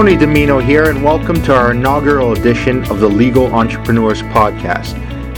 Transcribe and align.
Tony 0.00 0.16
DiMinno 0.16 0.64
here, 0.64 0.88
and 0.88 1.04
welcome 1.04 1.42
to 1.42 1.54
our 1.54 1.72
inaugural 1.72 2.32
edition 2.32 2.82
of 2.90 3.00
the 3.00 3.06
Legal 3.06 3.52
Entrepreneurs 3.52 4.22
Podcast. 4.22 4.96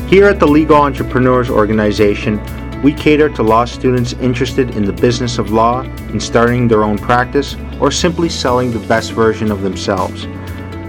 Here 0.08 0.28
at 0.28 0.38
the 0.38 0.46
Legal 0.46 0.76
Entrepreneurs 0.76 1.50
Organization, 1.50 2.40
we 2.80 2.92
cater 2.92 3.28
to 3.28 3.42
law 3.42 3.64
students 3.64 4.12
interested 4.12 4.76
in 4.76 4.84
the 4.84 4.92
business 4.92 5.38
of 5.38 5.50
law, 5.50 5.80
in 6.12 6.20
starting 6.20 6.68
their 6.68 6.84
own 6.84 6.96
practice, 6.96 7.56
or 7.80 7.90
simply 7.90 8.28
selling 8.28 8.70
the 8.70 8.86
best 8.86 9.10
version 9.10 9.50
of 9.50 9.62
themselves. 9.62 10.26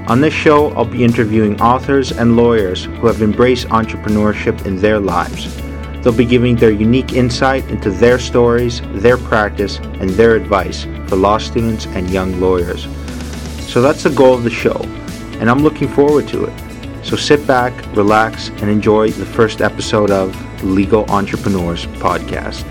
On 0.08 0.22
this 0.22 0.36
show, 0.36 0.70
I'll 0.74 0.86
be 0.86 1.04
interviewing 1.04 1.60
authors 1.60 2.12
and 2.12 2.38
lawyers 2.38 2.84
who 2.84 3.08
have 3.08 3.24
embraced 3.24 3.70
entrepreneurship 3.70 4.68
in 4.68 4.76
their 4.76 5.00
lives. 5.00 5.52
They'll 6.04 6.14
be 6.14 6.26
giving 6.26 6.56
their 6.56 6.70
unique 6.70 7.14
insight 7.14 7.68
into 7.72 7.90
their 7.90 8.20
stories, 8.20 8.84
their 9.02 9.18
practice, 9.18 9.80
and 10.00 10.12
their 10.12 10.36
advice 10.36 10.84
for 11.08 11.16
law 11.16 11.40
students 11.40 11.88
and 11.88 12.08
young 12.12 12.40
lawyers. 12.40 12.88
So 13.74 13.82
that's 13.82 14.04
the 14.04 14.12
goal 14.12 14.36
of 14.36 14.44
the 14.44 14.52
show, 14.52 14.80
and 15.40 15.50
I'm 15.50 15.64
looking 15.64 15.88
forward 15.88 16.28
to 16.28 16.46
it. 16.46 16.54
So 17.04 17.16
sit 17.16 17.48
back, 17.48 17.74
relax, 17.96 18.50
and 18.50 18.70
enjoy 18.70 19.10
the 19.10 19.26
first 19.26 19.62
episode 19.62 20.12
of 20.12 20.30
Legal 20.64 21.10
Entrepreneurs 21.10 21.88
Podcast. 21.98 22.62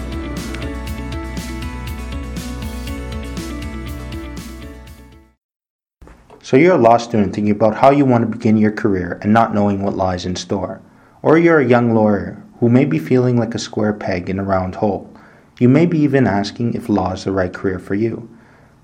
So 6.40 6.56
you're 6.56 6.76
a 6.76 6.78
law 6.78 6.98
student 6.98 7.34
thinking 7.34 7.50
about 7.50 7.74
how 7.74 7.90
you 7.90 8.04
want 8.04 8.22
to 8.22 8.38
begin 8.38 8.56
your 8.56 8.70
career 8.70 9.18
and 9.22 9.32
not 9.32 9.52
knowing 9.52 9.82
what 9.82 9.96
lies 9.96 10.24
in 10.24 10.36
store. 10.36 10.80
Or 11.22 11.36
you're 11.36 11.58
a 11.58 11.66
young 11.66 11.96
lawyer 11.96 12.40
who 12.60 12.68
may 12.68 12.84
be 12.84 13.00
feeling 13.00 13.36
like 13.36 13.56
a 13.56 13.58
square 13.58 13.92
peg 13.92 14.30
in 14.30 14.38
a 14.38 14.44
round 14.44 14.76
hole. 14.76 15.12
You 15.58 15.68
may 15.68 15.84
be 15.84 15.98
even 15.98 16.28
asking 16.28 16.74
if 16.74 16.88
law 16.88 17.12
is 17.12 17.24
the 17.24 17.32
right 17.32 17.52
career 17.52 17.80
for 17.80 17.96
you. 17.96 18.28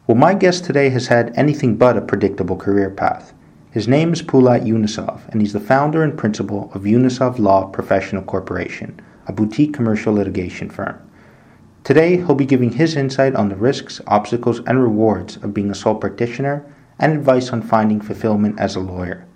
Well, 0.09 0.17
my 0.17 0.33
guest 0.33 0.65
today 0.65 0.89
has 0.89 1.09
had 1.09 1.35
anything 1.37 1.77
but 1.77 1.99
a 1.99 2.01
predictable 2.01 2.57
career 2.57 2.89
path. 2.89 3.35
His 3.73 3.87
name 3.87 4.15
is 4.15 4.23
Pulat 4.23 4.65
Yunusov, 4.65 5.29
and 5.29 5.43
he's 5.43 5.53
the 5.53 5.61
founder 5.61 6.03
and 6.03 6.17
principal 6.17 6.71
of 6.73 6.85
Yunusov 6.85 7.39
Law 7.39 7.67
Professional 7.67 8.23
Corporation, 8.23 8.99
a 9.27 9.35
boutique 9.35 9.75
commercial 9.75 10.15
litigation 10.15 10.71
firm. 10.71 10.99
Today, 11.85 12.17
he'll 12.17 12.35
be 12.35 12.47
giving 12.47 12.73
his 12.73 12.97
insight 12.97 13.35
on 13.35 13.51
the 13.51 13.57
risks, 13.57 14.01
obstacles, 14.07 14.61
and 14.61 14.83
rewards 14.83 15.37
of 15.37 15.53
being 15.53 15.71
a 15.71 15.75
sole 15.75 15.97
practitioner 15.97 16.65
and 16.99 17.13
advice 17.13 17.51
on 17.51 17.61
finding 17.61 18.01
fulfillment 18.01 18.59
as 18.59 18.77
a 18.77 18.81
lawyer. 18.81 19.27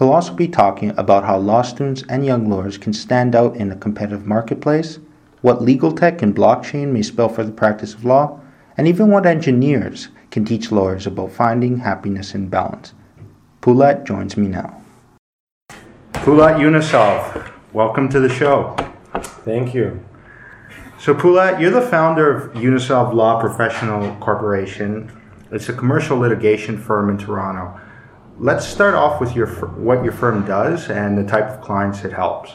He'll 0.00 0.10
also 0.10 0.34
be 0.34 0.48
talking 0.48 0.90
about 0.98 1.22
how 1.22 1.38
law 1.38 1.62
students 1.62 2.02
and 2.08 2.26
young 2.26 2.50
lawyers 2.50 2.76
can 2.76 2.92
stand 2.92 3.36
out 3.36 3.54
in 3.54 3.70
a 3.70 3.76
competitive 3.76 4.26
marketplace, 4.26 4.98
what 5.42 5.62
legal 5.62 5.92
tech 5.92 6.22
and 6.22 6.34
blockchain 6.34 6.88
may 6.88 7.02
spell 7.02 7.28
for 7.28 7.44
the 7.44 7.52
practice 7.52 7.94
of 7.94 8.04
law, 8.04 8.40
and 8.78 8.86
even 8.86 9.10
what 9.10 9.26
engineers 9.26 10.08
can 10.30 10.44
teach 10.44 10.70
lawyers 10.70 11.06
about 11.06 11.32
finding 11.32 11.78
happiness 11.78 12.34
and 12.34 12.48
balance. 12.48 12.94
Pulat 13.60 14.06
joins 14.06 14.36
me 14.36 14.46
now. 14.46 14.80
Pulat 16.12 16.58
Yunusov, 16.60 17.50
welcome 17.72 18.08
to 18.08 18.20
the 18.20 18.28
show. 18.28 18.76
Thank 19.44 19.74
you. 19.74 20.02
So, 21.00 21.12
Pulat, 21.12 21.60
you're 21.60 21.72
the 21.72 21.82
founder 21.82 22.30
of 22.30 22.52
Yunusov 22.54 23.12
Law 23.12 23.40
Professional 23.40 24.14
Corporation. 24.16 25.10
It's 25.50 25.68
a 25.68 25.72
commercial 25.72 26.16
litigation 26.16 26.78
firm 26.78 27.10
in 27.10 27.18
Toronto. 27.18 27.80
Let's 28.38 28.64
start 28.64 28.94
off 28.94 29.20
with 29.20 29.34
your 29.34 29.48
what 29.76 30.04
your 30.04 30.12
firm 30.12 30.46
does 30.46 30.88
and 30.88 31.18
the 31.18 31.24
type 31.24 31.48
of 31.48 31.60
clients 31.60 32.04
it 32.04 32.12
helps. 32.12 32.52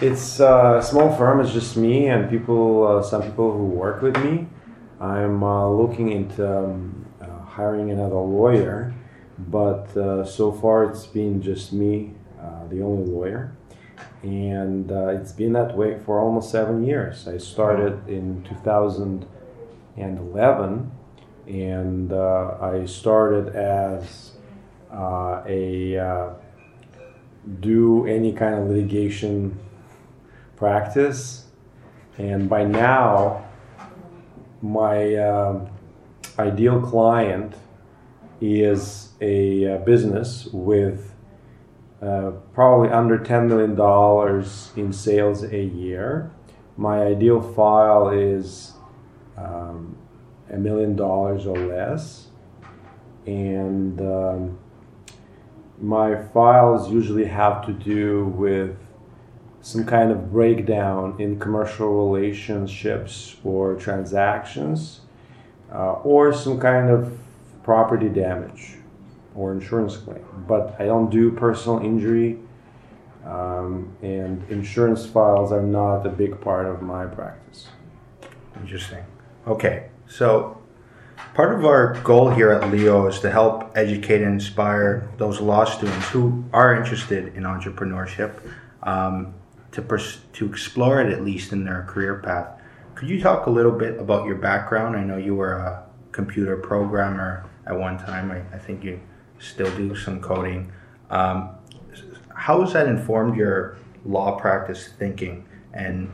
It's 0.00 0.40
a 0.40 0.82
small 0.82 1.14
firm. 1.16 1.40
It's 1.40 1.52
just 1.52 1.76
me 1.76 2.08
and 2.08 2.30
people, 2.30 2.86
uh, 2.86 3.02
some 3.02 3.22
people 3.22 3.52
who 3.52 3.64
work 3.66 4.00
with 4.00 4.16
me. 4.24 4.46
I'm 5.00 5.42
uh, 5.42 5.68
looking 5.68 6.12
into 6.12 6.66
um, 6.66 7.04
uh, 7.20 7.40
hiring 7.40 7.90
another 7.90 8.14
lawyer, 8.14 8.94
but 9.38 9.96
uh, 9.96 10.24
so 10.24 10.52
far 10.52 10.84
it's 10.84 11.04
been 11.06 11.42
just 11.42 11.72
me, 11.72 12.12
uh, 12.40 12.68
the 12.68 12.80
only 12.80 13.10
lawyer, 13.10 13.56
and 14.22 14.92
uh, 14.92 15.08
it's 15.08 15.32
been 15.32 15.52
that 15.54 15.76
way 15.76 15.98
for 16.06 16.20
almost 16.20 16.52
seven 16.52 16.84
years. 16.84 17.26
I 17.26 17.38
started 17.38 18.08
in 18.08 18.44
2011, 18.44 20.92
and 21.48 22.12
I 22.12 22.86
started 22.86 23.56
as 23.56 24.30
a 24.92 26.36
do 27.60 28.06
any 28.06 28.32
kind 28.32 28.54
of 28.54 28.68
litigation 28.68 29.58
practice, 30.56 31.48
and 32.16 32.48
by 32.48 32.64
now 32.64 33.43
my 34.64 35.14
um, 35.16 35.68
ideal 36.38 36.80
client 36.80 37.54
is 38.40 39.10
a 39.20 39.74
uh, 39.74 39.78
business 39.78 40.48
with 40.54 41.14
uh, 42.00 42.30
probably 42.54 42.88
under 42.88 43.18
$10 43.18 43.46
million 43.46 44.46
in 44.76 44.90
sales 44.90 45.42
a 45.44 45.62
year. 45.62 46.30
My 46.78 47.02
ideal 47.02 47.42
file 47.42 48.08
is 48.08 48.72
um, 49.36 49.98
a 50.50 50.56
million 50.56 50.96
dollars 50.96 51.46
or 51.46 51.58
less. 51.58 52.28
And 53.26 54.00
um, 54.00 54.58
my 55.78 56.16
files 56.28 56.90
usually 56.90 57.26
have 57.26 57.66
to 57.66 57.72
do 57.74 58.32
with 58.34 58.78
some 59.64 59.86
kind 59.86 60.12
of 60.12 60.30
breakdown 60.30 61.16
in 61.18 61.40
commercial 61.40 61.88
relationships 61.88 63.36
or 63.42 63.74
transactions, 63.76 65.00
uh, 65.72 65.94
or 66.04 66.34
some 66.34 66.60
kind 66.60 66.90
of 66.90 67.18
property 67.62 68.10
damage 68.10 68.74
or 69.34 69.52
insurance 69.52 69.96
claim. 69.96 70.22
But 70.46 70.76
I 70.78 70.84
don't 70.84 71.08
do 71.08 71.30
personal 71.30 71.78
injury, 71.78 72.38
um, 73.24 73.96
and 74.02 74.44
insurance 74.50 75.06
files 75.06 75.50
are 75.50 75.62
not 75.62 76.06
a 76.06 76.10
big 76.10 76.38
part 76.42 76.66
of 76.66 76.82
my 76.82 77.06
practice. 77.06 77.68
Interesting. 78.60 79.02
Okay, 79.46 79.88
so 80.06 80.58
part 81.32 81.58
of 81.58 81.64
our 81.64 81.94
goal 82.02 82.28
here 82.28 82.50
at 82.50 82.70
Leo 82.70 83.06
is 83.06 83.18
to 83.20 83.30
help 83.30 83.72
educate 83.74 84.20
and 84.20 84.34
inspire 84.34 85.08
those 85.16 85.40
law 85.40 85.64
students 85.64 86.06
who 86.10 86.44
are 86.52 86.76
interested 86.76 87.34
in 87.34 87.44
entrepreneurship. 87.44 88.34
Um, 88.82 89.32
to 89.74 89.82
pers- 89.82 90.20
to 90.32 90.46
explore 90.46 91.00
it 91.00 91.12
at 91.12 91.24
least 91.24 91.52
in 91.52 91.64
their 91.64 91.82
career 91.88 92.20
path. 92.20 92.60
Could 92.94 93.08
you 93.08 93.20
talk 93.20 93.46
a 93.46 93.50
little 93.50 93.72
bit 93.72 93.98
about 93.98 94.26
your 94.26 94.36
background? 94.36 94.96
I 94.96 95.02
know 95.02 95.16
you 95.16 95.34
were 95.34 95.54
a 95.54 95.84
computer 96.12 96.56
programmer 96.56 97.44
at 97.66 97.76
one 97.76 97.98
time. 97.98 98.30
I, 98.30 98.38
I 98.54 98.58
think 98.58 98.84
you 98.84 99.00
still 99.40 99.74
do 99.76 99.96
some 99.96 100.20
coding. 100.20 100.72
Um, 101.10 101.50
how 102.34 102.60
has 102.62 102.72
that 102.72 102.86
informed 102.86 103.36
your 103.36 103.76
law 104.04 104.38
practice 104.38 104.88
thinking? 104.96 105.46
And 105.72 106.10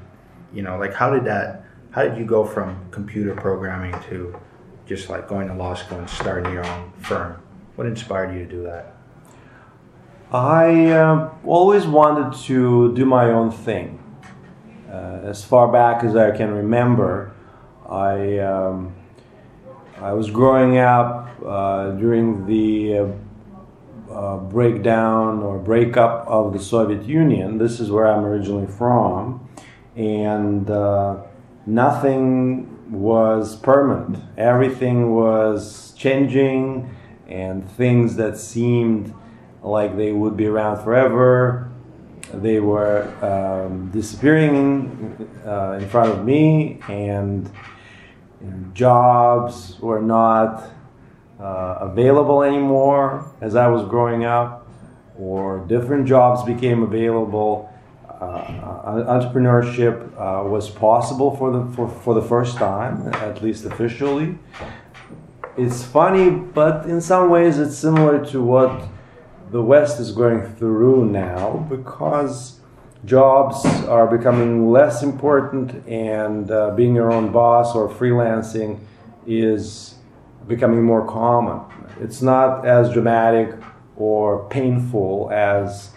you 0.54 0.62
know, 0.62 0.78
like 0.78 0.94
how 0.94 1.10
did 1.10 1.25
that? 1.26 1.65
How 1.91 2.04
did 2.04 2.16
you 2.16 2.25
go 2.25 2.44
from 2.44 2.88
computer 2.91 3.34
programming 3.34 3.94
to 4.09 4.38
just 4.87 5.10
like 5.10 5.28
going 5.28 5.49
to 5.49 5.54
law 5.54 5.75
school 5.75 5.99
and 5.99 6.09
starting 6.09 6.50
your 6.53 6.65
own 6.65 6.93
firm? 6.99 7.43
What 7.76 7.87
inspired 7.87 8.32
you 8.32 8.44
to 8.44 8.50
do 8.50 8.62
that? 8.62 8.96
I 10.32 10.87
uh, 10.91 11.35
always 11.44 11.87
wanted 11.87 12.38
to 12.44 12.94
do 12.94 13.05
my 13.05 13.31
own 13.31 13.50
thing. 13.50 13.99
Uh, 14.88 15.23
as 15.25 15.44
far 15.44 15.67
back 15.67 16.05
as 16.05 16.15
I 16.15 16.31
can 16.31 16.53
remember, 16.53 17.32
I 17.88 18.38
um, 18.38 18.94
I 19.99 20.12
was 20.12 20.31
growing 20.31 20.79
up 20.79 21.31
uh, 21.44 21.91
during 21.93 22.47
the 22.47 22.99
uh, 22.99 24.12
uh, 24.12 24.37
breakdown 24.37 25.43
or 25.43 25.59
breakup 25.59 26.29
of 26.29 26.53
the 26.53 26.61
Soviet 26.61 27.03
Union. 27.03 27.59
This 27.59 27.81
is 27.81 27.91
where 27.91 28.06
I'm 28.06 28.25
originally 28.25 28.69
from, 28.69 29.49
and 29.97 30.71
uh, 30.71 31.25
nothing 31.67 32.93
was 32.93 33.56
permanent. 33.56 34.23
Everything 34.38 35.12
was 35.12 35.93
changing, 35.97 36.94
and 37.26 37.69
things 37.69 38.15
that 38.15 38.38
seemed 38.38 39.12
like 39.62 39.97
they 39.97 40.12
would 40.12 40.37
be 40.37 40.47
around 40.47 40.83
forever. 40.83 41.71
They 42.33 42.61
were 42.61 43.09
um, 43.25 43.91
disappearing 43.91 45.29
uh, 45.45 45.79
in 45.81 45.89
front 45.89 46.12
of 46.12 46.25
me, 46.25 46.81
and 46.89 47.51
you 48.41 48.51
know, 48.51 48.71
jobs 48.73 49.79
were 49.81 50.01
not 50.01 50.65
uh, 51.41 51.79
available 51.81 52.43
anymore 52.43 53.31
as 53.41 53.57
I 53.57 53.67
was 53.67 53.83
growing 53.89 54.25
up, 54.25 54.69
or 55.19 55.65
different 55.67 56.07
jobs 56.07 56.45
became 56.45 56.83
available. 56.83 57.69
Uh, 58.09 59.03
entrepreneurship 59.09 60.12
uh, 60.12 60.47
was 60.47 60.69
possible 60.69 61.35
for 61.37 61.51
the 61.51 61.65
for, 61.75 61.89
for 61.89 62.15
the 62.15 62.23
first 62.23 62.57
time, 62.59 63.09
at 63.15 63.43
least 63.43 63.65
officially. 63.65 64.39
It's 65.57 65.83
funny, 65.83 66.31
but 66.31 66.87
in 66.87 67.01
some 67.01 67.29
ways, 67.29 67.59
it's 67.59 67.77
similar 67.77 68.25
to 68.27 68.43
what 68.43 68.89
the 69.50 69.62
West 69.62 69.99
is 69.99 70.12
going 70.12 70.55
through 70.55 71.06
now 71.06 71.67
because 71.69 72.61
jobs 73.05 73.64
are 73.87 74.06
becoming 74.06 74.70
less 74.70 75.02
important 75.02 75.87
and 75.88 76.50
uh, 76.50 76.70
being 76.73 76.94
your 76.94 77.12
own 77.12 77.32
boss 77.32 77.75
or 77.75 77.88
freelancing 77.88 78.79
is 79.26 79.94
becoming 80.47 80.82
more 80.82 81.06
common. 81.06 81.61
it's 82.00 82.23
not 82.23 82.64
as 82.67 82.93
dramatic 82.93 83.55
or 83.97 84.49
painful 84.49 85.29
as 85.32 85.91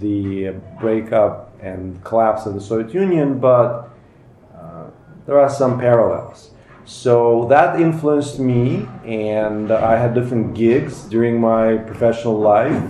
the 0.00 0.54
breakup 0.80 1.52
and 1.60 2.02
collapse 2.04 2.46
of 2.46 2.54
the 2.54 2.60
Soviet 2.60 2.94
Union, 2.94 3.38
but 3.38 3.88
uh, 4.56 4.86
there 5.26 5.38
are 5.38 5.50
some 5.50 5.78
parallels. 5.78 6.51
So 6.84 7.46
that 7.48 7.80
influenced 7.80 8.38
me, 8.38 8.88
and 9.04 9.70
I 9.70 9.96
had 9.96 10.14
different 10.14 10.54
gigs 10.54 11.04
during 11.04 11.40
my 11.40 11.76
professional 11.76 12.38
life. 12.38 12.82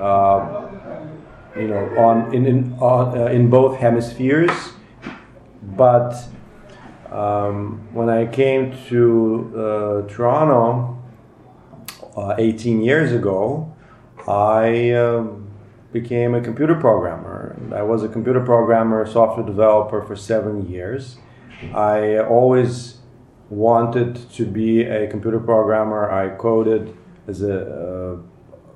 Uh, 0.00 0.62
you 1.56 1.68
know, 1.68 1.88
on 1.98 2.34
in 2.34 2.46
in, 2.46 2.72
on, 2.74 3.18
uh, 3.18 3.26
in 3.26 3.50
both 3.50 3.78
hemispheres, 3.78 4.72
but 5.62 6.14
um, 7.10 7.88
when 7.92 8.08
I 8.08 8.26
came 8.26 8.76
to 8.88 9.52
uh, 9.56 10.08
Toronto 10.08 10.98
uh, 12.16 12.34
18 12.38 12.82
years 12.82 13.12
ago, 13.12 13.74
I 14.28 14.90
um, 14.92 15.48
became 15.92 16.34
a 16.34 16.40
computer 16.40 16.74
programmer. 16.74 17.56
I 17.74 17.82
was 17.82 18.02
a 18.02 18.08
computer 18.08 18.40
programmer, 18.40 19.06
software 19.06 19.46
developer 19.46 20.02
for 20.02 20.14
seven 20.14 20.68
years. 20.68 21.16
I 21.74 22.18
always 22.18 22.95
wanted 23.50 24.16
to 24.30 24.44
be 24.44 24.82
a 24.82 25.06
computer 25.08 25.38
programmer. 25.38 26.10
I 26.10 26.36
coded 26.36 26.96
as 27.26 27.42
a, 27.42 27.60
uh, 27.60 28.16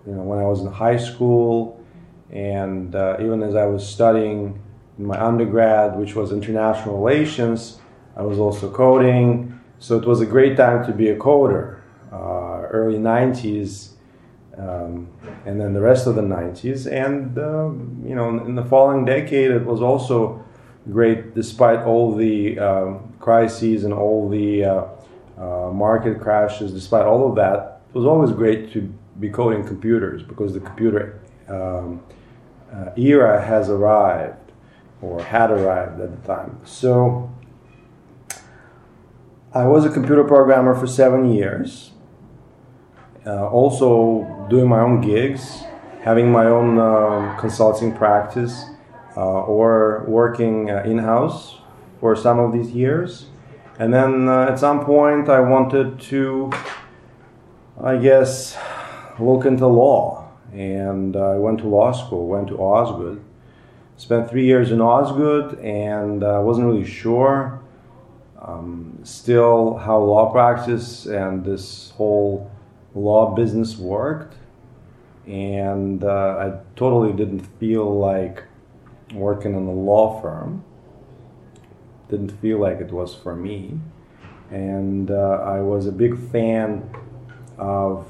you 0.07 0.15
know, 0.15 0.23
when 0.23 0.39
I 0.39 0.45
was 0.45 0.61
in 0.61 0.73
high 0.73 0.97
school, 0.97 1.85
and 2.31 2.95
uh, 2.95 3.17
even 3.21 3.43
as 3.43 3.55
I 3.55 3.67
was 3.67 3.87
studying 3.87 4.61
in 4.99 5.07
my 5.07 5.21
undergrad, 5.21 5.99
which 5.99 6.15
was 6.15 6.33
international 6.33 6.99
relations, 6.99 7.81
I 8.17 8.23
was 8.23 8.39
also 8.39 8.71
coding. 8.71 9.59
So 9.79 9.97
it 9.97 10.05
was 10.05 10.21
a 10.21 10.27
great 10.27 10.57
time 10.57 10.85
to 10.87 10.93
be 10.93 11.09
a 11.09 11.17
coder. 11.17 11.81
Uh, 12.13 12.67
early 12.71 12.99
90s, 12.99 13.91
um, 14.59 15.09
and 15.47 15.61
then 15.61 15.73
the 15.73 15.81
rest 15.81 16.07
of 16.07 16.17
the 16.17 16.23
90s. 16.23 16.91
And, 16.91 17.39
um, 17.39 18.03
you 18.05 18.15
know, 18.15 18.29
in 18.45 18.57
the 18.57 18.65
following 18.65 19.05
decade, 19.05 19.51
it 19.51 19.65
was 19.65 19.81
also 19.81 20.45
great 20.91 21.35
despite 21.35 21.81
all 21.81 22.15
the 22.15 22.59
um, 22.59 23.13
crises 23.19 23.85
and 23.85 23.93
all 23.93 24.29
the 24.29 24.65
uh, 24.65 24.85
uh, 25.39 25.71
market 25.73 26.21
crashes, 26.21 26.73
despite 26.73 27.05
all 27.05 27.29
of 27.29 27.37
that. 27.37 27.83
It 27.89 27.95
was 27.97 28.07
always 28.07 28.31
great 28.31 28.73
to 28.73 28.93
be 29.19 29.29
coding 29.29 29.67
computers 29.67 30.23
because 30.23 30.55
the 30.55 30.61
computer 30.61 31.21
um, 31.49 32.03
uh, 32.73 32.91
era 32.97 33.45
has 33.45 33.69
arrived 33.69 34.53
or 35.03 35.23
had 35.23 35.51
arrived 35.51 36.01
at 36.01 36.11
the 36.11 36.27
time. 36.27 36.61
So 36.65 37.31
I 39.53 39.67
was 39.67 39.85
a 39.85 39.91
computer 39.91 40.25
programmer 40.25 40.75
for 40.75 40.87
seven 40.87 41.33
years. 41.33 41.91
Uh, 43.27 43.49
also 43.49 44.47
doing 44.49 44.69
my 44.69 44.81
own 44.81 45.01
gigs, 45.01 45.63
having 46.03 46.31
my 46.33 46.47
own 46.47 46.79
uh, 46.79 47.37
consulting 47.39 47.95
practice, 47.95 48.70
or 49.21 50.05
working 50.07 50.71
uh, 50.71 50.83
in 50.85 50.99
house 50.99 51.59
for 52.01 52.17
some 52.17 52.39
of 52.39 52.53
these 52.53 52.71
years. 52.71 53.27
And 53.79 53.93
then 53.93 54.29
uh, 54.29 54.43
at 54.51 54.59
some 54.59 54.85
point, 54.85 55.29
I 55.29 55.41
wanted 55.41 56.01
to, 56.01 56.51
I 57.83 57.97
guess, 57.97 58.57
look 59.19 59.45
into 59.45 59.67
law 59.67 60.29
and 60.53 61.17
I 61.17 61.37
went 61.37 61.59
to 61.61 61.69
law 61.69 61.93
school, 61.93 62.27
went 62.27 62.49
to 62.49 62.59
Osgoode. 62.59 63.23
Spent 63.97 64.31
three 64.31 64.47
years 64.47 64.73
in 64.73 64.81
Osgoode 64.81 65.59
and 65.61 66.25
I 66.25 66.37
uh, 66.37 66.41
wasn't 66.41 66.67
really 66.67 66.87
sure 66.87 67.61
um, 68.41 68.99
still 69.03 69.77
how 69.77 69.99
law 69.99 70.33
practice 70.33 71.07
and 71.07 71.45
this 71.45 71.91
whole 71.91 72.51
law 72.95 73.35
business 73.35 73.77
worked. 73.77 74.37
And 75.27 76.03
uh, 76.03 76.37
I 76.39 76.59
totally 76.77 77.13
didn't 77.13 77.41
feel 77.59 77.99
like 77.99 78.45
working 79.13 79.55
in 79.55 79.67
a 79.67 79.73
law 79.73 80.21
firm. 80.21 80.65
Didn't 82.09 82.33
feel 82.41 82.59
like 82.59 82.81
it 82.81 82.91
was 82.91 83.15
for 83.15 83.35
me. 83.35 83.79
And 84.51 85.11
uh, 85.11 85.43
I 85.45 85.61
was 85.61 85.87
a 85.87 85.93
big 85.93 86.19
fan 86.31 86.91
of 87.57 88.07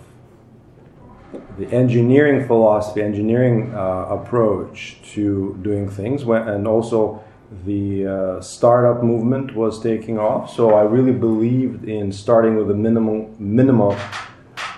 the 1.59 1.67
engineering 1.67 2.47
philosophy, 2.47 3.03
engineering 3.03 3.75
uh, 3.75 4.07
approach 4.09 4.97
to 5.13 5.59
doing 5.63 5.89
things, 5.89 6.23
and 6.23 6.67
also 6.67 7.23
the 7.65 8.07
uh, 8.07 8.41
startup 8.41 9.03
movement 9.03 9.55
was 9.55 9.81
taking 9.83 10.19
off. 10.19 10.55
So 10.55 10.75
I 10.75 10.83
really 10.83 11.13
believed 11.13 11.85
in 11.89 12.13
starting 12.13 12.57
with 12.57 12.71
a 12.71 12.75
minimal 12.75 13.35
minimal 13.39 13.97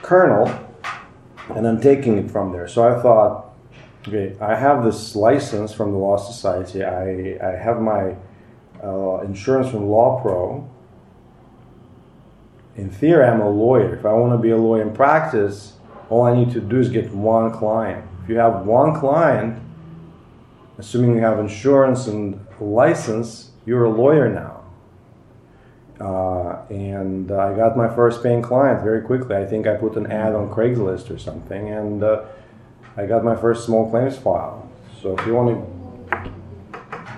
kernel 0.03 0.51
and 1.55 1.65
then 1.65 1.81
taking 1.81 2.19
it 2.19 2.31
from 2.31 2.53
there. 2.53 2.67
So 2.67 2.83
I 2.87 3.01
thought, 3.01 3.52
okay, 4.07 4.37
I 4.41 4.55
have 4.55 4.85
this 4.85 5.15
license 5.15 5.73
from 5.73 5.93
the 5.93 5.99
Law 5.99 6.17
Society. 6.17 6.85
I, 6.85 7.39
I 7.43 7.57
have 7.57 7.81
my 7.81 8.17
uh, 8.83 9.21
insurance 9.21 9.71
from 9.71 9.89
Law 9.89 10.21
Pro. 10.21 10.69
In 12.77 12.91
theory, 12.91 13.25
I'm 13.25 13.41
a 13.41 13.51
lawyer. 13.51 13.95
If 13.95 14.07
I 14.07 14.13
want 14.13 14.33
to 14.33 14.39
be 14.39 14.51
a 14.51 14.57
lawyer 14.57 14.83
in 14.83 14.95
practice, 14.95 15.75
all 16.09 16.23
I 16.23 16.35
need 16.35 16.51
to 16.53 16.61
do 16.61 16.79
is 16.79 16.89
get 16.89 17.13
one 17.13 17.53
client. 17.53 18.05
If 18.23 18.31
you 18.31 18.37
have 18.37 18.67
one 18.67 18.99
client, 18.99 19.63
assuming 20.79 21.17
you 21.17 21.21
have 21.21 21.39
insurance 21.39 22.07
and 22.07 22.45
license, 22.61 23.51
you're 23.67 23.85
a 23.85 23.91
lawyer 23.91 24.29
now. 24.29 24.63
Uh, 26.01 26.65
and 26.71 27.31
I 27.31 27.55
got 27.55 27.77
my 27.77 27.95
first 27.95 28.23
paying 28.23 28.43
client 28.43 28.83
very 28.83 29.03
quickly. 29.03 29.37
I 29.37 29.45
think 29.45 29.67
I 29.67 29.75
put 29.75 29.97
an 29.97 30.11
ad 30.11 30.35
on 30.35 30.51
Craigslist 30.51 31.11
or 31.11 31.19
something, 31.19 31.69
and 31.69 32.03
uh, 32.03 32.25
I 32.97 33.07
got 33.07 33.25
my 33.25 33.35
first 33.35 33.65
small 33.65 33.89
claims 33.91 34.19
file. 34.19 34.69
So 35.01 35.17
if 35.19 35.27
you 35.27 35.35
want 35.35 36.11
to 36.11 36.31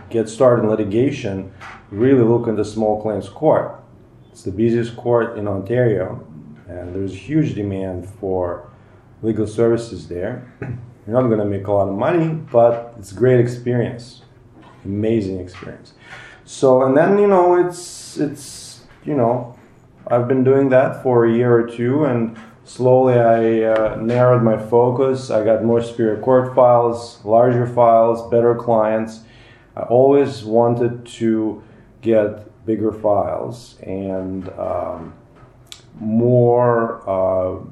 get 0.08 0.28
started 0.28 0.62
in 0.62 0.70
litigation, 0.70 1.52
really 1.90 2.22
look 2.22 2.46
into 2.46 2.64
small 2.64 3.02
claims 3.02 3.28
court. 3.28 3.82
It's 4.30 4.42
the 4.42 4.52
busiest 4.52 4.96
court 4.96 5.36
in 5.36 5.48
Ontario, 5.48 6.24
and 6.68 6.94
there's 6.94 7.12
a 7.12 7.16
huge 7.16 7.54
demand 7.54 8.08
for 8.08 8.70
legal 9.22 9.46
services 9.46 10.08
there. 10.08 10.52
You're 10.60 11.20
not 11.20 11.28
going 11.28 11.38
to 11.38 11.44
make 11.44 11.66
a 11.66 11.72
lot 11.72 11.88
of 11.88 11.94
money, 11.96 12.28
but 12.28 12.94
it's 12.98 13.12
a 13.12 13.14
great 13.14 13.40
experience, 13.40 14.22
amazing 14.84 15.40
experience. 15.40 15.94
So, 16.44 16.82
and 16.84 16.96
then 16.96 17.18
you 17.18 17.26
know, 17.26 17.66
it's 17.66 18.16
it's 18.16 18.84
you 19.04 19.14
know, 19.14 19.58
I've 20.06 20.28
been 20.28 20.44
doing 20.44 20.68
that 20.70 21.02
for 21.02 21.26
a 21.26 21.32
year 21.32 21.52
or 21.52 21.66
two, 21.66 22.04
and 22.04 22.36
slowly 22.64 23.14
I 23.14 23.62
uh, 23.62 23.96
narrowed 23.96 24.42
my 24.42 24.56
focus. 24.56 25.30
I 25.30 25.44
got 25.44 25.64
more 25.64 25.82
superior 25.82 26.20
court 26.20 26.54
files, 26.54 27.24
larger 27.24 27.66
files, 27.66 28.28
better 28.30 28.54
clients. 28.54 29.20
I 29.76 29.82
always 29.82 30.44
wanted 30.44 31.06
to 31.06 31.62
get 32.00 32.66
bigger 32.66 32.92
files 32.92 33.76
and 33.82 34.48
um, 34.50 35.14
more. 36.00 37.08
Uh, 37.08 37.64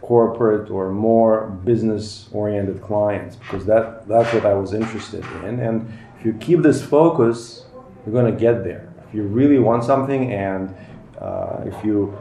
corporate 0.00 0.70
or 0.70 0.90
more 0.90 1.50
business 1.64 2.28
oriented 2.32 2.80
clients 2.82 3.36
because 3.36 3.66
that 3.66 4.08
that's 4.08 4.32
what 4.32 4.46
I 4.46 4.54
was 4.54 4.72
interested 4.72 5.24
in 5.44 5.60
and 5.60 5.92
if 6.18 6.24
you 6.24 6.32
keep 6.32 6.62
this 6.62 6.82
focus 6.82 7.66
you're 8.04 8.12
going 8.12 8.32
to 8.32 8.38
get 8.38 8.64
there 8.64 8.92
if 9.06 9.14
you 9.14 9.24
really 9.24 9.58
want 9.58 9.84
something 9.84 10.32
and 10.32 10.74
uh, 11.20 11.62
if 11.66 11.84
you 11.84 12.16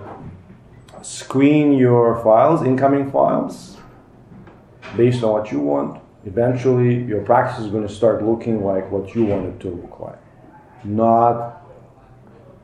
screen 1.01 1.73
your 1.73 2.21
files 2.23 2.63
incoming 2.63 3.11
files 3.11 3.77
based 4.97 5.23
on 5.23 5.31
what 5.31 5.51
you 5.51 5.59
want 5.59 6.01
eventually 6.25 7.03
your 7.03 7.21
practice 7.21 7.63
is 7.63 7.71
going 7.71 7.87
to 7.87 7.93
start 7.93 8.23
looking 8.23 8.63
like 8.63 8.89
what 8.91 9.15
you 9.15 9.25
want 9.25 9.45
it 9.45 9.59
to 9.59 9.69
look 9.69 9.99
like 9.99 10.19
not 10.83 11.61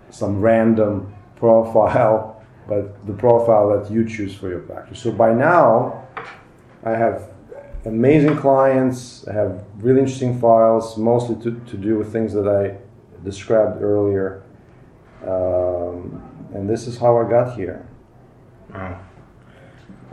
some 0.09 0.41
random 0.41 1.13
profile 1.35 2.31
but 2.67 3.05
the 3.05 3.13
profile 3.13 3.77
that 3.77 3.91
you 3.91 4.07
choose 4.07 4.33
for 4.33 4.49
your 4.49 4.59
practice. 4.59 4.99
So 4.99 5.11
by 5.11 5.33
now, 5.33 6.07
I 6.83 6.91
have 6.91 7.29
amazing 7.85 8.37
clients. 8.37 9.27
I 9.27 9.33
have 9.33 9.63
really 9.77 9.99
interesting 9.99 10.39
files, 10.39 10.97
mostly 10.97 11.35
to, 11.43 11.59
to 11.59 11.77
do 11.77 11.97
with 11.97 12.11
things 12.11 12.33
that 12.33 12.47
I 12.47 12.77
described 13.23 13.81
earlier. 13.81 14.43
Um, 15.25 16.49
and 16.53 16.69
this 16.69 16.87
is 16.87 16.97
how 16.97 17.17
I 17.17 17.29
got 17.29 17.55
here. 17.55 17.87
Wow. 18.75 18.99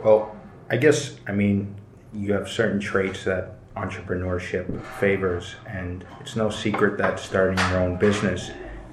Well, 0.01 0.35
I 0.69 0.77
guess, 0.77 1.17
I 1.27 1.33
mean, 1.33 1.75
you 2.13 2.31
have 2.31 2.47
certain 2.47 2.79
traits 2.79 3.25
that 3.25 3.57
entrepreneurship 3.75 4.81
favors, 4.99 5.55
and 5.67 6.05
it's 6.21 6.37
no 6.37 6.49
secret 6.49 6.97
that 6.99 7.19
starting 7.19 7.57
your 7.57 7.79
own 7.79 7.97
business, 7.97 8.51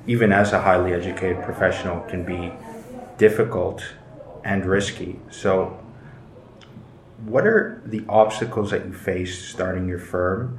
even 0.08 0.32
as 0.32 0.52
a 0.52 0.60
highly 0.60 0.92
educated 0.92 1.42
professional, 1.44 2.00
can 2.00 2.24
be 2.24 2.52
difficult 3.16 3.84
and 4.42 4.66
risky. 4.66 5.20
So, 5.30 5.78
what 7.24 7.46
are 7.46 7.80
the 7.86 8.04
obstacles 8.08 8.72
that 8.72 8.86
you 8.86 8.92
face 8.92 9.46
starting 9.46 9.86
your 9.86 9.98
firm, 10.00 10.58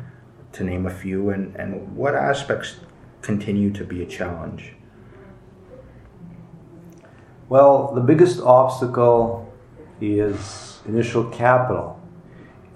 to 0.54 0.64
name 0.64 0.86
a 0.86 0.90
few, 0.90 1.32
and, 1.32 1.54
and 1.58 1.98
what 1.98 2.16
aspects 2.16 2.78
continue 3.22 3.72
to 3.72 3.84
be 3.84 4.02
a 4.04 4.06
challenge? 4.06 4.74
Well, 7.52 7.92
the 7.94 8.00
biggest 8.00 8.40
obstacle 8.40 9.54
is 10.00 10.80
initial 10.88 11.26
capital. 11.26 12.00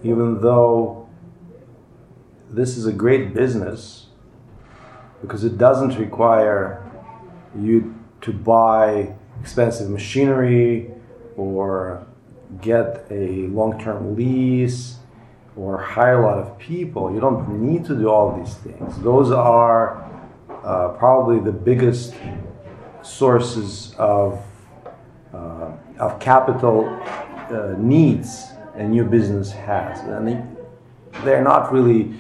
Even 0.04 0.42
though 0.42 1.08
this 2.50 2.76
is 2.76 2.86
a 2.86 2.92
great 2.92 3.34
business 3.34 4.08
because 5.22 5.46
it 5.46 5.58
doesn't 5.58 5.98
require 5.98 6.84
you 7.58 7.96
to 8.20 8.34
buy 8.34 9.16
expensive 9.40 9.90
machinery 9.90 10.92
or 11.38 12.06
get 12.62 13.08
a 13.10 13.48
long 13.48 13.80
term 13.80 14.18
lease 14.18 14.98
or 15.56 15.78
hire 15.78 16.22
a 16.22 16.28
lot 16.28 16.38
of 16.38 16.60
people. 16.60 17.14
You 17.14 17.22
don't 17.22 17.62
need 17.62 17.86
to 17.86 17.96
do 17.96 18.10
all 18.10 18.38
these 18.38 18.56
things. 18.56 19.00
Those 19.02 19.32
are 19.32 20.04
uh, 20.66 20.90
probably 21.00 21.40
the 21.40 21.54
biggest 21.54 22.14
sources 23.04 23.96
of, 23.98 24.45
of 26.00 26.20
capital 26.20 26.88
uh, 27.50 27.76
needs 27.78 28.48
a 28.76 28.84
new 28.84 29.06
business 29.06 29.52
has. 29.52 30.00
And 30.02 30.28
they, 30.28 30.44
they're 31.24 31.44
not 31.44 31.72
really 31.72 32.14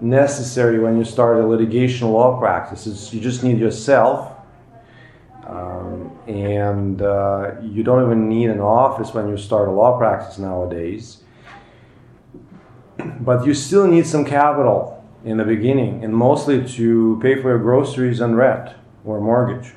necessary 0.00 0.78
when 0.78 0.96
you 0.96 1.04
start 1.04 1.38
a 1.38 1.46
litigation 1.46 2.08
law 2.08 2.38
practice. 2.38 2.86
It's, 2.86 3.12
you 3.12 3.20
just 3.20 3.42
need 3.42 3.58
yourself. 3.58 4.32
Um, 5.46 6.16
and 6.26 7.02
uh, 7.02 7.60
you 7.60 7.82
don't 7.82 8.04
even 8.04 8.28
need 8.28 8.50
an 8.50 8.60
office 8.60 9.12
when 9.12 9.28
you 9.28 9.36
start 9.36 9.68
a 9.68 9.72
law 9.72 9.98
practice 9.98 10.38
nowadays. 10.38 11.22
But 13.20 13.46
you 13.46 13.54
still 13.54 13.86
need 13.86 14.06
some 14.06 14.24
capital 14.24 15.04
in 15.24 15.36
the 15.36 15.44
beginning, 15.44 16.04
and 16.04 16.14
mostly 16.14 16.66
to 16.76 17.18
pay 17.20 17.34
for 17.40 17.50
your 17.50 17.58
groceries 17.58 18.20
and 18.20 18.36
rent 18.36 18.70
or 19.04 19.20
mortgage. 19.20 19.72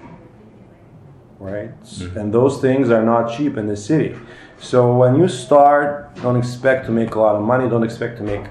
Right? 1.43 1.71
Mm-hmm. 1.83 2.17
And 2.17 2.33
those 2.33 2.61
things 2.61 2.89
are 2.89 3.03
not 3.03 3.35
cheap 3.35 3.57
in 3.57 3.67
the 3.67 3.75
city. 3.75 4.15
So 4.59 4.95
when 4.95 5.17
you 5.17 5.27
start, 5.27 6.15
don't 6.21 6.37
expect 6.37 6.85
to 6.85 6.91
make 6.91 7.15
a 7.15 7.19
lot 7.19 7.35
of 7.35 7.43
money, 7.43 7.69
don't 7.69 7.83
expect 7.83 8.17
to 8.19 8.23
make 8.23 8.45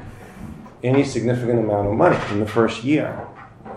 any 0.84 1.04
significant 1.04 1.61
amount 1.61 1.88
of 1.88 1.94
money 1.94 2.18
in 2.32 2.40
the 2.40 2.46
first 2.46 2.84
year. 2.84 3.26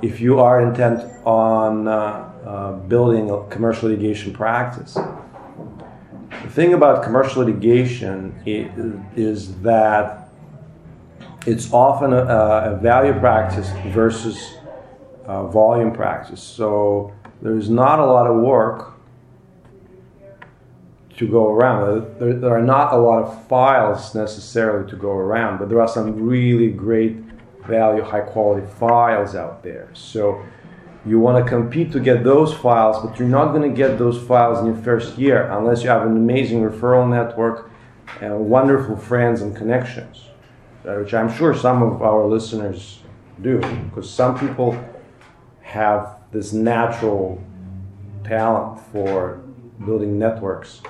If 0.01 0.19
you 0.19 0.41
are 0.41 0.59
intent 0.59 0.99
on 1.25 1.87
uh, 1.87 2.31
uh, 2.45 2.73
building 2.73 3.31
a 3.31 3.43
commercial 3.47 3.89
litigation 3.89 4.33
practice. 4.33 4.93
The 4.93 6.49
thing 6.49 6.73
about 6.73 7.03
commercial 7.03 7.43
litigation 7.43 8.39
is 8.45 9.55
that 9.61 10.29
it's 11.47 11.71
often 11.73 12.13
a, 12.13 12.17
a 12.17 12.79
value 12.81 13.13
practice 13.13 13.69
versus 13.87 14.55
volume 15.25 15.91
practice. 15.91 16.43
So 16.43 17.13
there's 17.41 17.69
not 17.69 17.99
a 17.99 18.05
lot 18.05 18.27
of 18.27 18.35
work 18.41 18.94
to 21.17 21.27
go 21.27 21.49
around. 21.49 22.19
There, 22.19 22.33
there, 22.33 22.57
are 22.57 22.61
not 22.61 22.93
a 22.93 22.97
lot 22.97 23.23
of 23.23 23.47
files 23.47 24.13
necessarily 24.15 24.89
to 24.89 24.95
go 24.95 25.11
around, 25.11 25.59
but 25.59 25.69
there 25.69 25.81
are 25.81 25.87
some 25.87 26.21
really 26.21 26.69
great 26.69 27.17
value, 27.65 28.03
high 28.03 28.21
quality 28.21 28.65
files 28.79 29.35
out 29.35 29.63
there. 29.63 29.89
So 29.93 30.43
you 31.05 31.19
want 31.19 31.43
to 31.43 31.49
compete 31.49 31.91
to 31.93 31.99
get 31.99 32.23
those 32.23 32.53
files, 32.53 33.03
but 33.03 33.17
you're 33.19 33.27
not 33.27 33.53
going 33.53 33.69
to 33.69 33.75
get 33.75 33.97
those 33.97 34.21
files 34.27 34.59
in 34.59 34.65
your 34.65 34.75
first 34.83 35.17
year 35.17 35.49
unless 35.51 35.83
you 35.83 35.89
have 35.89 36.01
an 36.01 36.17
amazing 36.17 36.61
referral 36.61 37.07
network 37.09 37.71
and 38.21 38.49
wonderful 38.49 38.97
friends 38.97 39.41
and 39.41 39.55
connections, 39.55 40.25
which 40.83 41.13
I'm 41.13 41.31
sure 41.31 41.53
some 41.53 41.81
of 41.83 42.01
our 42.01 42.25
listeners 42.25 42.99
do, 43.41 43.59
because 43.85 44.09
some 44.09 44.37
people 44.37 44.77
have 45.61 46.17
this 46.31 46.53
natural 46.53 47.41
talent 48.23 48.79
for 48.91 49.41
building 49.85 50.17
networks. 50.17 50.81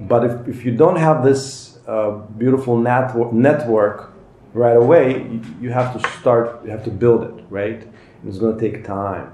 But 0.00 0.24
if, 0.24 0.48
if 0.48 0.64
you 0.64 0.76
don't 0.76 0.96
have 0.96 1.24
this 1.24 1.78
uh, 1.86 2.10
beautiful 2.36 2.76
network, 2.76 3.32
network 3.32 4.12
right 4.52 4.76
away, 4.76 5.22
you, 5.22 5.40
you, 5.60 5.70
have 5.70 6.00
to 6.00 6.08
start, 6.18 6.64
you 6.64 6.70
have 6.70 6.84
to 6.84 6.90
build 6.90 7.24
it, 7.24 7.44
right? 7.48 7.86
It's 8.26 8.38
going 8.38 8.58
to 8.58 8.70
take 8.70 8.84
time. 8.84 9.32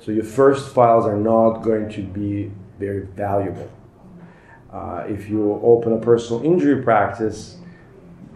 So 0.00 0.12
your 0.12 0.24
first 0.24 0.74
files 0.74 1.06
are 1.06 1.16
not 1.16 1.60
going 1.60 1.90
to 1.90 2.02
be 2.02 2.50
very 2.78 3.06
valuable. 3.06 3.70
Uh, 4.72 5.04
if 5.08 5.28
you 5.28 5.60
open 5.62 5.92
a 5.92 5.98
personal 5.98 6.42
injury 6.44 6.82
practice, 6.82 7.56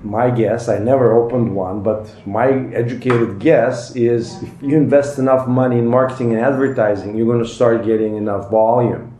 my 0.03 0.31
guess, 0.31 0.69
I 0.69 0.79
never 0.79 1.15
opened 1.15 1.55
one, 1.55 1.83
but 1.83 2.15
my 2.27 2.49
educated 2.75 3.39
guess 3.39 3.97
is 3.97 4.43
if 4.43 4.63
you 4.63 4.77
invest 4.77 5.19
enough 5.19 5.49
money 5.49 5.79
in 5.79 5.87
marketing 5.87 6.35
and 6.35 6.45
advertising, 6.45 7.17
you're 7.17 7.27
going 7.27 7.43
to 7.43 7.49
start 7.49 7.87
getting 7.87 8.17
enough 8.17 8.51
volume 8.51 9.14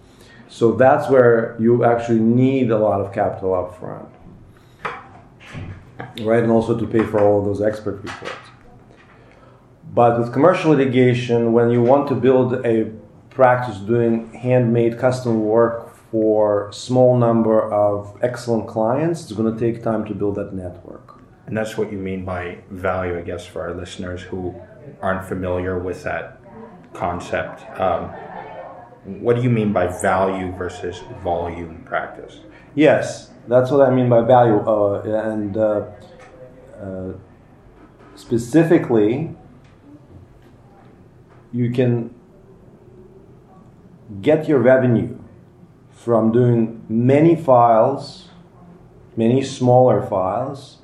so 0.55 0.71
that's 0.71 1.11
where 1.11 1.57
you 1.59 1.85
actually 1.85 2.21
need 2.21 2.71
a 2.71 2.79
lot 2.79 3.01
of 3.01 3.13
capital 3.13 3.55
up 3.55 3.77
front. 3.77 4.09
Right, 6.21 6.45
and 6.45 6.53
also 6.53 6.79
to 6.79 6.87
pay 6.87 7.03
for 7.03 7.19
all 7.19 7.41
of 7.41 7.45
those 7.45 7.61
expert 7.61 7.97
reports. 8.05 8.47
But 9.93 10.17
with 10.17 10.33
commercial 10.33 10.71
litigation, 10.71 11.53
when 11.53 11.71
you 11.71 11.83
want 11.83 12.07
to 12.07 12.15
build 12.15 12.65
a 12.65 12.93
practice 13.31 13.79
doing 13.79 14.33
handmade 14.33 14.97
custom 14.97 15.45
work 15.45 15.93
for 16.13 16.71
small 16.73 17.19
number 17.19 17.61
of 17.73 18.17
excellent 18.23 18.69
clients, 18.69 19.25
it's 19.25 19.33
going 19.33 19.53
to 19.53 19.59
take 19.59 19.83
time 19.83 20.05
to 20.05 20.15
build 20.15 20.37
that 20.37 20.55
network. 20.55 21.21
And 21.49 21.57
that's 21.57 21.77
what 21.77 21.91
you 21.91 21.99
mean 21.99 22.25
by 22.25 22.59
value, 22.71 23.19
I 23.19 23.23
guess, 23.23 23.45
for 23.45 23.63
our 23.63 23.75
listeners 23.75 24.23
who 24.23 24.55
aren't 25.03 25.25
familiar 25.25 25.81
with 25.81 26.05
that 26.05 26.41
concept. 26.93 27.59
Um, 27.81 28.13
what 29.05 29.37
do 29.37 29.43
you 29.43 29.51
mean 29.51 29.73
by 29.73 29.87
value 29.87 30.53
versus 30.53 31.01
volume 31.23 31.83
practice? 31.85 32.41
Yes, 32.75 33.31
that's 33.47 33.71
what 33.71 33.87
I 33.87 33.95
mean 33.95 34.09
by 34.09 34.23
value. 34.23 34.61
Uh, 34.61 35.03
and 35.03 35.57
uh, 35.57 35.87
uh, 36.81 37.13
specifically, 38.15 39.35
you 41.53 41.71
can 41.71 42.15
get 44.21 44.49
your 44.49 44.59
revenue 44.59 45.19
from 45.91 46.33
doing 46.33 46.85
many 46.89 47.37
files, 47.37 48.29
many 49.17 49.43
smaller 49.43 50.03
files, 50.03 50.79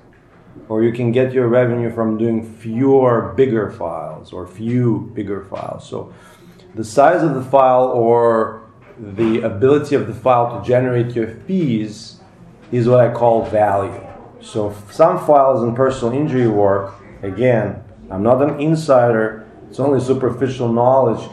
or 0.68 0.82
you 0.82 0.92
can 0.92 1.12
get 1.12 1.32
your 1.32 1.48
revenue 1.48 1.92
from 1.92 2.16
doing 2.16 2.42
fewer 2.44 3.32
bigger 3.36 3.70
files 3.70 4.32
or 4.32 4.46
few 4.46 5.10
bigger 5.14 5.44
files. 5.44 5.88
So 5.88 6.12
the 6.74 6.84
size 6.84 7.22
of 7.22 7.34
the 7.34 7.42
file 7.42 7.86
or 7.88 8.62
the 8.98 9.40
ability 9.40 9.94
of 9.94 10.06
the 10.06 10.14
file 10.14 10.60
to 10.60 10.66
generate 10.66 11.14
your 11.14 11.26
fees 11.26 12.20
is 12.70 12.86
what 12.86 13.00
I 13.00 13.12
call 13.12 13.44
value. 13.46 14.06
So 14.40 14.74
some 14.90 15.24
files 15.26 15.62
in 15.62 15.74
personal 15.74 16.14
injury 16.14 16.48
work, 16.48 16.94
again, 17.22 17.82
I'm 18.10 18.22
not 18.22 18.42
an 18.42 18.60
insider, 18.60 19.46
it's 19.68 19.80
only 19.80 20.00
superficial 20.00 20.72
knowledge, 20.72 21.28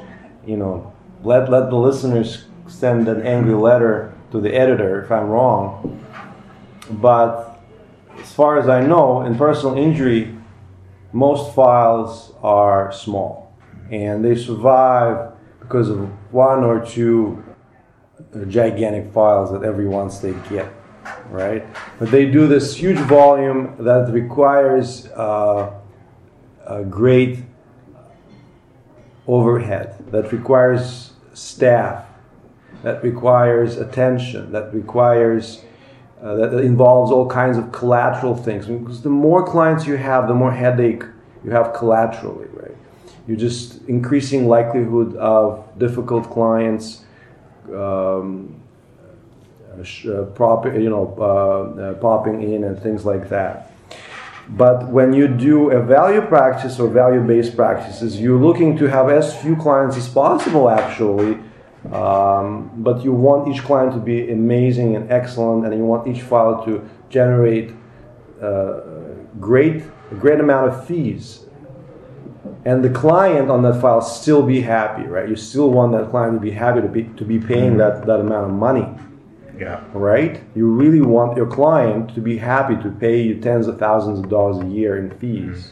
you 0.46 0.58
know, 0.58 0.94
let, 1.24 1.50
let 1.50 1.70
the 1.70 1.76
listeners 1.76 2.46
send 2.68 3.08
an 3.08 3.22
angry 3.22 3.54
letter 3.54 4.14
to 4.32 4.42
the 4.42 4.54
editor 4.54 5.04
if 5.04 5.12
I'm 5.12 5.28
wrong. 5.28 6.04
But 6.90 7.60
as 8.20 8.32
far 8.34 8.60
as 8.60 8.70
I 8.70 8.86
know, 8.86 9.22
in 9.22 9.38
personal 9.38 9.78
injury, 9.78 10.36
most 11.12 11.54
files 11.54 12.34
are 12.42 12.92
small 12.92 13.47
and 13.92 14.24
they 14.24 14.36
survive 14.36 15.32
because 15.60 15.90
of 15.90 16.00
one 16.34 16.64
or 16.64 16.86
two 16.86 17.44
gigantic 18.48 19.12
files 19.14 19.52
that 19.52 19.64
every 19.64 19.88
once 19.88 20.20
they 20.20 20.34
get, 20.50 20.72
right? 21.30 21.66
But 22.00 22.12
they 22.12 22.26
do 22.26 22.48
this 22.48 22.76
huge 22.76 22.98
volume 23.00 23.76
that 23.80 24.12
requires 24.12 25.08
uh, 25.08 25.74
a 26.66 26.84
great 26.84 27.40
overhead, 29.28 30.12
that 30.12 30.32
requires 30.32 31.14
staff, 31.34 32.06
that 32.84 33.04
requires 33.04 33.78
attention, 33.78 34.52
that 34.52 34.74
requires 34.74 35.64
uh, 36.22 36.34
that 36.34 36.52
involves 36.64 37.12
all 37.12 37.30
kinds 37.30 37.58
of 37.60 37.72
collateral 37.72 38.36
things. 38.36 38.66
Because 38.66 39.04
the 39.04 39.10
more 39.10 39.46
clients 39.46 39.86
you 39.86 39.98
have, 39.98 40.28
the 40.28 40.34
more 40.34 40.52
headache 40.52 41.04
you 41.44 41.52
have 41.52 41.74
collaterally? 41.76 42.47
You're 43.28 43.38
just 43.38 43.82
increasing 43.88 44.48
likelihood 44.48 45.16
of 45.18 45.68
difficult 45.78 46.30
clients 46.32 47.04
um, 47.74 48.56
uh, 49.78 50.24
prop, 50.34 50.66
you 50.66 50.90
know, 50.90 51.14
uh, 51.20 51.82
uh, 51.82 51.94
popping 51.96 52.42
in 52.42 52.64
and 52.64 52.82
things 52.82 53.06
like 53.06 53.30
that. 53.30 53.74
But 54.50 54.88
when 54.88 55.12
you 55.12 55.28
do 55.28 55.72
a 55.72 55.84
value 55.84 56.22
practice 56.22 56.80
or 56.80 56.88
value-based 56.88 57.56
practices, 57.56 58.20
you're 58.20 58.40
looking 58.40 58.78
to 58.78 58.86
have 58.86 59.10
as 59.10 59.36
few 59.42 59.58
clients 59.58 59.98
as 59.98 60.08
possible, 60.08 60.70
actually. 60.70 61.38
Um, 61.92 62.72
but 62.78 63.04
you 63.04 63.12
want 63.12 63.50
each 63.50 63.62
client 63.64 63.92
to 63.94 64.00
be 64.00 64.32
amazing 64.32 64.96
and 64.96 65.12
excellent, 65.12 65.66
and 65.66 65.76
you 65.76 65.84
want 65.84 66.08
each 66.08 66.22
file 66.22 66.64
to 66.66 66.88
generate 67.10 67.74
uh, 68.42 68.80
great, 69.40 69.84
a 70.12 70.16
great 70.16 70.40
amount 70.40 70.70
of 70.70 70.88
fees 70.88 71.47
and 72.68 72.84
the 72.84 72.90
client 72.90 73.50
on 73.50 73.62
that 73.64 73.80
file 73.80 74.02
still 74.02 74.44
be 74.44 74.60
happy, 74.60 75.04
right? 75.04 75.30
You 75.30 75.38
still 75.38 75.72
want 75.72 75.94
that 75.94 76.10
client 76.10 76.34
to 76.36 76.42
be 76.42 76.52
happy 76.52 76.82
to 76.82 76.90
be 76.90 77.04
to 77.16 77.24
be 77.24 77.40
paying 77.40 77.78
mm-hmm. 77.78 78.02
that, 78.02 78.06
that 78.06 78.20
amount 78.20 78.52
of 78.52 78.56
money. 78.68 78.88
Yeah. 79.58 79.82
right? 79.94 80.44
You 80.54 80.68
really 80.68 81.02
want 81.02 81.38
your 81.38 81.48
client 81.48 82.14
to 82.14 82.22
be 82.22 82.38
happy 82.38 82.76
to 82.84 82.92
pay 82.92 83.22
you 83.22 83.40
tens 83.40 83.68
of 83.68 83.80
thousands 83.80 84.20
of 84.20 84.30
dollars 84.30 84.58
a 84.64 84.68
year 84.68 84.98
in 84.98 85.18
fees. 85.18 85.72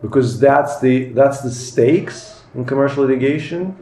Because 0.00 0.40
that's 0.40 0.80
the 0.80 1.12
that's 1.12 1.42
the 1.42 1.50
stakes 1.50 2.44
in 2.54 2.64
commercial 2.64 3.04
litigation, 3.04 3.76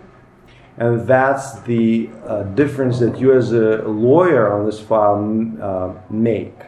and 0.79 1.07
that's 1.07 1.61
the 1.61 2.11
uh, 2.27 2.43
difference 2.63 2.99
that 2.99 3.21
you 3.21 3.33
as 3.33 3.53
a 3.53 3.83
lawyer 3.87 4.53
on 4.53 4.67
this 4.67 4.81
file 4.81 5.15
uh, 5.63 5.95
make. 6.11 6.59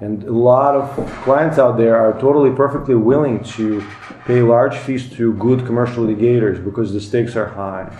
And 0.00 0.24
a 0.24 0.32
lot 0.32 0.74
of 0.74 0.90
clients 1.22 1.58
out 1.58 1.78
there 1.78 1.96
are 1.96 2.12
totally 2.20 2.54
perfectly 2.54 2.94
willing 2.94 3.42
to 3.44 3.82
pay 4.26 4.42
large 4.42 4.76
fees 4.76 5.10
to 5.16 5.32
good 5.34 5.64
commercial 5.64 6.04
litigators 6.04 6.62
because 6.62 6.92
the 6.92 7.00
stakes 7.00 7.34
are 7.34 7.46
high 7.46 7.90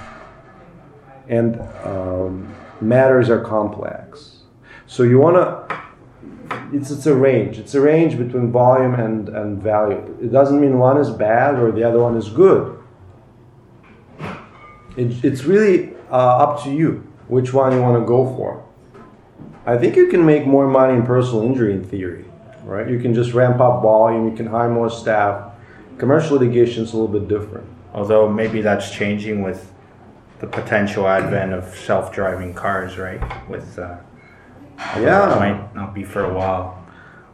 and 1.29 1.61
um, 1.85 2.55
matters 2.81 3.31
are 3.31 3.41
complex. 3.41 4.39
So 4.87 5.03
you 5.03 5.19
want 5.19 5.37
to. 5.37 5.77
It's, 6.73 6.91
it's 6.91 7.07
a 7.07 7.15
range. 7.15 7.59
It's 7.59 7.75
a 7.75 7.81
range 7.81 8.19
between 8.19 8.51
volume 8.51 8.95
and, 8.95 9.29
and 9.29 9.63
value. 9.63 10.17
It 10.21 10.33
doesn't 10.33 10.61
mean 10.61 10.79
one 10.79 10.99
is 10.99 11.11
bad 11.11 11.59
or 11.59 11.71
the 11.71 11.85
other 11.85 12.01
one 12.01 12.17
is 12.17 12.29
good. 12.29 12.79
It, 14.97 15.25
it's 15.25 15.45
really 15.45 15.95
uh, 16.11 16.15
up 16.15 16.63
to 16.65 16.73
you 16.73 17.07
which 17.29 17.53
one 17.53 17.73
you 17.73 17.81
want 17.81 18.01
to 18.01 18.07
go 18.07 18.25
for. 18.37 18.66
I 19.67 19.77
think 19.77 19.97
you 19.97 20.07
can 20.07 20.25
make 20.25 20.47
more 20.47 20.69
money 20.69 20.95
in 20.95 21.05
personal 21.05 21.43
injury 21.43 21.73
in 21.73 21.83
theory, 21.85 22.25
right? 22.65 22.89
You 22.89 23.01
can 23.01 23.15
just 23.15 23.33
ramp 23.33 23.61
up 23.61 23.83
volume, 23.83 24.31
you 24.31 24.37
can 24.37 24.47
hire 24.47 24.69
more 24.71 24.89
staff. 24.89 25.53
Commercial 25.99 26.39
litigation 26.39 26.85
is 26.85 26.93
a 26.93 26.97
little 26.97 27.21
bit 27.21 27.29
different. 27.29 27.67
Although 27.93 28.29
maybe 28.29 28.61
that's 28.63 28.91
changing 28.91 29.43
with 29.43 29.73
the 30.39 30.47
potential 30.47 31.09
advent 31.09 31.53
of 31.53 31.65
self-driving 31.75 32.55
cars, 32.55 32.99
right? 32.99 33.21
With 33.49 33.79
uh, 33.79 33.97
Yeah. 34.99 35.35
it 35.35 35.41
might 35.41 35.75
not 35.75 35.95
be 35.95 36.05
for 36.05 36.25
a 36.25 36.33
while. 36.33 36.79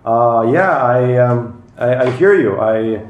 Uh, 0.04 0.50
yeah, 0.50 0.82
I, 0.82 1.16
um, 1.18 1.62
I 1.76 1.94
I 2.06 2.10
hear 2.12 2.34
you. 2.34 2.58
I 2.60 3.02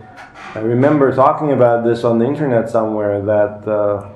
I 0.55 0.59
remember 0.59 1.15
talking 1.15 1.53
about 1.53 1.85
this 1.85 2.05
on 2.05 2.19
the 2.19 2.27
internet 2.27 2.69
somewhere 2.69 3.21
that 3.23 3.69
uh, 3.69 4.09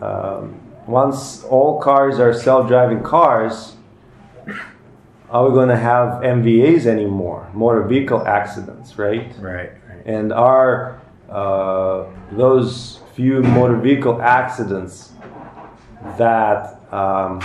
um, 0.00 0.54
once 0.86 1.44
all 1.44 1.80
cars 1.80 2.18
are 2.20 2.32
self-driving 2.32 3.02
cars, 3.02 3.73
are 5.30 5.48
we 5.48 5.54
going 5.54 5.68
to 5.68 5.76
have 5.76 6.22
MVAs 6.22 6.86
anymore? 6.86 7.48
Motor 7.54 7.82
vehicle 7.82 8.26
accidents, 8.26 8.98
right? 8.98 9.32
Right. 9.38 9.70
Right. 9.88 10.06
And 10.06 10.32
are 10.32 11.00
uh, 11.30 12.04
those 12.32 13.00
few 13.14 13.42
motor 13.42 13.76
vehicle 13.76 14.20
accidents 14.20 15.12
that 16.18 16.80
um, 16.92 17.40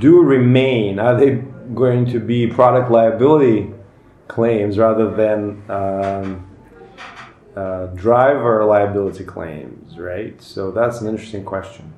do 0.00 0.22
remain, 0.22 0.98
are 0.98 1.18
they 1.18 1.36
going 1.74 2.06
to 2.06 2.20
be 2.20 2.46
product 2.46 2.90
liability 2.90 3.72
claims 4.28 4.76
rather 4.78 5.10
than 5.10 5.62
um, 5.70 6.46
uh, 7.56 7.86
driver 7.86 8.64
liability 8.64 9.24
claims, 9.24 9.98
right? 9.98 10.40
So 10.42 10.70
that's 10.70 11.00
an 11.00 11.08
interesting 11.08 11.44
question. 11.44 11.92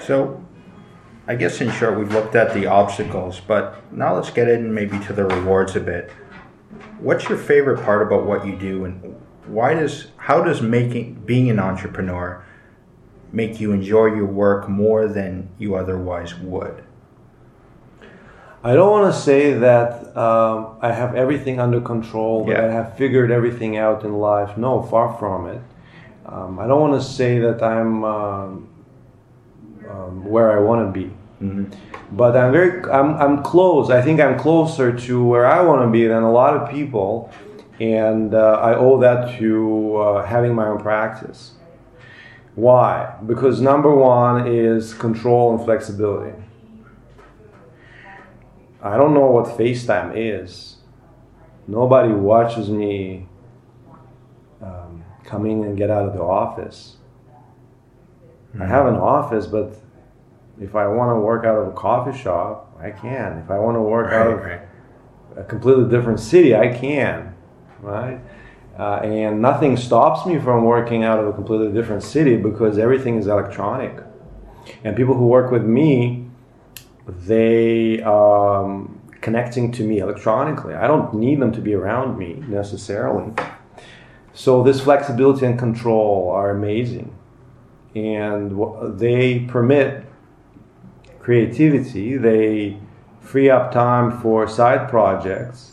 So, 0.00 0.44
I 1.26 1.36
guess 1.36 1.60
in 1.60 1.70
short, 1.70 1.98
we've 1.98 2.12
looked 2.12 2.34
at 2.34 2.52
the 2.52 2.66
obstacles, 2.66 3.40
but 3.40 3.92
now 3.92 4.14
let's 4.14 4.30
get 4.30 4.48
in 4.48 4.74
maybe 4.74 4.98
to 5.00 5.12
the 5.12 5.24
rewards 5.24 5.76
a 5.76 5.80
bit. 5.80 6.10
What's 6.98 7.28
your 7.28 7.38
favorite 7.38 7.84
part 7.84 8.02
about 8.06 8.26
what 8.26 8.46
you 8.46 8.56
do, 8.56 8.84
and 8.84 9.16
why 9.46 9.74
does 9.74 10.08
how 10.16 10.42
does 10.42 10.60
making 10.62 11.14
being 11.24 11.48
an 11.50 11.58
entrepreneur 11.58 12.44
make 13.32 13.60
you 13.60 13.72
enjoy 13.72 14.06
your 14.06 14.26
work 14.26 14.68
more 14.68 15.06
than 15.08 15.48
you 15.58 15.74
otherwise 15.76 16.34
would? 16.38 16.82
I 18.64 18.74
don't 18.74 18.90
want 18.90 19.12
to 19.12 19.20
say 19.20 19.54
that 19.54 20.16
um, 20.16 20.76
I 20.80 20.92
have 20.92 21.16
everything 21.16 21.58
under 21.58 21.80
control, 21.80 22.44
that 22.46 22.52
Yeah. 22.52 22.66
I 22.66 22.70
have 22.70 22.96
figured 22.96 23.30
everything 23.32 23.76
out 23.76 24.04
in 24.04 24.14
life. 24.14 24.56
No, 24.56 24.82
far 24.82 25.16
from 25.18 25.48
it. 25.48 25.60
Um, 26.26 26.60
I 26.60 26.68
don't 26.68 26.80
want 26.80 27.02
to 27.02 27.06
say 27.06 27.40
that 27.40 27.60
I'm 27.60 28.04
um, 28.04 28.68
um, 29.92 30.24
where 30.24 30.50
I 30.50 30.60
want 30.60 30.86
to 30.86 31.00
be, 31.00 31.12
but 32.12 32.36
I'm 32.36 32.52
very, 32.52 32.82
I'm, 32.90 33.14
I'm 33.16 33.42
close. 33.42 33.90
I 33.90 34.00
think 34.00 34.20
I'm 34.20 34.38
closer 34.38 34.96
to 34.96 35.24
where 35.24 35.46
I 35.46 35.60
want 35.62 35.82
to 35.82 35.90
be 35.90 36.06
than 36.06 36.22
a 36.22 36.32
lot 36.32 36.56
of 36.56 36.70
people, 36.70 37.30
and 37.80 38.34
uh, 38.34 38.60
I 38.62 38.74
owe 38.74 38.98
that 39.00 39.38
to 39.38 39.96
uh, 39.96 40.26
having 40.26 40.54
my 40.54 40.66
own 40.68 40.80
practice. 40.80 41.52
Why? 42.54 43.16
Because 43.26 43.60
number 43.60 43.94
one 43.94 44.46
is 44.46 44.94
control 44.94 45.54
and 45.54 45.64
flexibility. 45.64 46.36
I 48.82 48.96
don't 48.96 49.14
know 49.14 49.26
what 49.26 49.46
FaceTime 49.58 50.12
is. 50.14 50.76
Nobody 51.66 52.12
watches 52.12 52.68
me 52.68 53.28
um, 54.60 55.04
come 55.24 55.46
in 55.46 55.64
and 55.64 55.76
get 55.76 55.90
out 55.90 56.06
of 56.06 56.14
the 56.14 56.22
office. 56.22 56.96
I 58.60 58.66
have 58.66 58.86
an 58.86 58.96
office, 58.96 59.46
but 59.46 59.81
if 60.62 60.74
I 60.76 60.86
want 60.86 61.10
to 61.10 61.20
work 61.20 61.44
out 61.44 61.56
of 61.56 61.68
a 61.68 61.72
coffee 61.72 62.16
shop, 62.16 62.76
I 62.80 62.90
can. 62.90 63.38
If 63.38 63.50
I 63.50 63.58
want 63.58 63.76
to 63.76 63.80
work 63.80 64.12
out 64.12 64.26
of 64.28 64.40
right. 64.40 64.60
a 65.36 65.44
completely 65.44 65.88
different 65.90 66.20
city, 66.20 66.54
I 66.54 66.72
can, 66.72 67.34
right? 67.80 68.20
Uh, 68.78 69.00
and 69.02 69.42
nothing 69.42 69.76
stops 69.76 70.26
me 70.26 70.38
from 70.38 70.64
working 70.64 71.04
out 71.04 71.18
of 71.18 71.26
a 71.26 71.32
completely 71.32 71.72
different 71.72 72.02
city 72.02 72.36
because 72.36 72.78
everything 72.78 73.16
is 73.18 73.26
electronic. 73.26 74.02
And 74.84 74.96
people 74.96 75.14
who 75.14 75.26
work 75.26 75.50
with 75.50 75.64
me, 75.64 76.26
they 77.06 78.00
um, 78.02 79.00
connecting 79.20 79.72
to 79.72 79.84
me 79.84 79.98
electronically. 79.98 80.74
I 80.74 80.86
don't 80.86 81.14
need 81.14 81.40
them 81.40 81.52
to 81.52 81.60
be 81.60 81.74
around 81.74 82.18
me 82.18 82.42
necessarily. 82.48 83.32
So 84.32 84.62
this 84.62 84.80
flexibility 84.80 85.44
and 85.44 85.58
control 85.58 86.30
are 86.30 86.50
amazing, 86.50 87.14
and 87.94 88.98
they 88.98 89.40
permit 89.40 90.06
creativity. 91.22 92.16
They 92.16 92.78
free 93.20 93.48
up 93.48 93.72
time 93.72 94.20
for 94.20 94.48
side 94.48 94.90
projects. 94.90 95.72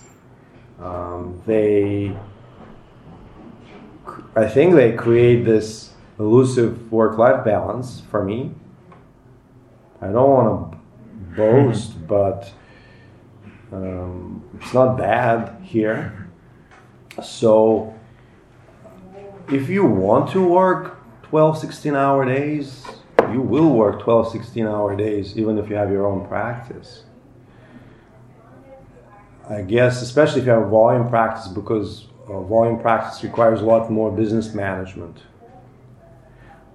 Um, 0.80 1.42
they, 1.46 2.16
I 4.36 4.48
think, 4.48 4.76
they 4.76 4.94
create 4.94 5.44
this 5.44 5.92
elusive 6.20 6.92
work-life 6.92 7.44
balance 7.44 8.02
for 8.10 8.24
me. 8.24 8.52
I 10.02 10.08
don't 10.08 10.30
want 10.30 10.72
to 10.72 10.78
boast, 11.36 12.08
but 12.08 12.54
um, 13.72 14.44
it's 14.62 14.74
not 14.74 14.98
bad 14.98 15.62
here. 15.64 16.30
So, 17.22 17.94
if 19.52 19.68
you 19.68 19.84
want 19.84 20.32
to 20.32 20.48
work 20.48 20.98
12, 21.24 21.58
16 21.58 21.96
hour 21.96 22.24
days, 22.26 22.86
you 23.34 23.42
will 23.42 23.70
work 23.70 24.02
12, 24.02 24.32
16 24.32 24.66
hour 24.66 24.96
days, 24.96 25.38
even 25.38 25.58
if 25.58 25.70
you 25.70 25.76
have 25.76 25.92
your 25.92 26.06
own 26.06 26.28
practice. 26.28 27.04
I 29.50 29.62
guess, 29.62 30.02
especially 30.02 30.42
if 30.42 30.46
you 30.46 30.52
have 30.52 30.64
a 30.64 30.70
volume 30.70 31.10
practice, 31.10 31.48
because 31.48 32.08
uh, 32.28 32.40
volume 32.42 32.80
practice 32.80 33.24
requires 33.24 33.62
a 33.62 33.66
lot 33.66 33.90
more 33.90 34.12
business 34.12 34.54
management, 34.54 35.18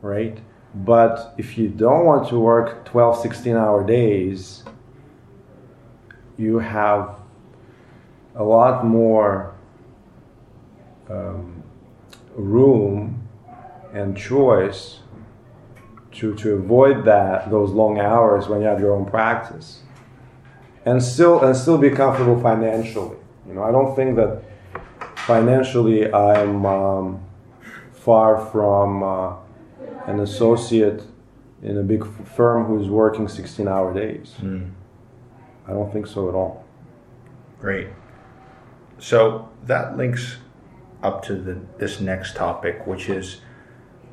right? 0.02 0.38
But 0.74 1.34
if 1.38 1.56
you 1.56 1.68
don't 1.68 2.04
want 2.04 2.28
to 2.30 2.38
work 2.40 2.84
12, 2.84 3.20
16 3.20 3.54
hour 3.54 3.86
days, 3.86 4.64
you 6.36 6.58
have 6.58 7.20
a 8.34 8.42
lot 8.42 8.84
more 8.84 9.54
um, 11.08 11.62
room 12.34 13.22
and 13.92 14.16
choice 14.16 14.98
to, 16.14 16.34
to 16.36 16.54
avoid 16.54 17.04
that 17.04 17.50
those 17.50 17.70
long 17.70 17.98
hours 17.98 18.48
when 18.48 18.60
you 18.60 18.66
have 18.66 18.80
your 18.80 18.92
own 18.92 19.04
practice 19.04 19.80
and 20.84 21.02
still 21.02 21.42
and 21.42 21.56
still 21.56 21.78
be 21.78 21.90
comfortable 21.90 22.40
financially. 22.40 23.16
You 23.46 23.54
know 23.54 23.62
i 23.62 23.70
don't 23.70 23.94
think 23.94 24.16
that 24.16 24.42
financially 25.16 26.12
i'm 26.12 26.64
um, 26.66 27.24
far 27.92 28.44
from 28.50 29.02
uh, 29.02 29.36
an 30.06 30.20
associate 30.20 31.02
in 31.62 31.78
a 31.78 31.82
big 31.82 32.04
firm 32.26 32.66
who's 32.66 32.88
working 32.88 33.26
16 33.26 33.66
hour 33.66 33.94
days. 33.94 34.34
I 35.66 35.72
don't 35.72 35.90
think 35.90 36.06
so 36.06 36.28
at 36.28 36.34
all. 36.34 36.64
Great. 37.58 37.88
So 38.98 39.48
that 39.64 39.96
links 39.96 40.36
up 41.02 41.24
to 41.24 41.34
the, 41.34 41.58
this 41.78 42.00
next 42.00 42.36
topic, 42.36 42.86
which 42.86 43.08
is 43.08 43.40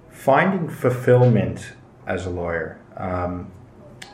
finding 0.09 0.69
fulfillment 0.69 1.73
as 2.05 2.25
a 2.25 2.29
lawyer. 2.29 2.79
Um, 2.97 3.51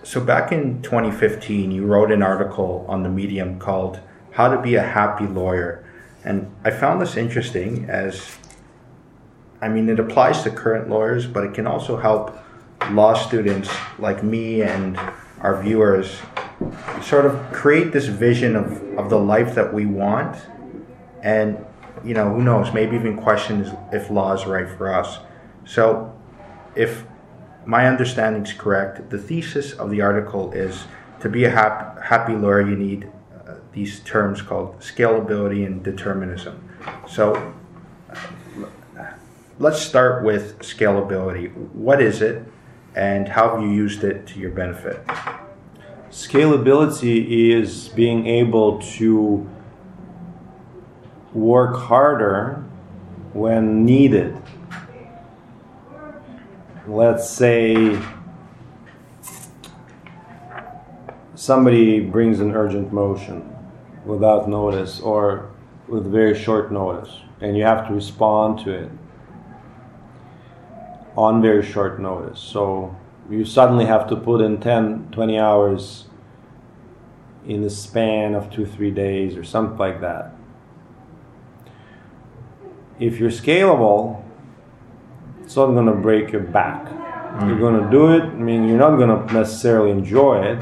so 0.03 0.21
back 0.21 0.51
in 0.51 0.81
2015, 0.81 1.71
you 1.71 1.85
wrote 1.85 2.11
an 2.11 2.21
article 2.21 2.85
on 2.87 3.03
the 3.03 3.09
Medium 3.09 3.59
called 3.59 3.99
"How 4.31 4.49
to 4.49 4.61
Be 4.61 4.75
a 4.75 4.83
Happy 4.83 5.25
Lawyer," 5.25 5.85
and 6.23 6.51
I 6.63 6.71
found 6.71 7.01
this 7.01 7.17
interesting 7.17 7.89
as, 7.89 8.37
I 9.61 9.69
mean, 9.69 9.89
it 9.89 9.99
applies 9.99 10.43
to 10.43 10.49
current 10.49 10.89
lawyers, 10.89 11.25
but 11.25 11.43
it 11.43 11.53
can 11.53 11.67
also 11.67 11.97
help 11.97 12.37
law 12.91 13.13
students 13.13 13.69
like 13.99 14.23
me 14.23 14.61
and 14.61 14.99
our 15.41 15.61
viewers 15.61 16.19
sort 17.01 17.25
of 17.25 17.51
create 17.51 17.91
this 17.91 18.07
vision 18.07 18.55
of, 18.55 18.81
of 18.97 19.09
the 19.09 19.19
life 19.19 19.55
that 19.55 19.73
we 19.73 19.85
want. 19.85 20.37
And 21.21 21.63
you 22.03 22.13
know 22.13 22.33
who 22.33 22.43
knows 22.43 22.73
maybe 22.73 22.95
even 22.95 23.17
question 23.17 23.77
if 23.91 24.09
law 24.09 24.33
is 24.33 24.45
right 24.45 24.69
for 24.69 24.93
us. 24.93 25.19
So 25.65 26.15
if 26.75 27.03
my 27.67 27.85
understanding 27.85 28.43
is 28.43 28.53
correct. 28.53 29.09
The 29.09 29.17
thesis 29.17 29.73
of 29.73 29.91
the 29.91 29.99
article 30.01 30.53
is 30.53 30.85
to 31.19 31.27
be 31.27 31.43
a 31.43 31.49
hap- 31.49 32.01
happy 32.01 32.33
lawyer 32.33 32.61
you 32.61 32.77
need 32.77 33.11
uh, 33.45 33.55
these 33.73 33.99
terms 33.99 34.41
called 34.41 34.79
scalability 34.79 35.65
and 35.65 35.83
determinism. 35.83 36.63
So 37.09 37.53
let's 39.59 39.81
start 39.81 40.23
with 40.23 40.59
scalability. 40.59 41.53
What 41.73 42.01
is 42.01 42.21
it 42.21 42.45
and 42.95 43.27
how 43.27 43.55
have 43.55 43.61
you 43.61 43.69
used 43.69 44.03
it 44.05 44.25
to 44.27 44.39
your 44.39 44.51
benefit? 44.51 45.05
Scalability 46.09 47.51
is 47.51 47.89
being 47.89 48.27
able 48.27 48.79
to 48.97 49.47
work 51.33 51.75
harder 51.75 52.63
when 53.33 53.83
needed. 53.83 54.41
Let's 56.87 57.29
say 57.29 58.01
somebody 61.35 61.99
brings 61.99 62.39
an 62.39 62.55
urgent 62.55 62.93
motion 62.93 63.53
without 64.05 64.47
notice 64.47 65.01
or 65.01 65.51
with 65.89 66.09
very 66.09 66.33
short 66.33 66.71
notice, 66.71 67.13
and 67.41 67.57
you 67.57 67.65
have 67.65 67.89
to 67.89 67.93
respond 67.93 68.59
to 68.59 68.71
it 68.71 68.91
on 71.17 71.41
very 71.41 71.61
short 71.61 71.99
notice. 71.99 72.39
So 72.39 72.95
you 73.29 73.43
suddenly 73.43 73.85
have 73.85 74.07
to 74.07 74.15
put 74.15 74.39
in 74.39 74.61
10, 74.61 75.09
20 75.11 75.37
hours 75.37 76.05
in 77.45 77.63
the 77.63 77.69
span 77.69 78.33
of 78.33 78.49
two, 78.49 78.65
three 78.65 78.91
days 78.91 79.35
or 79.35 79.43
something 79.43 79.77
like 79.77 79.99
that. 79.99 80.33
If 82.97 83.19
you're 83.19 83.29
scalable, 83.29 84.23
it's 85.47 85.55
not 85.55 85.67
going 85.67 85.85
to 85.85 85.93
break 85.93 86.33
your 86.33 86.41
back. 86.41 86.83
Mm. 86.85 87.47
You're 87.47 87.57
going 87.57 87.81
to 87.81 87.89
do 87.89 88.11
it. 88.11 88.21
I 88.21 88.35
mean, 88.35 88.67
you're 88.67 88.77
not 88.77 88.97
going 88.97 89.07
to 89.07 89.33
necessarily 89.33 89.91
enjoy 89.91 90.43
it 90.43 90.61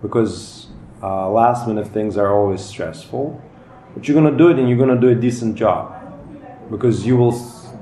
because 0.00 0.68
uh, 1.02 1.28
last 1.28 1.66
minute 1.66 1.88
things 1.88 2.16
are 2.16 2.32
always 2.32 2.64
stressful. 2.64 3.42
But 3.92 4.06
you're 4.06 4.14
going 4.14 4.30
to 4.30 4.38
do 4.38 4.48
it 4.50 4.60
and 4.60 4.68
you're 4.68 4.78
going 4.78 4.94
to 4.94 5.00
do 5.00 5.08
a 5.08 5.20
decent 5.20 5.56
job 5.56 5.90
because 6.70 7.04
you 7.04 7.16
will 7.16 7.34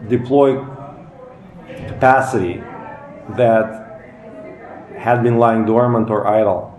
deploy 0.09 0.65
capacity 1.89 2.63
that 3.37 4.01
had 4.97 5.23
been 5.23 5.37
lying 5.37 5.67
dormant 5.67 6.09
or 6.09 6.27
idle 6.27 6.73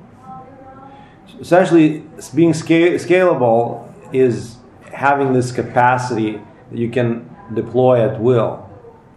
essentially 1.39 2.03
being 2.33 2.51
scalable 2.51 3.93
is 4.13 4.57
having 4.91 5.33
this 5.33 5.51
capacity 5.51 6.39
that 6.71 6.79
you 6.79 6.89
can 6.89 7.29
deploy 7.53 8.01
at 8.01 8.19
will 8.19 8.62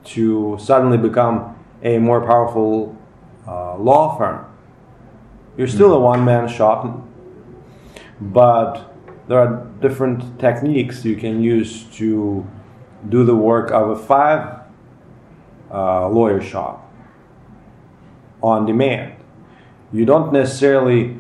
to 0.07 0.57
suddenly 0.61 0.99
become 0.99 1.55
a 1.83 1.99
more 1.99 2.21
powerful 2.25 2.97
uh, 3.47 3.77
law 3.77 4.17
firm. 4.17 4.45
You're 5.57 5.69
still 5.69 5.95
a 5.95 6.01
one 6.01 6.25
man 6.25 6.49
shop, 6.49 7.03
but 8.21 8.93
there 9.29 9.39
are 9.39 9.67
different 9.81 10.39
techniques 10.39 11.05
you 11.05 11.17
can 11.17 11.43
use 11.43 11.85
to 11.97 12.47
do 13.09 13.25
the 13.25 13.35
work 13.35 13.71
of 13.71 13.91
a 13.91 13.97
five 13.97 14.61
uh, 15.73 16.09
lawyer 16.09 16.41
shop 16.41 16.91
on 18.43 18.67
demand. 18.67 19.15
You 19.93 20.05
don't 20.05 20.33
necessarily 20.33 21.17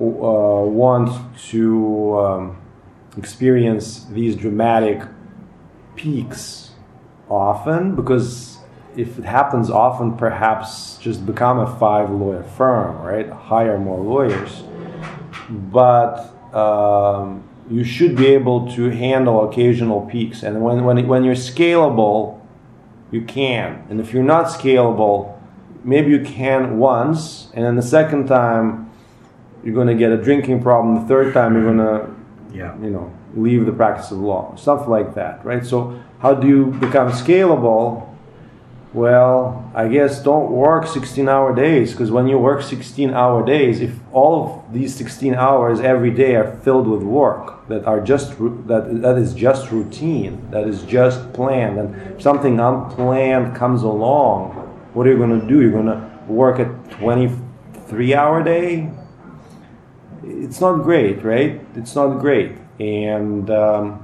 uh, 0.00 0.04
want 0.04 1.10
to 1.50 2.18
um, 2.18 2.62
experience 3.16 4.04
these 4.06 4.34
dramatic 4.34 5.02
peaks 5.94 6.63
often 7.28 7.94
because 7.94 8.58
if 8.96 9.18
it 9.18 9.24
happens 9.24 9.70
often 9.70 10.16
perhaps 10.16 10.98
just 10.98 11.26
become 11.26 11.58
a 11.58 11.78
five 11.78 12.10
lawyer 12.10 12.42
firm 12.42 12.96
right 13.02 13.28
hire 13.30 13.78
more 13.78 14.00
lawyers 14.00 14.62
but 15.50 16.30
um, 16.54 17.42
you 17.70 17.82
should 17.82 18.16
be 18.16 18.26
able 18.26 18.70
to 18.72 18.90
handle 18.90 19.48
occasional 19.48 20.02
peaks 20.02 20.42
and 20.42 20.62
when, 20.62 20.84
when, 20.84 21.06
when 21.08 21.24
you're 21.24 21.34
scalable 21.34 22.40
you 23.10 23.22
can 23.22 23.84
and 23.90 24.00
if 24.00 24.12
you're 24.12 24.22
not 24.22 24.46
scalable 24.46 25.38
maybe 25.82 26.10
you 26.10 26.22
can 26.22 26.78
once 26.78 27.50
and 27.54 27.64
then 27.64 27.76
the 27.76 27.82
second 27.82 28.26
time 28.26 28.84
you're 29.64 29.74
going 29.74 29.88
to 29.88 29.94
get 29.94 30.12
a 30.12 30.16
drinking 30.16 30.62
problem. 30.62 30.94
The 30.94 31.08
third 31.08 31.32
time, 31.32 31.54
you're 31.54 31.74
going 31.74 31.78
to, 31.78 32.56
yeah. 32.56 32.78
you 32.80 32.90
know, 32.90 33.12
leave 33.34 33.64
the 33.64 33.72
practice 33.72 34.10
of 34.10 34.18
law, 34.18 34.54
stuff 34.56 34.86
like 34.86 35.14
that, 35.14 35.44
right? 35.44 35.64
So, 35.64 36.00
how 36.24 36.32
do 36.32 36.48
you 36.48 36.66
become 36.80 37.10
scalable? 37.12 38.08
Well, 38.94 39.70
I 39.74 39.88
guess 39.88 40.22
don't 40.22 40.52
work 40.52 40.86
16 40.86 41.28
hour 41.28 41.54
days 41.54 41.90
because 41.92 42.10
when 42.10 42.26
you 42.28 42.38
work 42.38 42.62
16 42.62 43.12
hour 43.12 43.44
days, 43.44 43.82
if 43.82 43.92
all 44.10 44.64
of 44.64 44.72
these 44.72 44.94
16 44.94 45.34
hours 45.34 45.80
every 45.80 46.10
day 46.10 46.34
are 46.36 46.56
filled 46.64 46.86
with 46.88 47.02
work 47.02 47.68
that 47.68 47.84
are 47.84 48.00
just 48.00 48.38
that 48.68 49.02
that 49.02 49.18
is 49.18 49.34
just 49.34 49.70
routine, 49.70 50.50
that 50.50 50.66
is 50.66 50.82
just 50.84 51.30
planned, 51.34 51.78
and 51.78 52.22
something 52.22 52.58
unplanned 52.58 53.54
comes 53.54 53.82
along, 53.82 54.52
what 54.94 55.06
are 55.06 55.10
you 55.10 55.18
going 55.18 55.38
to 55.38 55.46
do? 55.46 55.60
You're 55.60 55.72
going 55.72 55.92
to 55.92 56.10
work 56.26 56.58
a 56.58 56.64
23 57.02 58.14
hour 58.14 58.42
day, 58.42 58.90
it's 60.22 60.58
not 60.58 60.84
great, 60.84 61.22
right? 61.22 61.60
It's 61.74 61.94
not 61.94 62.18
great, 62.20 62.52
and 62.78 63.50
um, 63.50 64.03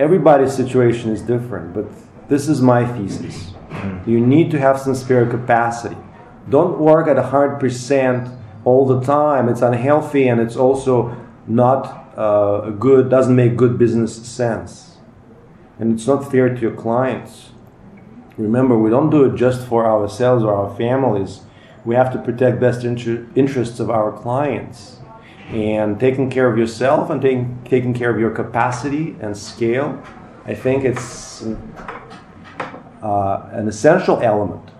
everybody's 0.00 0.54
situation 0.54 1.10
is 1.10 1.22
different. 1.22 1.74
But 1.74 1.86
this 2.28 2.48
is 2.48 2.60
my 2.60 2.86
thesis. 2.86 3.52
You 4.06 4.20
need 4.20 4.50
to 4.50 4.58
have 4.58 4.80
some 4.80 4.94
spare 4.94 5.26
capacity. 5.26 5.96
Don't 6.48 6.78
work 6.78 7.06
at 7.06 7.16
hundred 7.16 7.60
percent 7.60 8.28
all 8.64 8.86
the 8.86 9.00
time. 9.00 9.48
It's 9.48 9.62
unhealthy, 9.62 10.26
and 10.26 10.40
it's 10.40 10.56
also 10.56 11.16
not 11.46 12.12
uh, 12.16 12.70
good. 12.70 13.10
Doesn't 13.10 13.36
make 13.36 13.56
good 13.56 13.78
business 13.78 14.14
sense, 14.26 14.96
and 15.78 15.92
it's 15.92 16.06
not 16.06 16.30
fair 16.30 16.48
to 16.54 16.60
your 16.60 16.74
clients. 16.74 17.50
Remember, 18.36 18.76
we 18.76 18.90
don't 18.90 19.10
do 19.10 19.24
it 19.24 19.36
just 19.36 19.66
for 19.66 19.86
ourselves 19.86 20.42
or 20.42 20.54
our 20.54 20.74
families 20.76 21.42
we 21.84 21.94
have 21.94 22.12
to 22.12 22.18
protect 22.18 22.60
best 22.60 22.84
inter- 22.84 23.26
interests 23.34 23.80
of 23.80 23.90
our 23.90 24.12
clients 24.12 24.99
and 25.50 25.98
taking 25.98 26.30
care 26.30 26.50
of 26.50 26.56
yourself 26.56 27.10
and 27.10 27.20
taking, 27.20 27.60
taking 27.64 27.92
care 27.92 28.10
of 28.10 28.18
your 28.18 28.30
capacity 28.30 29.16
and 29.20 29.36
scale 29.36 30.00
i 30.46 30.54
think 30.54 30.84
it's 30.84 31.44
uh, 33.02 33.48
an 33.52 33.68
essential 33.68 34.20
element 34.20 34.70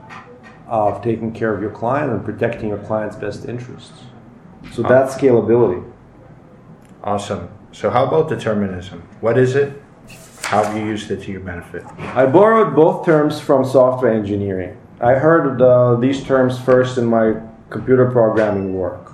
of 0.70 1.02
taking 1.02 1.32
care 1.32 1.52
of 1.52 1.60
your 1.60 1.70
client 1.70 2.12
and 2.12 2.24
protecting 2.24 2.68
your 2.68 2.78
client's 2.78 3.16
best 3.16 3.46
interests. 3.46 4.04
So 4.72 4.82
that's 4.82 5.14
scalability. 5.14 5.84
Awesome. 7.02 7.50
So 7.72 7.90
how 7.90 8.06
about 8.06 8.28
determinism? 8.28 9.02
What 9.20 9.36
is 9.36 9.56
it? 9.56 9.82
How 10.42 10.62
have 10.62 10.76
you 10.76 10.84
used 10.84 11.10
it 11.10 11.22
to 11.22 11.32
your 11.32 11.40
benefit? 11.40 11.84
I 12.14 12.26
borrowed 12.26 12.74
both 12.74 13.04
terms 13.04 13.40
from 13.40 13.64
software 13.64 14.12
engineering. 14.12 14.76
I 15.00 15.14
heard 15.14 15.60
uh, 15.60 15.96
these 15.96 16.22
terms 16.22 16.58
first 16.58 16.98
in 16.98 17.06
my 17.06 17.34
computer 17.68 18.10
programming 18.10 18.74
work. 18.74 19.09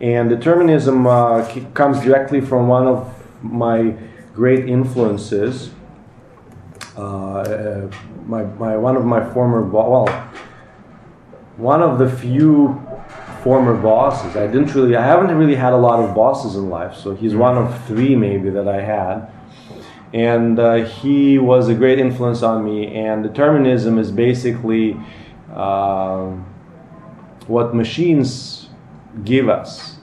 And 0.00 0.28
determinism 0.28 1.06
uh, 1.06 1.48
comes 1.74 2.00
directly 2.00 2.40
from 2.40 2.68
one 2.68 2.86
of 2.86 3.14
my 3.42 3.94
great 4.34 4.68
influences. 4.68 5.70
Uh, 6.96 7.88
my, 8.26 8.44
my, 8.44 8.76
one 8.76 8.96
of 8.96 9.04
my 9.04 9.32
former, 9.32 9.62
bo- 9.62 9.90
well, 9.90 10.30
one 11.56 11.82
of 11.82 11.98
the 11.98 12.08
few 12.08 12.80
former 13.42 13.74
bosses. 13.74 14.36
I 14.36 14.46
didn't 14.46 14.74
really, 14.74 14.96
I 14.96 15.04
haven't 15.04 15.36
really 15.36 15.54
had 15.54 15.72
a 15.72 15.76
lot 15.76 16.00
of 16.00 16.14
bosses 16.14 16.54
in 16.54 16.70
life, 16.70 16.96
so 16.96 17.14
he's 17.14 17.34
one 17.34 17.56
of 17.56 17.86
three 17.86 18.14
maybe 18.14 18.50
that 18.50 18.68
I 18.68 18.80
had 18.80 19.30
and 20.12 20.58
uh, 20.58 20.84
he 20.84 21.38
was 21.38 21.68
a 21.68 21.74
great 21.74 21.98
influence 21.98 22.42
on 22.42 22.64
me. 22.64 22.94
And 22.94 23.22
determinism 23.22 23.98
is 23.98 24.10
basically 24.10 24.96
uh, 25.52 26.30
what 27.46 27.74
machines 27.74 28.67
give 29.24 29.48
us. 29.48 29.96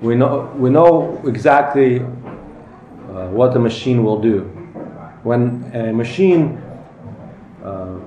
We 0.00 0.14
know 0.14 0.52
we 0.56 0.70
know 0.70 1.22
exactly 1.26 2.00
uh, 2.00 3.28
what 3.28 3.52
the 3.52 3.60
machine 3.60 4.04
will 4.04 4.20
do. 4.20 4.40
When 5.22 5.70
a 5.74 5.92
machine 5.92 6.58
uh, 7.64 7.98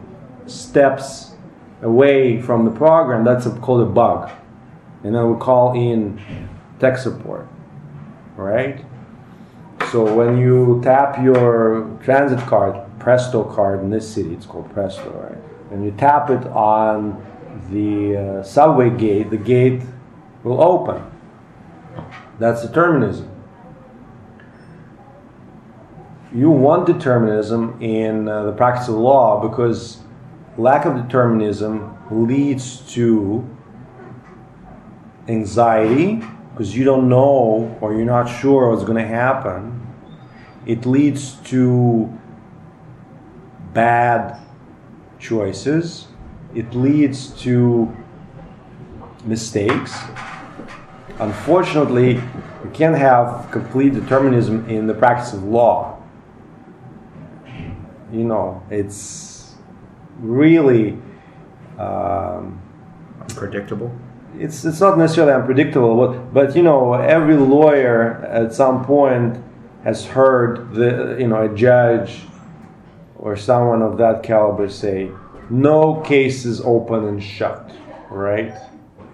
steps 0.46 1.36
away 1.82 2.42
from 2.42 2.66
the 2.66 2.72
program, 2.72 3.24
that's 3.24 3.48
called 3.60 3.82
a 3.82 3.92
bug, 3.92 4.30
and 5.04 5.16
then 5.16 5.32
we 5.34 5.40
call 5.40 5.74
in 5.74 6.22
tech 6.80 6.98
support. 6.98 7.48
Right? 8.36 8.86
So 9.92 10.14
when 10.14 10.38
you 10.38 10.82
tap 10.84 11.24
your 11.24 11.98
transit 12.04 12.40
card, 12.48 12.88
Presto 13.00 13.44
card 13.44 13.80
in 13.80 13.90
this 13.90 14.06
city. 14.06 14.34
It's 14.34 14.46
called 14.46 14.70
Presto, 14.74 15.10
right? 15.12 15.38
And 15.72 15.86
you 15.86 15.92
tap 15.92 16.30
it 16.30 16.46
on 16.48 17.26
the 17.70 18.18
uh, 18.18 18.44
subway 18.44 18.90
gate, 18.90 19.30
the 19.30 19.38
gate 19.38 19.82
will 20.44 20.62
open. 20.62 21.04
That's 22.40 22.62
determinism. 22.62 23.32
You 26.34 26.52
want 26.52 26.86
determinism 26.86 27.82
in 27.82 28.28
uh, 28.28 28.44
the 28.44 28.52
practice 28.52 28.90
of 28.90 28.96
law 28.96 29.48
because 29.48 29.98
lack 30.58 30.86
of 30.86 30.96
determinism 30.96 31.98
leads 32.12 32.80
to 32.94 33.48
anxiety 35.28 36.22
because 36.52 36.76
you 36.76 36.84
don't 36.84 37.08
know 37.10 37.78
or 37.82 37.94
you're 37.94 38.06
not 38.06 38.26
sure 38.26 38.70
what's 38.70 38.84
going 38.84 38.98
to 38.98 39.08
happen. 39.08 39.88
It 40.66 40.86
leads 40.86 41.34
to 41.46 42.12
bad 43.74 44.40
choices. 45.20 46.08
It 46.58 46.74
leads 46.74 47.28
to 47.44 47.96
mistakes. 49.24 49.96
Unfortunately, 51.20 52.16
you 52.16 52.72
can't 52.74 52.98
have 52.98 53.52
complete 53.52 53.94
determinism 53.94 54.68
in 54.68 54.88
the 54.88 54.96
practice 54.96 55.34
of 55.34 55.44
law. 55.44 56.02
You 58.12 58.24
know, 58.24 58.64
it's 58.72 59.54
really 60.20 60.98
um, 61.78 62.60
Predictable. 63.36 63.92
it's 64.40 64.66
it's 64.66 64.80
not 64.80 64.98
necessarily 64.98 65.34
unpredictable, 65.34 65.96
but 65.96 66.34
but 66.34 66.56
you 66.56 66.64
know 66.64 66.94
every 66.94 67.38
lawyer 67.38 68.26
at 68.26 68.52
some 68.52 68.84
point 68.84 69.44
has 69.84 70.06
heard 70.06 70.74
the 70.74 71.18
you 71.20 71.28
know 71.28 71.44
a 71.44 71.56
judge 71.56 72.22
or 73.16 73.36
someone 73.36 73.84
of 73.84 74.00
that 74.00 74.24
caliber 74.24 74.68
say 74.68 75.12
no 75.50 76.02
case 76.02 76.46
is 76.46 76.62
open 76.62 77.06
and 77.06 77.24
shut, 77.24 77.72
right? 78.10 78.54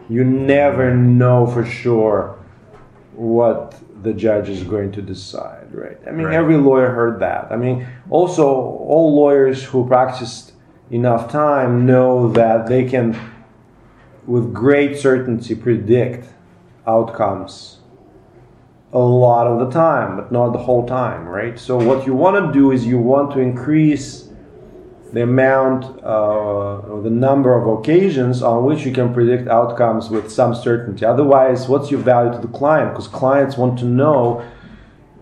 You 0.10 0.24
never 0.24 0.94
know 0.94 1.48
for 1.48 1.66
sure 1.66 2.38
what 3.16 3.76
the 4.04 4.14
judge 4.14 4.50
is 4.50 4.64
going 4.64 4.92
to 4.92 5.02
decide, 5.02 5.74
right? 5.74 5.98
I 6.06 6.12
mean, 6.12 6.28
Right. 6.28 6.36
every 6.36 6.58
lawyer 6.58 6.90
heard 6.90 7.20
that. 7.20 7.48
I 7.52 7.56
mean, 7.56 7.86
also 8.10 8.46
all 8.46 9.16
lawyers 9.16 9.64
who 9.64 9.88
practiced 9.88 10.54
enough 10.92 11.32
time 11.32 11.86
know 11.86 12.30
that 12.34 12.68
they 12.68 12.84
can 12.84 13.16
with 14.28 14.54
great 14.54 14.98
certainty 14.98 15.56
predict 15.56 16.28
outcomes 16.88 17.80
a 18.94 19.00
lot 19.00 19.48
of 19.48 19.60
the 19.60 19.70
time, 19.72 20.16
but 20.16 20.32
not 20.32 20.52
the 20.52 20.60
whole 20.60 20.86
time, 20.86 21.28
right? 21.28 21.58
So 21.58 21.78
what 21.78 22.06
you 22.06 22.14
want 22.14 22.46
to 22.46 22.54
do 22.54 22.72
is 22.72 22.86
you 22.86 23.00
want 23.00 23.32
to 23.34 23.40
increase 23.40 24.23
the 25.14 25.22
amount 25.22 25.86
uh, 26.04 26.80
or 26.90 27.02
the 27.04 27.10
number 27.10 27.56
of 27.56 27.80
occasions 27.80 28.42
on 28.42 28.66
which 28.66 28.84
you 28.84 28.92
can 28.92 29.14
predict 29.14 29.48
outcomes 29.48 30.10
with 30.10 30.32
some 30.32 30.56
certainty. 30.56 31.06
Otherwise, 31.06 31.70
what's 31.70 31.92
your 31.92 32.00
value 32.00 32.32
to 32.32 32.40
the 32.40 32.48
client? 32.48 32.92
Because 32.92 33.08
clients 33.08 33.56
want 33.56 33.78
to 33.80 33.86
know 33.86 34.44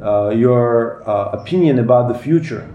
uh, 0.01 0.29
your 0.29 1.07
uh, 1.07 1.31
opinion 1.31 1.77
about 1.77 2.07
the 2.11 2.17
future. 2.17 2.73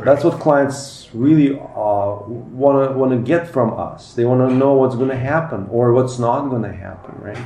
That's 0.00 0.24
what 0.24 0.40
clients 0.40 1.08
really 1.14 1.52
want 1.52 2.90
to 2.90 2.98
want 2.98 3.12
to 3.12 3.18
get 3.18 3.46
from 3.46 3.78
us. 3.78 4.12
They 4.14 4.24
want 4.24 4.46
to 4.48 4.52
know 4.52 4.72
what's 4.74 4.96
going 4.96 5.10
to 5.10 5.16
happen 5.16 5.68
or 5.70 5.92
what's 5.92 6.18
not 6.18 6.48
going 6.50 6.62
to 6.62 6.72
happen, 6.72 7.14
right? 7.20 7.38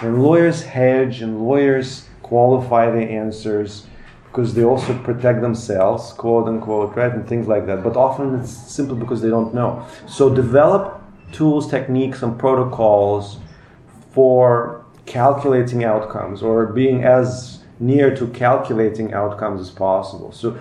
And 0.00 0.22
lawyers 0.22 0.62
hedge 0.62 1.20
and 1.20 1.42
lawyers 1.42 2.08
qualify 2.22 2.92
the 2.92 3.00
answers 3.00 3.86
because 4.30 4.54
they 4.54 4.62
also 4.62 4.96
protect 4.98 5.40
themselves, 5.40 6.12
quote 6.12 6.46
unquote, 6.46 6.94
right, 6.96 7.12
and 7.12 7.26
things 7.26 7.48
like 7.48 7.66
that. 7.66 7.82
But 7.82 7.96
often 7.96 8.38
it's 8.38 8.52
simply 8.52 8.98
because 8.98 9.20
they 9.22 9.28
don't 9.28 9.52
know. 9.52 9.84
So 10.06 10.32
develop 10.32 11.02
tools, 11.32 11.68
techniques, 11.68 12.22
and 12.22 12.38
protocols 12.38 13.38
for 14.12 14.84
calculating 15.06 15.82
outcomes 15.84 16.42
or 16.42 16.66
being 16.66 17.02
as 17.04 17.60
near 17.80 18.14
to 18.14 18.28
calculating 18.28 19.12
outcomes 19.12 19.60
as 19.60 19.70
possible. 19.70 20.30
So 20.30 20.56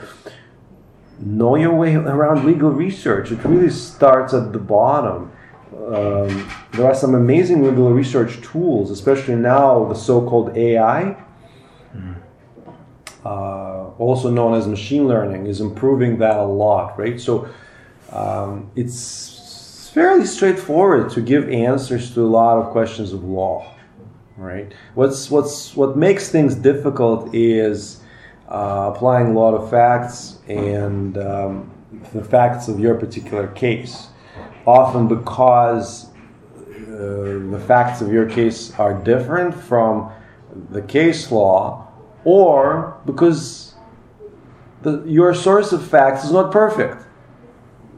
know 1.20 1.56
your 1.56 1.76
way 1.76 1.96
around 1.96 2.46
legal 2.46 2.72
research. 2.72 3.32
It 3.32 3.44
really 3.44 3.70
starts 3.70 4.34
at 4.34 4.54
the 4.54 4.60
bottom. 4.60 5.32
Um, 5.76 6.50
there 6.72 6.88
are 6.88 6.96
some 6.96 7.14
amazing 7.14 7.64
legal 7.64 7.92
research 7.92 8.42
tools, 8.42 8.90
especially 8.90 9.36
now 9.36 9.86
the 9.86 9.96
so-called 9.96 10.58
AI, 10.58 11.16
uh, 13.26 13.90
also 13.98 14.30
known 14.30 14.54
as 14.54 14.68
machine 14.68 15.08
learning, 15.08 15.48
is 15.48 15.62
improving 15.62 16.20
that 16.20 16.38
a 16.38 16.46
lot, 16.46 16.98
right? 16.98 17.20
So 17.20 17.50
um, 18.12 18.72
it's 18.76 19.92
fairly 19.94 20.26
straightforward 20.26 21.10
to 21.12 21.22
give 21.22 21.50
answers 21.50 22.14
to 22.14 22.22
a 22.22 22.28
lot 22.28 22.58
of 22.58 22.72
questions 22.72 23.12
of 23.12 23.24
law, 23.24 23.74
right? 24.38 24.74
What's 24.94 25.30
what's 25.30 25.76
what 25.76 25.98
makes 25.98 26.30
things 26.30 26.56
difficult 26.56 27.34
is 27.34 28.02
uh, 28.48 28.92
applying 28.94 29.28
a 29.28 29.34
lot 29.34 29.54
of 29.54 29.70
facts 29.70 30.40
and 30.48 31.18
um, 31.18 31.72
the 32.14 32.24
facts 32.24 32.68
of 32.68 32.80
your 32.80 32.96
particular 32.96 33.48
case. 33.48 34.08
Often 34.66 35.08
because 35.08 36.08
uh, 36.08 37.40
the 37.52 37.64
facts 37.68 38.02
of 38.02 38.12
your 38.12 38.30
case 38.30 38.74
are 38.80 38.94
different 38.94 39.56
from 39.56 40.12
the 40.72 40.82
case 40.82 41.32
law, 41.32 41.89
or 42.24 43.00
because 43.06 43.74
the, 44.82 45.04
your 45.06 45.34
source 45.34 45.72
of 45.72 45.86
facts 45.86 46.24
is 46.24 46.32
not 46.32 46.52
perfect. 46.52 47.06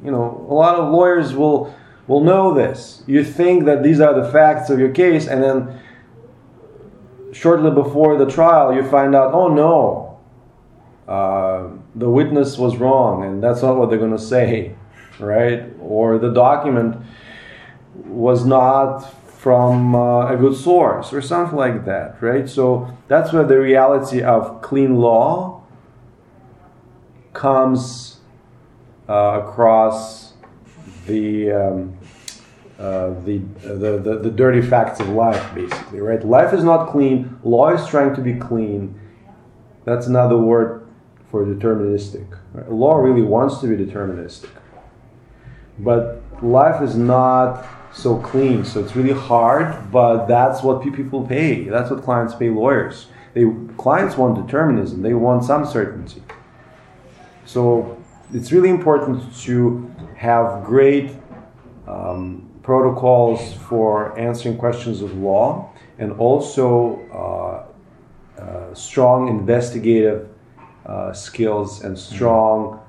You 0.03 0.11
know, 0.11 0.45
a 0.49 0.53
lot 0.53 0.75
of 0.75 0.91
lawyers 0.91 1.33
will 1.33 1.73
will 2.07 2.21
know 2.21 2.53
this. 2.53 3.03
You 3.07 3.23
think 3.23 3.65
that 3.65 3.83
these 3.83 3.99
are 3.99 4.13
the 4.13 4.29
facts 4.31 4.69
of 4.69 4.79
your 4.79 4.91
case, 4.91 5.27
and 5.27 5.41
then 5.41 5.79
shortly 7.31 7.71
before 7.71 8.17
the 8.17 8.29
trial, 8.29 8.73
you 8.73 8.83
find 8.83 9.15
out, 9.15 9.33
oh 9.33 9.47
no, 9.47 10.19
uh, 11.07 11.69
the 11.95 12.09
witness 12.09 12.57
was 12.57 12.77
wrong, 12.77 13.23
and 13.23 13.41
that's 13.41 13.61
not 13.61 13.77
what 13.77 13.89
they're 13.89 13.99
going 13.99 14.11
to 14.11 14.19
say, 14.19 14.75
right? 15.19 15.65
Or 15.79 16.17
the 16.17 16.33
document 16.33 16.97
was 18.05 18.45
not 18.45 19.13
from 19.41 19.95
uh, 19.95 20.27
a 20.27 20.37
good 20.37 20.55
source, 20.55 21.11
or 21.11 21.19
something 21.19 21.57
like 21.57 21.83
that, 21.83 22.21
right? 22.21 22.47
So 22.47 22.95
that's 23.07 23.33
where 23.33 23.43
the 23.43 23.57
reality 23.57 24.21
of 24.21 24.61
clean 24.61 24.97
law 24.97 25.63
comes 27.33 28.19
uh, 29.09 29.41
across 29.43 30.33
the. 31.07 31.51
Um, 31.51 31.97
uh, 32.77 33.13
the, 33.25 33.37
the, 33.61 33.99
the, 33.99 34.19
the 34.23 34.31
dirty 34.31 34.59
facts 34.59 34.99
of 34.99 35.07
life, 35.09 35.53
basically, 35.53 35.99
right? 35.99 36.25
Life 36.25 36.51
is 36.51 36.63
not 36.63 36.89
clean. 36.89 37.37
Law 37.43 37.69
is 37.69 37.85
trying 37.87 38.15
to 38.15 38.21
be 38.21 38.33
clean. 38.33 38.99
That's 39.85 40.07
another 40.07 40.35
word 40.35 40.87
for 41.29 41.45
deterministic. 41.45 42.25
Right? 42.53 42.71
Law 42.71 42.95
really 42.95 43.21
wants 43.21 43.59
to 43.59 43.67
be 43.67 43.85
deterministic. 43.85 44.49
But 45.77 46.23
life 46.41 46.81
is 46.81 46.95
not 46.95 47.67
so 47.93 48.17
clean, 48.17 48.63
so 48.63 48.79
it's 48.79 48.95
really 48.95 49.13
hard, 49.13 49.91
but 49.91 50.25
that's 50.25 50.63
what 50.63 50.81
people 50.81 51.25
pay. 51.25 51.65
That's 51.65 51.91
what 51.91 52.03
clients 52.03 52.33
pay 52.33 52.49
lawyers. 52.49 53.07
They 53.33 53.45
clients 53.77 54.17
want 54.17 54.35
determinism. 54.35 55.01
They 55.01 55.13
want 55.13 55.43
some 55.43 55.65
certainty. 55.65 56.23
So 57.45 58.01
it's 58.33 58.51
really 58.51 58.69
important 58.69 59.35
to 59.43 59.93
have 60.15 60.63
great 60.63 61.11
um, 61.87 62.49
protocols 62.63 63.53
for 63.53 64.17
answering 64.17 64.57
questions 64.57 65.01
of 65.01 65.17
law 65.17 65.71
and 65.97 66.13
also 66.13 67.65
uh, 68.37 68.41
uh, 68.41 68.73
strong 68.73 69.27
investigative 69.27 70.29
uh, 70.85 71.13
skills 71.13 71.83
and 71.83 71.97
strong 71.97 72.79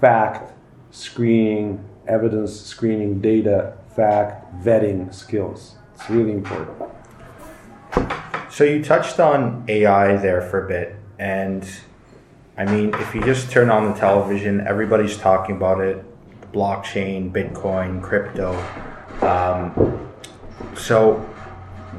fact 0.00 0.52
screening, 0.90 1.82
evidence 2.06 2.58
screening, 2.60 3.20
data 3.20 3.76
fact 3.94 4.62
vetting 4.62 5.12
skills. 5.12 5.76
It's 5.94 6.08
really 6.08 6.32
important. 6.32 6.90
So 8.50 8.64
you 8.64 8.84
touched 8.84 9.18
on 9.20 9.64
AI 9.68 10.16
there 10.16 10.42
for 10.42 10.64
a 10.64 10.68
bit, 10.68 10.96
and 11.18 11.66
I 12.56 12.64
mean, 12.66 12.94
if 12.94 13.14
you 13.14 13.22
just 13.22 13.50
turn 13.50 13.70
on 13.70 13.90
the 13.90 13.98
television, 13.98 14.60
everybody's 14.66 15.16
talking 15.16 15.56
about 15.56 15.80
it: 15.80 16.04
blockchain, 16.52 17.32
Bitcoin, 17.32 18.02
crypto. 18.02 18.52
Um, 19.22 20.10
so, 20.76 21.14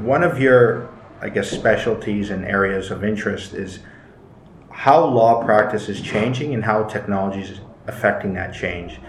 one 0.01 0.23
of 0.23 0.39
your, 0.39 0.89
I 1.21 1.29
guess, 1.29 1.49
specialties 1.49 2.29
and 2.29 2.45
areas 2.45 2.91
of 2.91 3.03
interest 3.03 3.53
is 3.53 3.79
how 4.69 5.05
law 5.05 5.43
practice 5.43 5.89
is 5.89 6.01
changing 6.01 6.53
and 6.53 6.63
how 6.63 6.83
technology 6.83 7.41
is 7.41 7.61
affecting 7.87 8.33
that 8.33 8.53
change. 8.53 8.99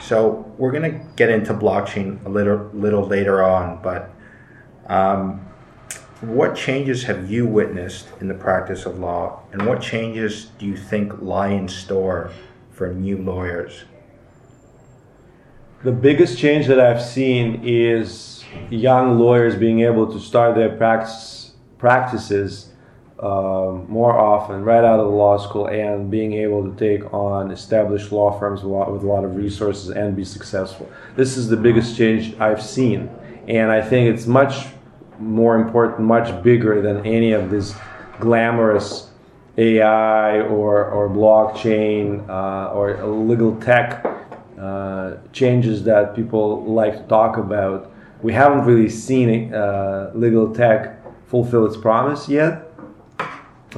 So, 0.00 0.52
we're 0.58 0.72
going 0.72 0.90
to 0.90 1.06
get 1.16 1.28
into 1.28 1.54
blockchain 1.54 2.24
a 2.24 2.28
little, 2.28 2.70
little 2.72 3.06
later 3.06 3.42
on, 3.42 3.80
but 3.82 4.10
um, 4.86 5.40
what 6.20 6.56
changes 6.56 7.04
have 7.04 7.30
you 7.30 7.46
witnessed 7.46 8.08
in 8.20 8.26
the 8.26 8.34
practice 8.34 8.86
of 8.86 8.98
law, 8.98 9.42
and 9.52 9.64
what 9.66 9.80
changes 9.80 10.46
do 10.58 10.66
you 10.66 10.76
think 10.76 11.20
lie 11.22 11.48
in 11.48 11.68
store 11.68 12.32
for 12.72 12.92
new 12.92 13.18
lawyers? 13.18 13.84
The 15.84 15.92
biggest 15.92 16.38
change 16.38 16.66
that 16.66 16.80
I've 16.80 17.00
seen 17.00 17.60
is 17.62 18.44
young 18.68 19.18
lawyers 19.18 19.54
being 19.54 19.80
able 19.82 20.10
to 20.12 20.18
start 20.18 20.56
their 20.56 20.76
practice, 20.76 21.52
practices 21.78 22.67
um, 23.20 23.86
more 23.88 24.16
often 24.16 24.62
right 24.62 24.84
out 24.84 25.00
of 25.00 25.12
law 25.12 25.36
school 25.38 25.66
and 25.66 26.08
being 26.10 26.34
able 26.34 26.70
to 26.70 26.76
take 26.78 27.12
on 27.12 27.50
established 27.50 28.12
law 28.12 28.38
firms 28.38 28.62
a, 28.62 28.68
lot, 28.68 28.92
with 28.92 29.02
a 29.02 29.06
lot 29.06 29.24
of 29.24 29.34
resources 29.34 29.90
and 29.90 30.14
be 30.14 30.24
successful. 30.24 30.88
This 31.16 31.36
is 31.36 31.48
the 31.48 31.56
biggest 31.56 31.96
change 31.96 32.38
I've 32.38 32.62
seen, 32.62 33.10
and 33.48 33.72
I 33.72 33.82
think 33.82 34.14
it's 34.14 34.26
much 34.26 34.66
more 35.18 35.56
important, 35.56 36.00
much 36.00 36.42
bigger 36.44 36.80
than 36.80 37.04
any 37.04 37.32
of 37.32 37.50
this 37.50 37.74
glamorous 38.20 39.10
AI 39.56 40.42
or, 40.42 40.84
or 40.84 41.08
blockchain 41.08 42.28
uh, 42.28 42.72
or 42.72 43.04
legal 43.04 43.60
tech 43.60 44.06
uh, 44.60 45.16
changes 45.32 45.82
that 45.84 46.14
people 46.14 46.64
like 46.66 46.96
to 46.96 47.02
talk 47.08 47.36
about. 47.36 47.92
We 48.22 48.32
haven't 48.32 48.64
really 48.64 48.88
seen 48.88 49.52
uh, 49.52 50.12
legal 50.14 50.54
tech 50.54 51.04
fulfill 51.26 51.66
its 51.66 51.76
promise 51.76 52.28
yet 52.28 52.67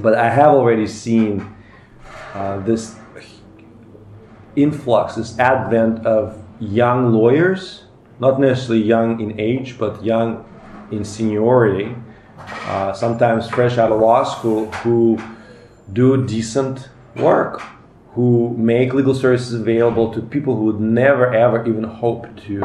but 0.02 0.14
I 0.14 0.30
have 0.30 0.48
already 0.48 0.86
seen 0.86 1.54
uh, 2.34 2.60
this 2.60 2.96
influx, 4.56 5.14
this 5.14 5.38
advent 5.38 6.06
of 6.06 6.42
young 6.58 7.12
lawyers, 7.12 7.84
not 8.18 8.38
necessarily 8.40 8.84
young 8.84 9.20
in 9.20 9.38
age, 9.40 9.78
but 9.78 10.04
young 10.04 10.44
in 10.90 11.04
seniority, 11.04 11.94
uh, 12.66 12.92
sometimes 12.92 13.48
fresh 13.48 13.78
out 13.78 13.92
of 13.92 14.00
law 14.00 14.24
school, 14.24 14.70
who 14.82 15.18
do 15.92 16.26
decent 16.26 16.88
work, 17.16 17.62
who 18.12 18.54
make 18.56 18.92
legal 18.92 19.14
services 19.14 19.54
available 19.54 20.12
to 20.12 20.20
people 20.20 20.56
who 20.56 20.64
would 20.64 20.80
never 20.80 21.32
ever 21.32 21.66
even 21.66 21.84
hope 21.84 22.26
to 22.46 22.64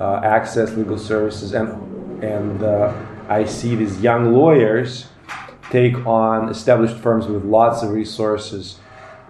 uh, 0.00 0.20
access 0.24 0.74
legal 0.74 0.98
services. 0.98 1.52
And, 1.52 2.24
and 2.24 2.62
uh, 2.62 2.94
I 3.28 3.44
see 3.44 3.76
these 3.76 4.00
young 4.00 4.32
lawyers 4.32 5.06
take 5.70 6.06
on 6.06 6.48
established 6.48 6.96
firms 6.96 7.26
with 7.26 7.44
lots 7.44 7.82
of 7.82 7.90
resources 7.90 8.78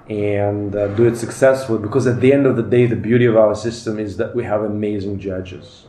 and 0.09 0.75
uh, 0.75 0.89
do 0.89 1.07
it 1.07 1.17
successfully 1.17 1.79
because 1.79 2.07
at 2.07 2.21
the 2.21 2.33
end 2.33 2.47
of 2.47 2.57
the 2.57 2.63
day 2.63 2.87
the 2.87 2.97
beauty 2.97 3.27
of 3.27 3.37
our 3.37 3.55
system 3.55 3.99
is 3.99 4.17
that 4.17 4.35
we 4.35 4.43
have 4.43 4.63
amazing 4.63 5.19
judges. 5.21 5.87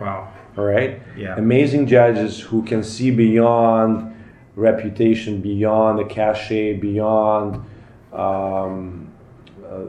Wow. 0.00 0.32
All 0.56 0.64
right 0.64 1.02
yeah. 1.16 1.36
Amazing 1.36 1.86
judges 1.86 2.40
who 2.40 2.62
can 2.62 2.82
see 2.82 3.10
beyond 3.10 4.14
reputation 4.54 5.40
beyond 5.40 5.98
the 5.98 6.04
cachet 6.04 6.74
beyond 6.74 7.56
um, 8.12 9.12
uh, 9.64 9.80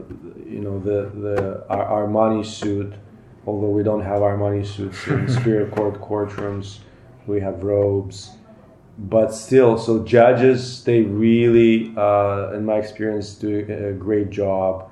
you 0.44 0.60
know 0.60 0.78
the 0.80 1.10
the 1.20 1.66
our, 1.68 2.06
money 2.06 2.44
suit. 2.44 2.92
Although 3.46 3.70
we 3.70 3.82
don't 3.82 4.02
have 4.02 4.22
our 4.22 4.36
money 4.36 4.64
suits 4.64 5.06
in 5.06 5.28
superior 5.36 5.70
court 5.70 6.00
courtrooms 6.00 6.80
we 7.26 7.40
have 7.40 7.62
robes 7.62 8.30
but 8.98 9.32
still, 9.32 9.78
so 9.78 10.04
judges, 10.04 10.82
they 10.82 11.02
really, 11.02 11.94
uh, 11.96 12.50
in 12.52 12.64
my 12.64 12.78
experience, 12.78 13.34
do 13.34 13.64
a 13.68 13.92
great 13.92 14.30
job. 14.30 14.90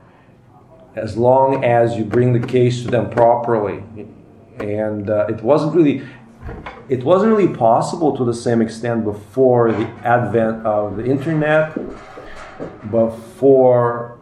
As 0.94 1.16
long 1.16 1.64
as 1.64 1.96
you 1.96 2.04
bring 2.04 2.32
the 2.32 2.46
case 2.46 2.82
to 2.84 2.88
them 2.88 3.10
properly, 3.10 3.82
and 4.60 5.10
uh, 5.10 5.26
it 5.28 5.42
wasn't 5.42 5.74
really, 5.74 6.02
it 6.88 7.02
wasn't 7.02 7.32
really 7.36 7.52
possible 7.52 8.16
to 8.16 8.24
the 8.24 8.32
same 8.32 8.62
extent 8.62 9.04
before 9.04 9.72
the 9.72 9.86
advent 10.04 10.64
of 10.64 10.96
the 10.96 11.04
internet, 11.04 11.76
before 12.90 14.18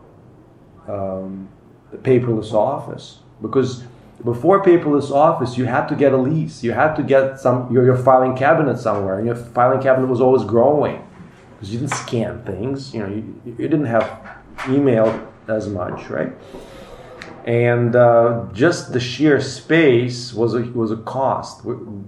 um, 0.88 1.48
the 1.92 1.98
paperless 1.98 2.52
office, 2.52 3.18
because 3.42 3.84
before 4.24 4.62
paperless 4.62 5.10
office, 5.10 5.58
you 5.58 5.66
had 5.66 5.87
to 5.88 5.94
get 5.94 6.12
a 6.12 6.16
lease. 6.16 6.64
You 6.64 6.72
had 6.72 6.94
to 6.94 7.02
get 7.02 7.38
some 7.38 7.72
your, 7.72 7.84
your 7.84 7.96
filing 7.96 8.37
cabinet 8.37 8.78
somewhere, 8.78 9.18
and 9.18 9.26
your 9.26 9.37
filing 9.37 9.82
cabinet 9.82 10.06
was 10.06 10.20
always 10.20 10.44
growing 10.44 11.06
because 11.54 11.72
you 11.72 11.78
didn't 11.78 11.94
scan 11.94 12.42
things. 12.44 12.94
You 12.94 13.00
know, 13.00 13.08
you, 13.08 13.40
you 13.44 13.68
didn't 13.68 13.87
have 13.87 14.38
email 14.68 15.28
as 15.46 15.68
much, 15.68 16.08
right? 16.08 16.32
And 17.44 17.94
uh, 17.94 18.46
just 18.54 18.94
the 18.94 19.00
sheer 19.00 19.40
space 19.40 20.32
was 20.32 20.54
a, 20.54 20.60
was 20.60 20.90
a 20.90 20.96
cost. 20.96 21.62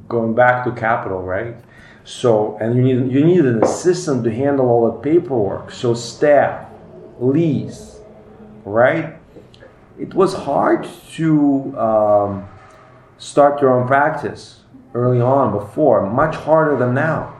going 0.08 0.34
back 0.34 0.64
to 0.64 0.72
capital, 0.72 1.22
right? 1.22 1.56
So, 2.04 2.56
and 2.58 2.76
you 2.76 2.82
need 2.82 3.12
you 3.12 3.24
needed 3.24 3.46
an 3.46 3.62
assistant 3.62 4.24
to 4.24 4.32
handle 4.32 4.70
all 4.70 4.90
the 4.90 4.98
paperwork. 4.98 5.70
So, 5.72 5.92
staff, 5.92 6.66
lease, 7.18 7.98
right? 8.64 9.18
It 9.98 10.14
was 10.14 10.34
hard 10.34 10.86
to 11.14 11.78
um, 11.78 12.48
start 13.18 13.60
your 13.60 13.78
own 13.78 13.86
practice 13.86 14.60
early 14.94 15.20
on 15.20 15.52
before, 15.52 16.08
much 16.10 16.34
harder 16.34 16.76
than 16.76 16.94
now. 16.94 17.34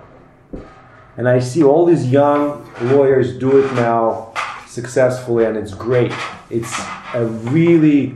And 1.16 1.28
I 1.28 1.38
see 1.38 1.62
all 1.62 1.86
these 1.86 2.06
young 2.06 2.70
lawyers 2.80 3.38
do 3.38 3.64
it 3.64 3.72
now 3.74 4.32
successfully, 4.66 5.44
and 5.44 5.56
it's 5.56 5.74
great. 5.74 6.12
It's 6.50 6.78
a 7.14 7.24
really 7.24 8.14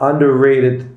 underrated 0.00 0.96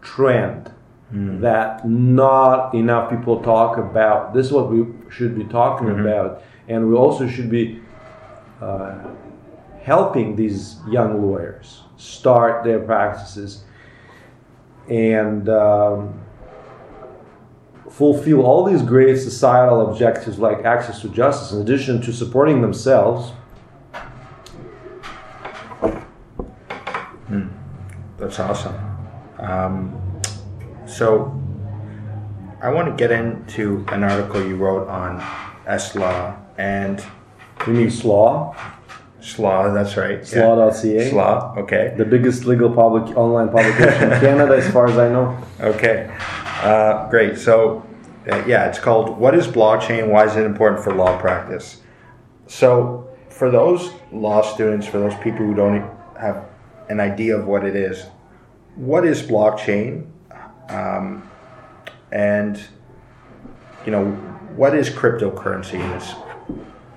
trend 0.00 0.72
mm. 1.12 1.40
that 1.40 1.88
not 1.88 2.74
enough 2.74 3.10
people 3.10 3.42
talk 3.42 3.78
about. 3.78 4.34
This 4.34 4.46
is 4.46 4.52
what 4.52 4.70
we 4.70 4.86
should 5.10 5.36
be 5.36 5.44
talking 5.44 5.88
mm-hmm. 5.88 6.06
about, 6.06 6.42
and 6.68 6.88
we 6.88 6.94
also 6.94 7.28
should 7.28 7.50
be. 7.50 7.80
Uh, 8.60 8.98
helping 9.84 10.34
these 10.34 10.76
young 10.88 11.22
lawyers 11.22 11.82
start 11.98 12.64
their 12.64 12.80
practices 12.80 13.64
and 14.88 15.46
um, 15.50 16.18
fulfill 17.90 18.40
all 18.46 18.64
these 18.64 18.80
great 18.80 19.16
societal 19.16 19.90
objectives 19.90 20.38
like 20.38 20.64
access 20.64 21.02
to 21.02 21.08
justice, 21.10 21.52
in 21.52 21.60
addition 21.60 22.00
to 22.00 22.14
supporting 22.14 22.62
themselves. 22.62 23.32
Mm, 27.28 27.50
that's 28.16 28.40
awesome. 28.40 28.74
Um, 29.38 30.00
so, 30.86 31.38
I 32.62 32.70
want 32.70 32.88
to 32.88 32.94
get 32.96 33.10
into 33.10 33.84
an 33.88 34.02
article 34.02 34.42
you 34.42 34.56
wrote 34.56 34.88
on 34.88 35.20
SLAW 35.66 36.38
and. 36.56 37.04
You 37.66 37.72
mean 37.72 37.90
SLAW? 37.90 38.54
SLAW, 39.24 39.72
that's 39.72 39.96
right. 39.96 40.20
SLAW.ca. 40.20 41.10
SLAW, 41.10 41.56
okay. 41.58 41.94
The 41.96 42.04
biggest 42.04 42.44
legal 42.44 42.70
public 42.70 43.16
online 43.16 43.48
publication 43.48 44.12
in 44.12 44.20
Canada, 44.20 44.56
as 44.56 44.70
far 44.70 44.86
as 44.86 44.98
I 44.98 45.08
know. 45.08 45.36
Okay, 45.60 46.14
uh, 46.62 47.08
great. 47.08 47.38
So, 47.38 47.86
uh, 48.30 48.44
yeah, 48.46 48.68
it's 48.68 48.78
called 48.78 49.18
"What 49.18 49.34
is 49.34 49.46
blockchain? 49.46 50.08
Why 50.08 50.26
is 50.26 50.36
it 50.36 50.44
important 50.44 50.84
for 50.84 50.94
law 50.94 51.18
practice?" 51.18 51.80
So, 52.46 53.08
for 53.30 53.50
those 53.50 53.92
law 54.12 54.42
students, 54.42 54.86
for 54.86 54.98
those 54.98 55.14
people 55.16 55.46
who 55.46 55.54
don't 55.54 55.90
have 56.20 56.44
an 56.90 57.00
idea 57.00 57.36
of 57.38 57.46
what 57.46 57.64
it 57.64 57.74
is, 57.74 58.04
what 58.76 59.06
is 59.06 59.22
blockchain? 59.22 60.06
Um, 60.68 61.28
and 62.12 62.62
you 63.86 63.92
know, 63.92 64.10
what 64.56 64.74
is 64.74 64.90
cryptocurrency? 64.90 65.80
Is 65.96 66.14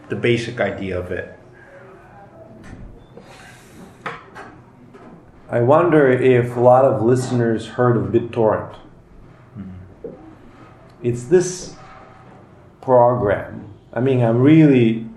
the 0.09 0.15
basic 0.15 0.59
idea 0.59 0.99
of 0.99 1.11
it. 1.11 1.36
I 5.49 5.61
wonder 5.61 6.11
if 6.11 6.57
a 6.57 6.59
lot 6.59 6.83
of 6.83 7.01
listeners 7.01 7.65
heard 7.65 7.95
of 7.95 8.11
BitTorrent. 8.11 8.75
Mm-hmm. 9.57 10.09
It's 11.01 11.23
this 11.25 11.75
program. 12.81 13.73
I 13.93 14.01
mean, 14.01 14.21
I'm 14.21 14.41
really 14.41 15.07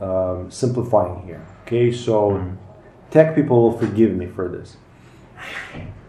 um, 0.00 0.50
simplifying 0.50 1.26
here. 1.26 1.46
Okay, 1.62 1.92
so 1.92 2.30
mm-hmm. 2.30 2.56
tech 3.10 3.34
people 3.34 3.62
will 3.62 3.78
forgive 3.78 4.12
me 4.12 4.26
for 4.26 4.48
this. 4.48 4.78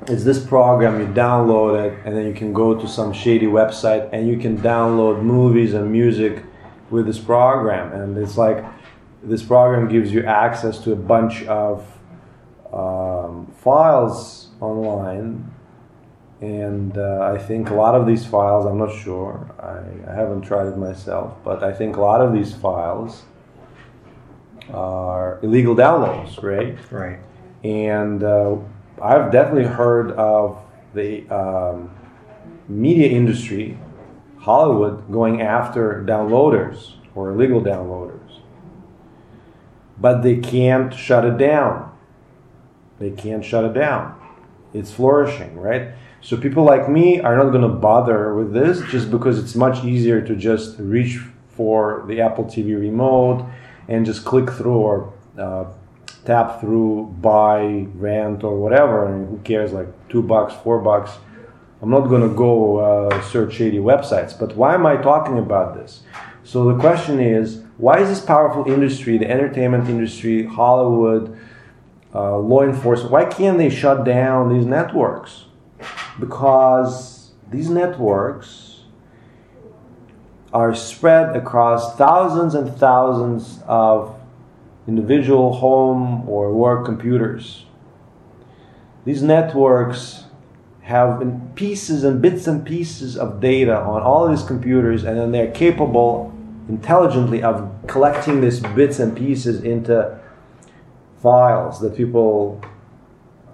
It's 0.07 0.23
this 0.23 0.43
program, 0.43 0.99
you 0.99 1.07
download 1.07 1.85
it, 1.85 1.99
and 2.05 2.15
then 2.15 2.27
you 2.27 2.33
can 2.33 2.53
go 2.53 2.73
to 2.73 2.87
some 2.87 3.11
shady 3.11 3.45
website 3.45 4.09
and 4.13 4.27
you 4.27 4.37
can 4.37 4.57
download 4.57 5.21
movies 5.21 5.73
and 5.73 5.91
music 5.91 6.43
with 6.89 7.05
this 7.05 7.19
program. 7.19 7.91
And 7.91 8.17
it's 8.17 8.37
like 8.37 8.63
this 9.21 9.43
program 9.43 9.89
gives 9.89 10.11
you 10.11 10.25
access 10.25 10.79
to 10.79 10.93
a 10.93 10.95
bunch 10.95 11.43
of 11.43 11.85
files 13.61 14.49
online, 14.59 15.51
and 16.41 16.97
uh, 16.97 17.31
I 17.33 17.37
think 17.37 17.69
a 17.69 17.75
lot 17.75 17.93
of 17.93 18.07
these 18.07 18.25
files, 18.25 18.65
I'm 18.65 18.79
not 18.79 18.93
sure, 18.93 19.47
I, 19.59 20.11
I, 20.11 20.15
haven't 20.15 20.41
tried 20.41 20.67
it 20.67 20.77
myself, 20.77 21.35
but 21.43 21.63
I 21.63 21.71
think 21.71 21.95
a 21.95 22.01
lot 22.01 22.21
of 22.21 22.33
these 22.33 22.55
files 22.55 23.23
are 24.73 25.39
illegal 25.43 25.75
downloads, 25.75 26.41
right? 26.41 26.77
Right. 26.91 27.19
And 27.63 28.23
uh, 28.23 28.55
I've 29.01 29.31
definitely 29.31 29.69
heard 29.69 30.11
of 30.13 30.59
the 30.95 31.29
um, 31.29 31.91
media 32.67 33.09
industry 33.09 33.77
Hollywood 34.39 35.11
going 35.11 35.41
after 35.41 36.03
downloaders 36.07 36.93
or 37.13 37.29
illegal 37.31 37.61
downloaders. 37.61 38.39
But 39.99 40.23
they 40.23 40.37
can't 40.37 40.91
shut 40.91 41.25
it 41.25 41.37
down. 41.37 41.90
They 43.01 43.09
can't 43.09 43.43
shut 43.43 43.65
it 43.65 43.73
down. 43.73 44.15
It's 44.75 44.91
flourishing, 44.91 45.57
right? 45.57 45.93
So 46.21 46.37
people 46.37 46.63
like 46.63 46.87
me 46.87 47.19
are 47.19 47.35
not 47.35 47.49
going 47.49 47.63
to 47.63 47.75
bother 47.89 48.35
with 48.35 48.53
this 48.53 48.79
just 48.91 49.09
because 49.09 49.39
it's 49.39 49.55
much 49.55 49.83
easier 49.83 50.21
to 50.21 50.35
just 50.35 50.77
reach 50.77 51.19
for 51.49 52.05
the 52.07 52.21
Apple 52.21 52.45
TV 52.45 52.79
remote 52.79 53.49
and 53.87 54.05
just 54.05 54.23
click 54.23 54.51
through 54.51 54.77
or 54.77 55.13
uh, 55.35 55.65
tap 56.25 56.61
through, 56.61 57.15
buy, 57.19 57.87
rent, 57.95 58.43
or 58.43 58.55
whatever. 58.59 59.07
I 59.07 59.11
mean, 59.11 59.27
who 59.27 59.39
cares? 59.39 59.73
Like 59.73 59.87
two 60.09 60.21
bucks, 60.21 60.53
four 60.63 60.79
bucks. 60.79 61.11
I'm 61.81 61.89
not 61.89 62.01
going 62.01 62.21
to 62.21 62.35
go 62.35 62.77
uh, 62.77 63.21
search 63.23 63.55
shady 63.55 63.79
websites. 63.79 64.37
But 64.37 64.55
why 64.55 64.75
am 64.75 64.85
I 64.85 64.97
talking 64.97 65.39
about 65.39 65.73
this? 65.73 66.03
So 66.43 66.71
the 66.71 66.79
question 66.79 67.19
is, 67.19 67.63
why 67.77 67.99
is 67.99 68.09
this 68.09 68.23
powerful 68.23 68.71
industry, 68.71 69.17
the 69.17 69.27
entertainment 69.27 69.89
industry, 69.89 70.45
Hollywood, 70.45 71.35
uh, 72.13 72.37
law 72.37 72.63
enforcement, 72.63 73.11
why 73.11 73.25
can't 73.25 73.57
they 73.57 73.69
shut 73.69 74.03
down 74.03 74.53
these 74.53 74.65
networks? 74.65 75.45
Because 76.19 77.31
these 77.49 77.69
networks 77.69 78.81
are 80.53 80.75
spread 80.75 81.35
across 81.35 81.95
thousands 81.95 82.55
and 82.55 82.75
thousands 82.75 83.59
of 83.67 84.19
individual 84.87 85.53
home 85.53 86.27
or 86.27 86.53
work 86.53 86.85
computers. 86.85 87.65
These 89.05 89.23
networks 89.23 90.25
have 90.81 91.23
pieces 91.55 92.03
and 92.03 92.21
bits 92.21 92.47
and 92.47 92.65
pieces 92.65 93.17
of 93.17 93.39
data 93.39 93.79
on 93.79 94.01
all 94.01 94.27
these 94.27 94.43
computers, 94.43 95.03
and 95.03 95.17
then 95.17 95.31
they're 95.31 95.51
capable 95.51 96.33
intelligently 96.67 97.41
of 97.41 97.69
collecting 97.87 98.41
these 98.41 98.59
bits 98.59 98.99
and 98.99 99.15
pieces 99.15 99.63
into 99.63 100.19
files 101.21 101.79
that 101.81 101.95
people 101.95 102.61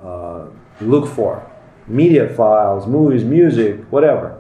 uh, 0.04 0.46
look 0.82 1.08
for 1.08 1.46
media 1.88 2.28
files, 2.36 2.86
movies, 2.86 3.24
music, 3.24 3.80
whatever. 3.90 4.40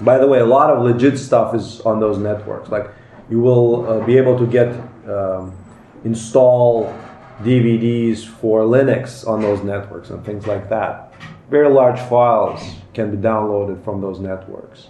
By 0.00 0.18
the 0.18 0.26
way, 0.26 0.40
a 0.40 0.46
lot 0.46 0.70
of 0.70 0.82
legit 0.82 1.18
stuff 1.18 1.54
is 1.54 1.80
on 1.82 2.00
those 2.00 2.18
networks. 2.18 2.70
Like 2.70 2.90
you 3.30 3.40
will 3.40 3.86
uh, 3.86 4.06
be 4.06 4.16
able 4.16 4.38
to 4.38 4.46
get 4.46 4.68
um, 5.08 5.56
install 6.04 6.94
DVDs 7.42 8.24
for 8.24 8.62
Linux 8.62 9.26
on 9.26 9.40
those 9.40 9.62
networks 9.62 10.10
and 10.10 10.24
things 10.24 10.46
like 10.46 10.68
that. 10.68 11.12
Very 11.50 11.68
large 11.68 12.00
files 12.00 12.60
can 12.92 13.10
be 13.10 13.16
downloaded 13.16 13.84
from 13.84 14.00
those 14.00 14.20
networks. 14.20 14.88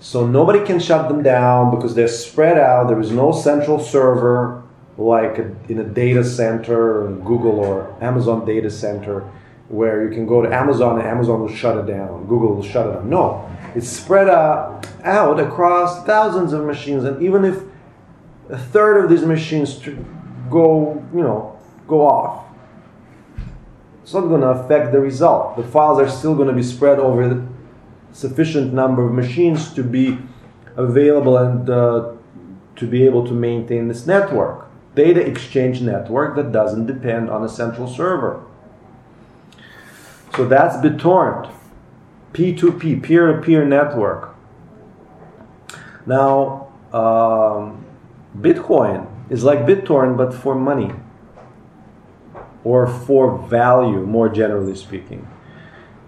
So 0.00 0.26
nobody 0.26 0.64
can 0.64 0.78
shut 0.78 1.08
them 1.08 1.22
down 1.22 1.74
because 1.74 1.94
they're 1.94 2.08
spread 2.08 2.58
out. 2.58 2.88
There 2.88 3.00
is 3.00 3.10
no 3.10 3.32
central 3.32 3.78
server 3.78 4.67
like 4.98 5.38
in 5.68 5.78
a 5.78 5.84
data 5.84 6.24
center, 6.24 7.08
Google 7.24 7.60
or 7.60 7.96
Amazon 8.02 8.44
data 8.44 8.68
center, 8.68 9.20
where 9.68 10.02
you 10.02 10.10
can 10.10 10.26
go 10.26 10.42
to 10.42 10.52
Amazon 10.52 10.98
and 10.98 11.06
Amazon 11.06 11.40
will 11.40 11.54
shut 11.54 11.78
it 11.78 11.86
down, 11.86 12.26
Google 12.26 12.56
will 12.56 12.62
shut 12.62 12.86
it 12.86 12.92
down. 12.94 13.08
No, 13.08 13.48
it's 13.74 13.88
spread 13.88 14.28
out, 14.28 14.86
out 15.04 15.38
across 15.38 16.04
thousands 16.04 16.52
of 16.52 16.64
machines, 16.64 17.04
and 17.04 17.22
even 17.22 17.44
if 17.44 17.62
a 18.50 18.58
third 18.58 19.04
of 19.04 19.10
these 19.10 19.24
machines 19.24 19.78
go, 20.50 21.04
you 21.14 21.20
know, 21.20 21.58
go 21.86 22.06
off. 22.06 22.46
It's 24.02 24.14
not 24.14 24.22
going 24.22 24.40
to 24.40 24.48
affect 24.48 24.90
the 24.90 25.00
result. 25.00 25.56
The 25.56 25.62
files 25.62 26.00
are 26.00 26.08
still 26.08 26.34
going 26.34 26.48
to 26.48 26.54
be 26.54 26.62
spread 26.62 26.98
over 26.98 27.28
the 27.28 27.46
sufficient 28.12 28.72
number 28.72 29.06
of 29.06 29.12
machines 29.12 29.72
to 29.74 29.84
be 29.84 30.18
available 30.76 31.36
and 31.36 31.68
uh, 31.68 32.14
to 32.76 32.86
be 32.86 33.04
able 33.04 33.26
to 33.26 33.34
maintain 33.34 33.88
this 33.88 34.06
network. 34.06 34.67
Data 34.98 35.24
exchange 35.24 35.80
network 35.80 36.34
that 36.34 36.50
doesn't 36.50 36.86
depend 36.86 37.30
on 37.30 37.44
a 37.44 37.48
central 37.48 37.86
server. 37.86 38.44
So 40.34 40.44
that's 40.44 40.74
BitTorrent, 40.78 41.52
P2P, 42.32 43.00
peer-to-peer 43.04 43.64
network. 43.64 44.34
Now, 46.04 46.72
um, 46.92 47.86
Bitcoin 48.36 49.06
is 49.30 49.44
like 49.44 49.60
BitTorrent 49.60 50.16
but 50.16 50.34
for 50.34 50.56
money 50.56 50.90
or 52.64 52.88
for 52.88 53.38
value, 53.46 54.04
more 54.04 54.28
generally 54.28 54.74
speaking. 54.74 55.28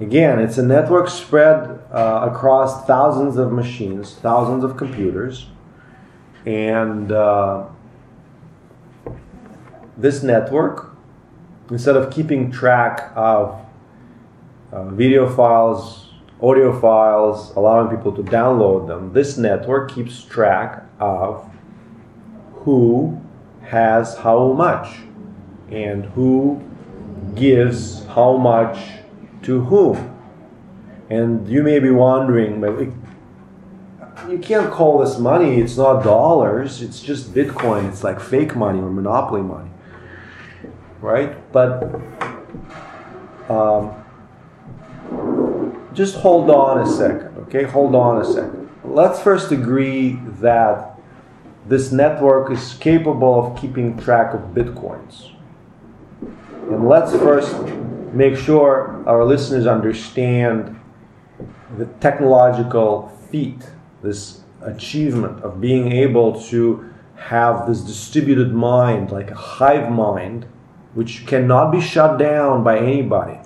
Again, 0.00 0.40
it's 0.40 0.58
a 0.58 0.64
network 0.64 1.08
spread 1.08 1.78
uh, 1.92 2.28
across 2.28 2.84
thousands 2.88 3.36
of 3.36 3.52
machines, 3.52 4.16
thousands 4.16 4.64
of 4.64 4.76
computers, 4.76 5.46
and 6.44 7.12
uh, 7.12 7.66
this 10.00 10.22
network, 10.22 10.96
instead 11.70 11.96
of 11.96 12.12
keeping 12.12 12.50
track 12.50 13.12
of 13.14 13.60
uh, 14.72 14.84
video 14.90 15.28
files, 15.28 16.10
audio 16.42 16.78
files, 16.78 17.52
allowing 17.56 17.94
people 17.94 18.12
to 18.12 18.22
download 18.22 18.86
them, 18.86 19.12
this 19.12 19.36
network 19.36 19.92
keeps 19.92 20.22
track 20.24 20.84
of 20.98 21.48
who 22.54 23.20
has 23.62 24.16
how 24.18 24.52
much 24.52 25.00
and 25.70 26.04
who 26.06 26.62
gives 27.34 28.04
how 28.06 28.36
much 28.36 28.78
to 29.42 29.60
whom. 29.64 30.16
And 31.08 31.48
you 31.48 31.62
may 31.62 31.78
be 31.78 31.90
wondering, 31.90 32.60
you 34.28 34.38
can't 34.38 34.70
call 34.70 34.98
this 34.98 35.18
money, 35.18 35.60
it's 35.60 35.76
not 35.76 36.02
dollars, 36.02 36.82
it's 36.82 37.00
just 37.00 37.34
Bitcoin, 37.34 37.88
it's 37.88 38.04
like 38.04 38.20
fake 38.20 38.54
money 38.54 38.78
or 38.78 38.90
monopoly 38.90 39.42
money. 39.42 39.70
Right? 41.00 41.52
But 41.52 42.00
um, 43.48 43.94
just 45.94 46.16
hold 46.16 46.50
on 46.50 46.86
a 46.86 46.86
second, 46.86 47.36
okay? 47.38 47.64
Hold 47.64 47.94
on 47.94 48.20
a 48.20 48.24
second. 48.24 48.68
Let's 48.84 49.20
first 49.20 49.50
agree 49.50 50.18
that 50.40 50.98
this 51.66 51.92
network 51.92 52.50
is 52.50 52.74
capable 52.74 53.46
of 53.46 53.60
keeping 53.60 53.98
track 53.98 54.34
of 54.34 54.40
bitcoins. 54.54 55.32
And 56.70 56.88
let's 56.88 57.12
first 57.12 57.56
make 58.12 58.36
sure 58.36 59.02
our 59.06 59.24
listeners 59.24 59.66
understand 59.66 60.78
the 61.76 61.86
technological 62.00 63.08
feat, 63.30 63.62
this 64.02 64.42
achievement 64.62 65.42
of 65.42 65.60
being 65.60 65.92
able 65.92 66.40
to 66.42 66.90
have 67.16 67.66
this 67.66 67.80
distributed 67.80 68.52
mind, 68.52 69.10
like 69.10 69.30
a 69.30 69.34
hive 69.34 69.90
mind, 69.90 70.46
which 70.94 71.26
cannot 71.26 71.70
be 71.70 71.80
shut 71.80 72.18
down 72.18 72.64
by 72.64 72.78
anybody. 72.78 73.38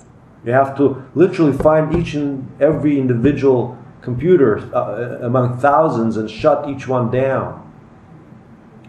You 0.45 0.51
have 0.51 0.77
to 0.77 1.03
literally 1.15 1.57
find 1.57 1.95
each 1.95 2.13
and 2.13 2.47
every 2.61 2.99
individual 2.99 3.77
computer 4.01 4.57
uh, 4.75 5.19
among 5.25 5.57
thousands 5.57 6.17
and 6.17 6.29
shut 6.29 6.69
each 6.69 6.87
one 6.87 7.09
down 7.09 7.61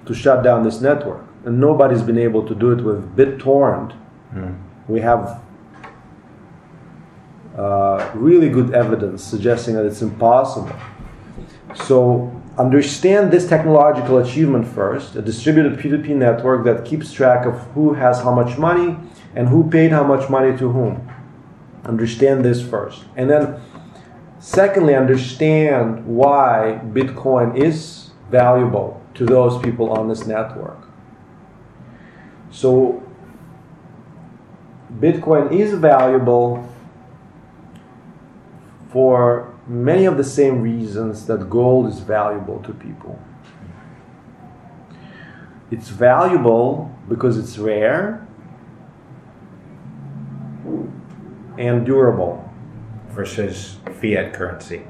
to 0.04 0.14
shut 0.14 0.44
down 0.44 0.62
this 0.62 0.80
network. 0.80 1.24
And 1.44 1.58
nobody's 1.60 2.02
been 2.02 2.18
able 2.18 2.46
to 2.46 2.54
do 2.54 2.72
it 2.72 2.82
with 2.82 3.16
BitTorrent. 3.16 3.96
Mm. 4.34 4.58
We 4.88 5.00
have 5.00 5.42
uh, 7.56 8.10
really 8.14 8.50
good 8.50 8.74
evidence 8.74 9.24
suggesting 9.24 9.74
that 9.76 9.86
it's 9.86 10.02
impossible. 10.02 10.76
So 11.74 12.35
understand 12.58 13.30
this 13.30 13.48
technological 13.48 14.18
achievement 14.18 14.66
first, 14.66 15.14
a 15.16 15.22
distributed 15.22 15.78
P2P 15.78 16.08
network 16.16 16.64
that 16.64 16.84
keeps 16.84 17.12
track 17.12 17.46
of 17.46 17.54
who 17.74 17.94
has 17.94 18.20
how 18.22 18.34
much 18.34 18.58
money 18.58 18.96
and 19.34 19.48
who 19.48 19.68
paid 19.68 19.92
how 19.92 20.04
much 20.04 20.30
money 20.30 20.56
to 20.56 20.70
whom. 20.70 21.10
Understand 21.84 22.44
this 22.44 22.66
first. 22.66 23.04
And 23.14 23.28
then 23.28 23.60
secondly, 24.38 24.94
understand 24.94 26.06
why 26.06 26.80
Bitcoin 26.92 27.56
is 27.56 28.10
valuable 28.30 29.02
to 29.14 29.26
those 29.26 29.62
people 29.62 29.90
on 29.90 30.08
this 30.08 30.26
network. 30.26 30.78
So 32.50 33.02
Bitcoin 34.98 35.52
is 35.52 35.74
valuable 35.74 36.66
for 38.88 39.55
many 39.66 40.04
of 40.04 40.16
the 40.16 40.24
same 40.24 40.62
reasons 40.62 41.26
that 41.26 41.50
gold 41.50 41.86
is 41.86 42.00
valuable 42.00 42.62
to 42.62 42.72
people. 42.72 43.20
It's 45.70 45.88
valuable 45.88 46.94
because 47.08 47.36
it's 47.36 47.58
rare 47.58 48.26
and 51.58 51.84
durable. 51.84 52.42
Versus 53.10 53.78
fiat 54.00 54.34
currency 54.34 54.82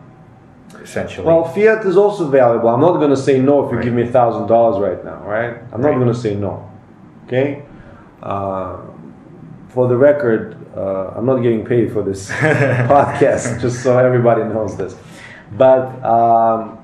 essentially. 0.83 1.27
Well, 1.27 1.45
fiat 1.45 1.85
is 1.85 1.97
also 1.97 2.29
valuable. 2.29 2.69
I'm 2.69 2.81
not 2.81 2.95
going 2.95 3.11
to 3.11 3.17
say 3.17 3.41
no 3.41 3.65
if 3.65 3.71
you 3.71 3.79
right. 3.79 3.85
give 3.85 3.95
me 3.95 4.03
a 4.03 4.11
thousand 4.11 4.47
dollars 4.47 4.81
right 4.81 5.05
now, 5.05 5.23
right? 5.25 5.59
I'm 5.73 5.81
not 5.81 5.91
right. 5.91 5.95
going 5.95 6.13
to 6.13 6.15
say 6.15 6.35
no. 6.35 6.71
Okay. 7.27 7.65
Uh, 8.23 8.79
for 9.69 9.89
the 9.89 9.97
record, 9.97 10.56
uh, 10.77 11.15
I'm 11.17 11.25
not 11.27 11.39
getting 11.43 11.65
paid 11.65 11.93
for 11.93 12.03
this 12.03 12.31
podcast, 12.31 13.61
just 13.61 13.83
so 13.83 13.99
everybody 13.99 14.45
knows 14.45 14.77
this. 14.77 14.95
but 15.53 15.89
um, 16.05 16.79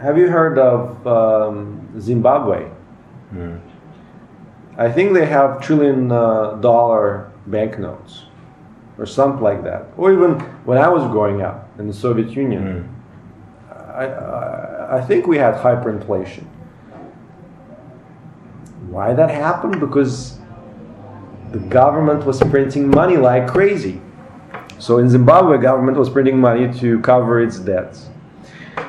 have 0.00 0.18
you 0.18 0.28
heard 0.28 0.58
of 0.58 1.06
um, 1.06 2.00
Zimbabwe? 2.00 2.68
Mm. 3.34 3.60
I 4.76 4.90
think 4.90 5.12
they 5.14 5.26
have 5.26 5.60
trillion 5.62 6.10
uh, 6.10 6.52
dollar 6.56 7.30
banknotes 7.46 8.24
or 8.98 9.06
something 9.06 9.42
like 9.42 9.62
that. 9.64 9.86
Or 9.96 10.12
even 10.12 10.40
when 10.64 10.78
I 10.78 10.88
was 10.88 11.02
growing 11.10 11.42
up 11.42 11.68
in 11.78 11.86
the 11.88 11.94
Soviet 11.94 12.30
Union, 12.30 12.62
Mm. 12.64 12.88
I, 13.94 14.06
I, 14.06 14.98
I 14.98 15.00
think 15.02 15.26
we 15.26 15.36
had 15.36 15.54
hyperinflation. 15.54 16.44
Why 18.88 19.12
that 19.12 19.30
happened? 19.30 19.80
Because 19.80 20.38
the 21.52 21.58
government 21.58 22.24
was 22.24 22.40
printing 22.40 22.90
money 22.90 23.16
like 23.16 23.46
crazy. 23.46 24.00
So 24.78 24.98
in 24.98 25.08
Zimbabwe, 25.08 25.58
government 25.58 25.96
was 25.96 26.08
printing 26.08 26.38
money 26.38 26.72
to 26.80 26.98
cover 27.00 27.40
its 27.40 27.58
debts. 27.58 28.08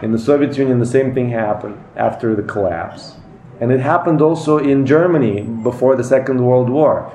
In 0.01 0.11
the 0.11 0.17
Soviet 0.17 0.57
Union, 0.57 0.79
the 0.79 0.85
same 0.85 1.13
thing 1.13 1.29
happened 1.29 1.77
after 1.95 2.35
the 2.35 2.41
collapse. 2.41 3.15
And 3.59 3.71
it 3.71 3.79
happened 3.79 4.21
also 4.21 4.57
in 4.57 4.85
Germany 4.85 5.41
before 5.41 5.95
the 5.95 6.03
Second 6.03 6.43
World 6.43 6.69
War. 6.69 7.11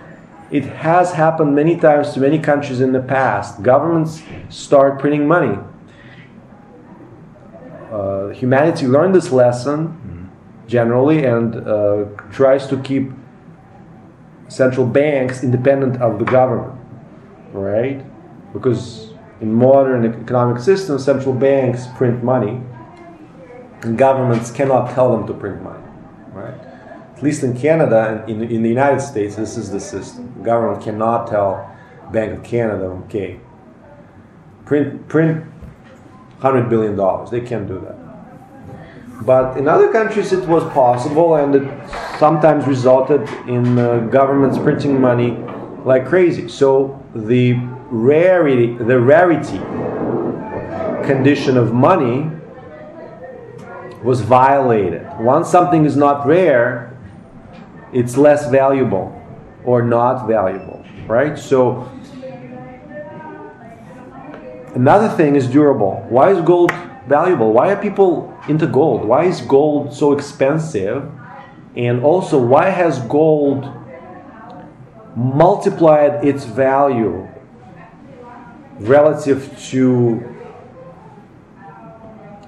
It 0.50 0.64
has 0.64 1.12
happened 1.12 1.54
many 1.54 1.76
times 1.76 2.12
to 2.12 2.20
many 2.20 2.38
countries 2.38 2.80
in 2.80 2.92
the 2.92 3.02
past. 3.02 3.62
Governments 3.62 4.22
start 4.48 4.98
printing 4.98 5.26
money. 5.26 5.58
Uh, 7.90 8.28
humanity 8.28 8.86
learned 8.86 9.14
this 9.14 9.32
lesson 9.32 10.30
generally 10.66 11.24
and 11.24 11.56
uh, 11.56 12.04
tries 12.30 12.66
to 12.68 12.78
keep 12.82 13.10
central 14.48 14.86
banks 14.86 15.42
independent 15.44 16.00
of 16.00 16.18
the 16.18 16.24
government, 16.24 16.78
right? 17.52 18.04
Because 18.52 19.10
in 19.40 19.52
modern 19.52 20.04
economic 20.04 20.60
systems, 20.60 21.04
central 21.04 21.34
banks 21.34 21.86
print 21.96 22.24
money, 22.24 22.60
and 23.82 23.96
governments 23.96 24.50
cannot 24.50 24.90
tell 24.94 25.16
them 25.16 25.26
to 25.26 25.34
print 25.34 25.62
money, 25.62 25.84
right? 26.32 26.58
At 27.16 27.22
least 27.22 27.42
in 27.42 27.56
Canada 27.56 28.22
and 28.26 28.30
in, 28.30 28.50
in 28.50 28.62
the 28.62 28.68
United 28.68 29.00
States, 29.00 29.36
this 29.36 29.56
is 29.56 29.70
the 29.70 29.80
system. 29.80 30.32
The 30.38 30.44
government 30.44 30.82
cannot 30.82 31.26
tell 31.28 31.70
Bank 32.12 32.38
of 32.38 32.42
Canada, 32.42 32.84
okay, 33.04 33.38
print 34.64 35.08
print 35.08 35.44
hundred 36.40 36.68
billion 36.68 36.96
dollars. 36.96 37.30
They 37.30 37.40
can't 37.40 37.68
do 37.68 37.80
that. 37.80 38.07
But 39.22 39.56
in 39.56 39.68
other 39.68 39.90
countries, 39.92 40.32
it 40.32 40.46
was 40.48 40.62
possible, 40.72 41.34
and 41.34 41.54
it 41.54 41.90
sometimes 42.18 42.66
resulted 42.66 43.28
in 43.48 43.78
uh, 43.78 43.98
governments 44.10 44.58
printing 44.58 45.00
money 45.00 45.36
like 45.84 46.06
crazy. 46.06 46.48
So 46.48 47.02
the 47.14 47.54
rarity, 47.90 48.74
the 48.74 49.00
rarity 49.00 49.58
condition 51.06 51.56
of 51.56 51.72
money 51.72 52.30
was 54.02 54.20
violated. 54.20 55.06
Once 55.18 55.48
something 55.48 55.84
is 55.84 55.96
not 55.96 56.26
rare, 56.26 56.96
it's 57.92 58.16
less 58.16 58.48
valuable 58.50 59.14
or 59.64 59.82
not 59.82 60.26
valuable, 60.26 60.84
right? 61.06 61.38
So 61.38 61.90
another 64.74 65.08
thing 65.08 65.34
is 65.34 65.48
durable. 65.48 66.06
Why 66.08 66.30
is 66.30 66.40
gold 66.42 66.72
valuable? 67.08 67.52
Why 67.52 67.72
are 67.72 67.80
people 67.80 68.36
into 68.48 68.66
gold? 68.66 69.04
Why 69.04 69.24
is 69.24 69.40
gold 69.40 69.92
so 69.92 70.12
expensive? 70.12 71.10
And 71.76 72.02
also, 72.02 72.38
why 72.38 72.70
has 72.70 72.98
gold 73.00 73.72
multiplied 75.16 76.24
its 76.24 76.44
value 76.44 77.28
relative 78.78 79.58
to 79.70 80.34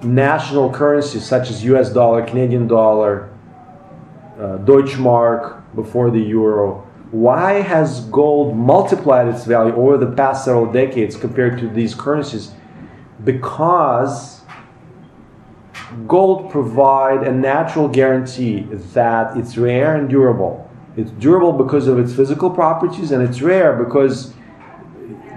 national 0.03 0.71
currencies 0.71 1.23
such 1.25 1.49
as 1.49 1.63
US 1.63 1.93
dollar, 1.93 2.25
Canadian 2.25 2.67
dollar, 2.67 3.29
uh, 4.37 4.57
Deutschmark 4.59 5.61
before 5.75 6.09
the 6.11 6.21
euro? 6.21 6.87
Why 7.11 7.61
has 7.61 8.05
gold 8.05 8.55
multiplied 8.55 9.27
its 9.27 9.45
value 9.45 9.75
over 9.75 9.97
the 9.97 10.11
past 10.11 10.45
several 10.45 10.71
decades 10.71 11.17
compared 11.17 11.59
to 11.59 11.67
these 11.67 11.93
currencies? 11.93 12.51
Because 13.23 14.40
gold 16.07 16.51
provide 16.51 17.27
a 17.27 17.31
natural 17.31 17.87
guarantee 17.87 18.61
that 18.93 19.37
it's 19.37 19.57
rare 19.57 19.95
and 19.95 20.09
durable. 20.09 20.69
It's 20.97 21.11
durable 21.11 21.53
because 21.53 21.87
of 21.87 21.99
its 21.99 22.13
physical 22.13 22.49
properties, 22.49 23.11
and 23.11 23.23
it's 23.23 23.41
rare 23.41 23.75
because 23.75 24.33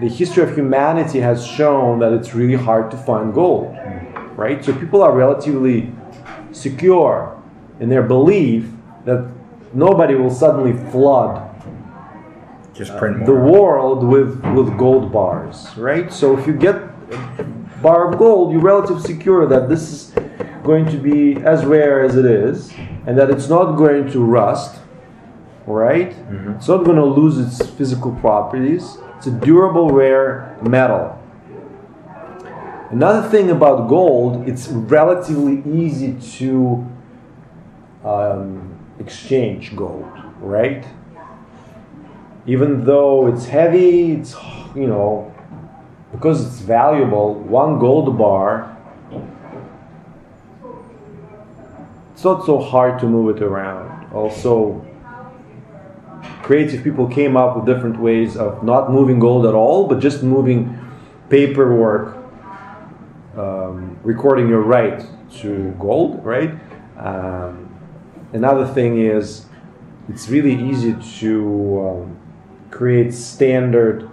the 0.00 0.08
history 0.08 0.42
of 0.42 0.54
humanity 0.54 1.20
has 1.20 1.46
shown 1.46 2.00
that 2.00 2.12
it's 2.12 2.34
really 2.34 2.56
hard 2.56 2.90
to 2.90 2.96
find 2.96 3.32
gold. 3.32 3.76
Right? 4.36 4.64
So 4.64 4.72
people 4.74 5.02
are 5.02 5.12
relatively 5.12 5.92
secure 6.50 7.40
in 7.80 7.88
their 7.88 8.02
belief 8.02 8.68
that 9.04 9.30
nobody 9.72 10.14
will 10.14 10.30
suddenly 10.30 10.72
flood 10.90 11.50
Just 12.72 12.96
print 12.96 13.16
uh, 13.16 13.18
more. 13.20 13.26
the 13.26 13.52
world 13.52 14.04
with 14.04 14.42
with 14.54 14.76
gold 14.78 15.12
bars, 15.12 15.76
right? 15.76 16.12
So 16.12 16.36
if 16.38 16.46
you 16.46 16.52
get 16.52 16.76
bar 17.84 18.10
of 18.10 18.18
gold, 18.18 18.52
you're 18.52 18.60
relatively 18.60 19.02
secure 19.02 19.46
that 19.46 19.68
this 19.68 19.82
is 19.92 20.14
going 20.64 20.86
to 20.86 20.96
be 20.96 21.36
as 21.44 21.64
rare 21.64 22.02
as 22.02 22.16
it 22.16 22.24
is, 22.24 22.72
and 23.06 23.16
that 23.18 23.30
it's 23.30 23.48
not 23.48 23.76
going 23.76 24.10
to 24.10 24.24
rust, 24.24 24.80
right? 25.66 26.16
It's 26.56 26.68
not 26.68 26.84
going 26.84 26.96
to 26.96 27.04
lose 27.04 27.38
its 27.38 27.70
physical 27.70 28.12
properties. 28.16 28.96
It's 29.18 29.26
a 29.26 29.30
durable, 29.30 29.90
rare 29.90 30.58
metal. 30.62 31.20
Another 32.90 33.28
thing 33.28 33.50
about 33.50 33.88
gold, 33.88 34.48
it's 34.48 34.66
relatively 34.68 35.62
easy 35.70 36.18
to 36.38 36.84
um, 38.04 38.76
exchange 38.98 39.76
gold, 39.76 40.10
right? 40.40 40.84
even 42.46 42.84
though 42.84 43.26
it's 43.26 43.46
heavy, 43.46 44.12
it's 44.12 44.34
you 44.74 44.86
know, 44.86 45.33
because 46.14 46.46
it's 46.46 46.60
valuable. 46.60 47.34
One 47.34 47.78
gold 47.80 48.16
bar, 48.16 48.70
it's 52.12 52.22
not 52.24 52.46
so 52.46 52.60
hard 52.60 53.00
to 53.00 53.06
move 53.06 53.36
it 53.36 53.42
around. 53.42 54.12
Also, 54.12 54.86
creative 56.42 56.84
people 56.84 57.08
came 57.08 57.36
up 57.36 57.56
with 57.56 57.66
different 57.66 57.98
ways 57.98 58.36
of 58.36 58.62
not 58.62 58.92
moving 58.92 59.18
gold 59.18 59.44
at 59.44 59.54
all, 59.54 59.88
but 59.88 59.98
just 59.98 60.22
moving 60.22 60.78
paperwork, 61.28 62.16
um, 63.36 63.98
recording 64.04 64.48
your 64.48 64.60
right 64.60 65.04
to 65.40 65.74
gold, 65.80 66.24
right? 66.24 66.54
Um, 66.96 67.74
another 68.32 68.66
thing 68.66 69.00
is 69.00 69.46
it's 70.08 70.28
really 70.28 70.54
easy 70.54 70.94
to 71.18 72.04
um, 72.04 72.16
create 72.70 73.12
standard. 73.12 74.08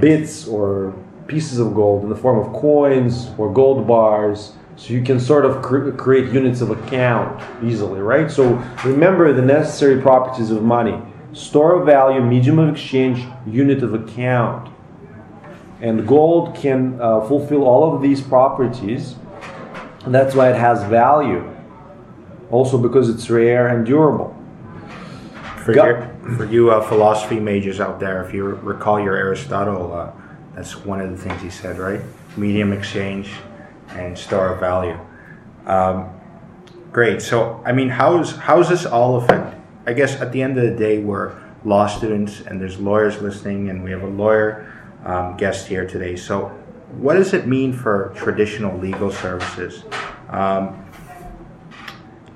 Bits 0.00 0.46
or 0.46 0.94
pieces 1.26 1.58
of 1.58 1.74
gold 1.74 2.02
in 2.04 2.10
the 2.10 2.16
form 2.16 2.38
of 2.38 2.52
coins 2.52 3.30
or 3.38 3.52
gold 3.52 3.86
bars. 3.86 4.52
So 4.76 4.92
you 4.92 5.02
can 5.02 5.20
sort 5.20 5.44
of 5.44 5.62
cr- 5.62 5.90
create 5.90 6.32
units 6.32 6.60
of 6.60 6.70
account 6.70 7.40
easily 7.62 8.00
right? 8.00 8.30
So 8.30 8.54
remember 8.84 9.32
the 9.32 9.42
necessary 9.42 10.00
properties 10.00 10.50
of 10.50 10.62
money. 10.62 11.00
Store 11.32 11.80
of 11.80 11.86
value 11.86 12.20
medium 12.20 12.58
of 12.58 12.74
exchange 12.74 13.24
unit 13.46 13.82
of 13.82 13.94
account. 13.94 14.68
And 15.80 16.06
gold 16.06 16.54
can 16.54 17.00
uh, 17.00 17.20
fulfill 17.22 17.64
all 17.64 17.94
of 17.94 18.02
these 18.02 18.20
properties. 18.20 19.16
And 20.04 20.14
that's 20.14 20.34
why 20.34 20.50
it 20.50 20.56
has 20.56 20.82
value. 20.84 21.48
Also 22.50 22.78
because 22.78 23.08
it's 23.08 23.28
rare 23.30 23.68
and 23.68 23.84
durable. 23.84 24.36
For, 25.64 25.72
Go- 25.74 25.84
your, 25.86 26.13
for 26.36 26.44
you 26.44 26.70
uh, 26.70 26.80
philosophy 26.80 27.38
majors 27.38 27.80
out 27.80 28.00
there, 28.00 28.24
if 28.24 28.32
you 28.32 28.44
recall 28.44 29.00
your 29.00 29.16
Aristotle, 29.16 29.92
uh, 29.92 30.12
that's 30.54 30.76
one 30.76 31.00
of 31.00 31.10
the 31.10 31.16
things 31.16 31.40
he 31.42 31.50
said, 31.50 31.78
right? 31.78 32.00
Medium 32.36 32.72
exchange 32.72 33.30
and 33.90 34.16
store 34.16 34.54
of 34.54 34.60
value. 34.60 34.98
Um, 35.66 36.08
great. 36.92 37.20
So, 37.22 37.62
I 37.64 37.72
mean, 37.72 37.88
how's 37.88 38.36
how's 38.36 38.68
this 38.68 38.86
all 38.86 39.16
affect? 39.16 39.56
I 39.86 39.92
guess 39.92 40.20
at 40.20 40.32
the 40.32 40.42
end 40.42 40.58
of 40.58 40.64
the 40.64 40.76
day, 40.76 40.98
we're 40.98 41.34
law 41.64 41.86
students, 41.86 42.40
and 42.40 42.60
there's 42.60 42.78
lawyers 42.78 43.20
listening, 43.20 43.70
and 43.70 43.84
we 43.84 43.90
have 43.90 44.02
a 44.02 44.08
lawyer 44.08 44.72
um, 45.04 45.36
guest 45.36 45.66
here 45.66 45.86
today. 45.86 46.16
So, 46.16 46.48
what 46.96 47.14
does 47.14 47.34
it 47.34 47.46
mean 47.46 47.72
for 47.72 48.12
traditional 48.16 48.78
legal 48.78 49.10
services? 49.10 49.84
Um, 50.30 50.80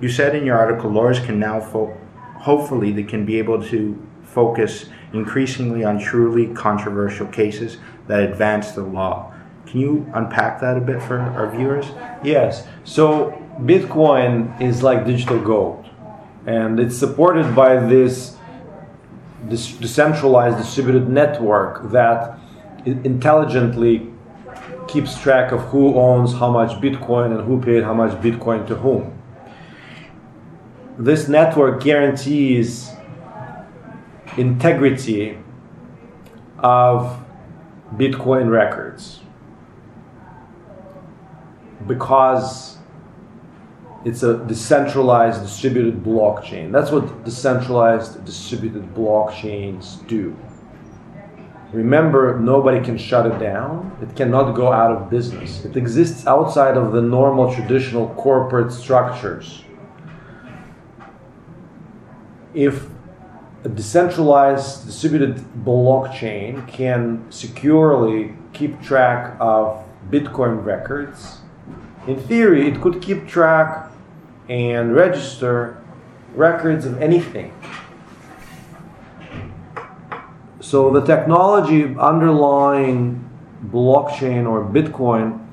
you 0.01 0.09
said 0.09 0.35
in 0.35 0.45
your 0.45 0.57
article, 0.57 0.91
lawyers 0.91 1.21
can 1.21 1.41
now, 1.41 1.61
fo- 1.61 1.97
hopefully, 2.41 2.93
they 2.93 3.03
can 3.03 3.25
be 3.25 3.39
able 3.39 3.63
to 3.65 4.01
focus 4.23 4.87
increasingly 5.13 5.85
on 5.85 5.99
truly 5.99 6.49
controversial 6.49 7.27
cases 7.27 7.79
that 8.07 8.23
advance 8.23 8.73
the 8.73 8.83
law. 8.83 9.33
Can 9.67 9.81
you 9.81 10.11
unpack 10.15 10.61
that 10.61 10.77
a 10.77 10.81
bit 10.81 11.03
for 11.03 11.19
our 11.19 11.51
viewers? 11.51 11.87
Yes. 12.23 12.67
So 12.85 13.31
Bitcoin 13.61 14.61
is 14.61 14.83
like 14.83 15.05
digital 15.05 15.41
gold, 15.41 15.87
and 16.47 16.81
it's 16.81 16.97
supported 16.97 17.55
by 17.55 17.77
this, 17.77 18.37
this 19.45 19.73
decentralized 19.73 20.57
distributed 20.57 21.09
network 21.09 21.91
that 21.91 22.39
intelligently 22.87 24.09
keeps 24.87 25.21
track 25.21 25.53
of 25.53 25.61
who 25.65 25.97
owns 25.97 26.33
how 26.33 26.51
much 26.51 26.81
Bitcoin 26.81 27.37
and 27.37 27.47
who 27.47 27.61
paid 27.61 27.83
how 27.83 27.93
much 27.93 28.13
Bitcoin 28.23 28.67
to 28.67 28.75
whom. 28.77 29.18
This 30.99 31.29
network 31.29 31.81
guarantees 31.81 32.91
integrity 34.37 35.39
of 36.59 37.25
Bitcoin 37.95 38.51
records 38.51 39.21
because 41.87 42.79
it's 44.05 44.25
a 44.25 44.39
decentralized 44.47 45.41
distributed 45.43 46.03
blockchain. 46.03 46.73
That's 46.73 46.91
what 46.91 47.25
decentralized 47.25 48.25
distributed 48.25 48.93
blockchains 48.93 50.05
do. 50.09 50.37
Remember, 51.73 52.41
nobody 52.41 52.85
can 52.85 52.99
shut 52.99 53.25
it 53.25 53.39
down. 53.39 53.97
It 54.03 54.17
cannot 54.17 54.53
go 54.57 54.73
out 54.73 54.91
of 54.91 55.11
business. 55.11 55.65
It 55.65 55.77
exists 55.77 56.27
outside 56.27 56.77
of 56.77 56.91
the 56.93 57.03
normal 57.03 57.55
traditional 57.55 58.09
corporate 58.17 58.73
structures. 58.73 59.63
If 62.55 62.87
a 63.65 63.69
decentralized 63.69 64.87
distributed 64.87 65.37
blockchain 65.65 66.67
can 66.69 67.31
securely 67.31 68.35
keep 68.53 68.81
track 68.81 69.37
of 69.39 69.85
Bitcoin 70.11 70.65
records, 70.65 71.39
in 72.07 72.17
theory, 72.19 72.67
it 72.69 72.81
could 72.81 73.03
keep 73.03 73.27
track 73.29 73.91
and 74.49 74.95
register 74.95 75.83
records 76.35 76.87
of 76.87 77.03
anything. 77.03 77.53
So 80.61 80.91
the 80.91 81.05
technology 81.05 81.95
underlying 81.99 83.29
blockchain 83.67 84.49
or 84.49 84.65
Bitcoin 84.65 85.45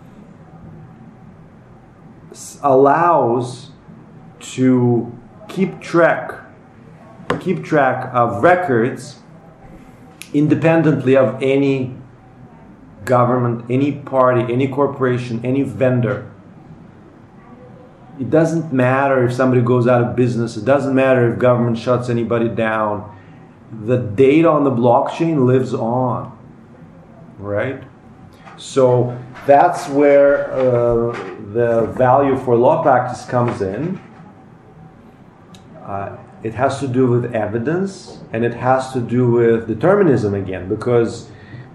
allows 2.63 3.71
to 4.39 5.17
keep 5.47 5.79
track 5.79 6.44
keep 7.39 7.63
track 7.63 8.09
of 8.13 8.43
records 8.43 9.19
independently 10.33 11.15
of 11.15 11.41
any 11.41 11.95
government, 13.05 13.65
any 13.69 13.91
party, 13.91 14.51
any 14.51 14.67
corporation, 14.67 15.43
any 15.45 15.63
vendor. 15.63 16.31
It 18.19 18.29
doesn't 18.29 18.71
matter 18.71 19.25
if 19.25 19.33
somebody 19.33 19.61
goes 19.61 19.87
out 19.87 20.01
of 20.01 20.15
business. 20.15 20.57
It 20.57 20.65
doesn't 20.65 20.95
matter 20.95 21.31
if 21.31 21.39
government 21.39 21.77
shuts 21.77 22.09
anybody 22.09 22.49
down 22.49 23.11
the 23.83 23.97
data 23.97 24.49
on 24.49 24.63
the 24.63 24.71
blockchain 24.71 25.45
lives 25.45 25.73
on, 25.73 26.37
right? 27.37 27.83
So 28.57 29.17
that's 29.45 29.89
where 29.89 30.51
uh, 30.53 31.11
the 31.53 31.93
value 31.97 32.37
for 32.37 32.55
law 32.55 32.81
practice 32.81 33.25
comes 33.25 33.61
in. 33.61 33.99
Uh, 35.83 36.17
it 36.45 36.53
has 36.53 36.79
to 36.79 36.87
do 36.87 37.07
with 37.07 37.33
evidence 37.33 38.19
and 38.31 38.45
it 38.45 38.53
has 38.53 38.93
to 38.93 39.01
do 39.01 39.31
with 39.31 39.67
determinism 39.67 40.35
again, 40.35 40.69
because 40.69 41.27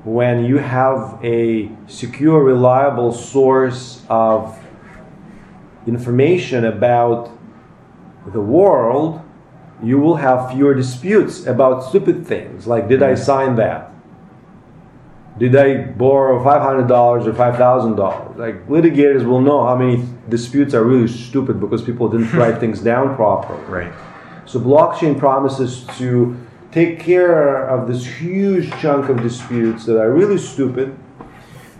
when 0.04 0.44
you 0.44 0.58
have 0.58 1.18
a 1.24 1.68
secure, 1.88 2.44
reliable 2.44 3.12
source 3.12 4.04
of 4.08 4.56
information 5.88 6.66
about 6.66 7.36
the 8.32 8.40
world, 8.40 9.20
you 9.82 9.98
will 9.98 10.14
have 10.14 10.52
fewer 10.52 10.72
disputes 10.72 11.46
about 11.46 11.82
stupid 11.82 12.24
things 12.24 12.68
like 12.68 12.86
did 12.86 13.02
I 13.02 13.14
mm-hmm. 13.14 13.24
sign 13.24 13.56
that? 13.56 13.90
Did 15.36 15.56
I 15.56 15.82
borrow 15.82 16.44
$500 16.44 17.26
or 17.26 17.32
$5,000? 17.32 18.36
Like 18.36 18.68
litigators 18.68 19.24
will 19.24 19.40
know 19.40 19.64
how 19.66 19.74
many 19.74 20.06
disputes 20.28 20.74
are 20.74 20.84
really 20.84 21.08
stupid 21.08 21.58
because 21.58 21.82
people 21.82 22.08
didn't 22.08 22.32
write 22.38 22.60
things 22.60 22.78
down 22.80 23.16
properly. 23.16 23.64
Right. 23.64 24.09
So 24.50 24.58
blockchain 24.58 25.16
promises 25.16 25.86
to 25.98 26.36
take 26.72 26.98
care 26.98 27.68
of 27.68 27.86
this 27.86 28.04
huge 28.04 28.68
chunk 28.80 29.08
of 29.08 29.22
disputes 29.22 29.86
that 29.86 29.96
are 29.96 30.12
really 30.12 30.38
stupid, 30.38 30.98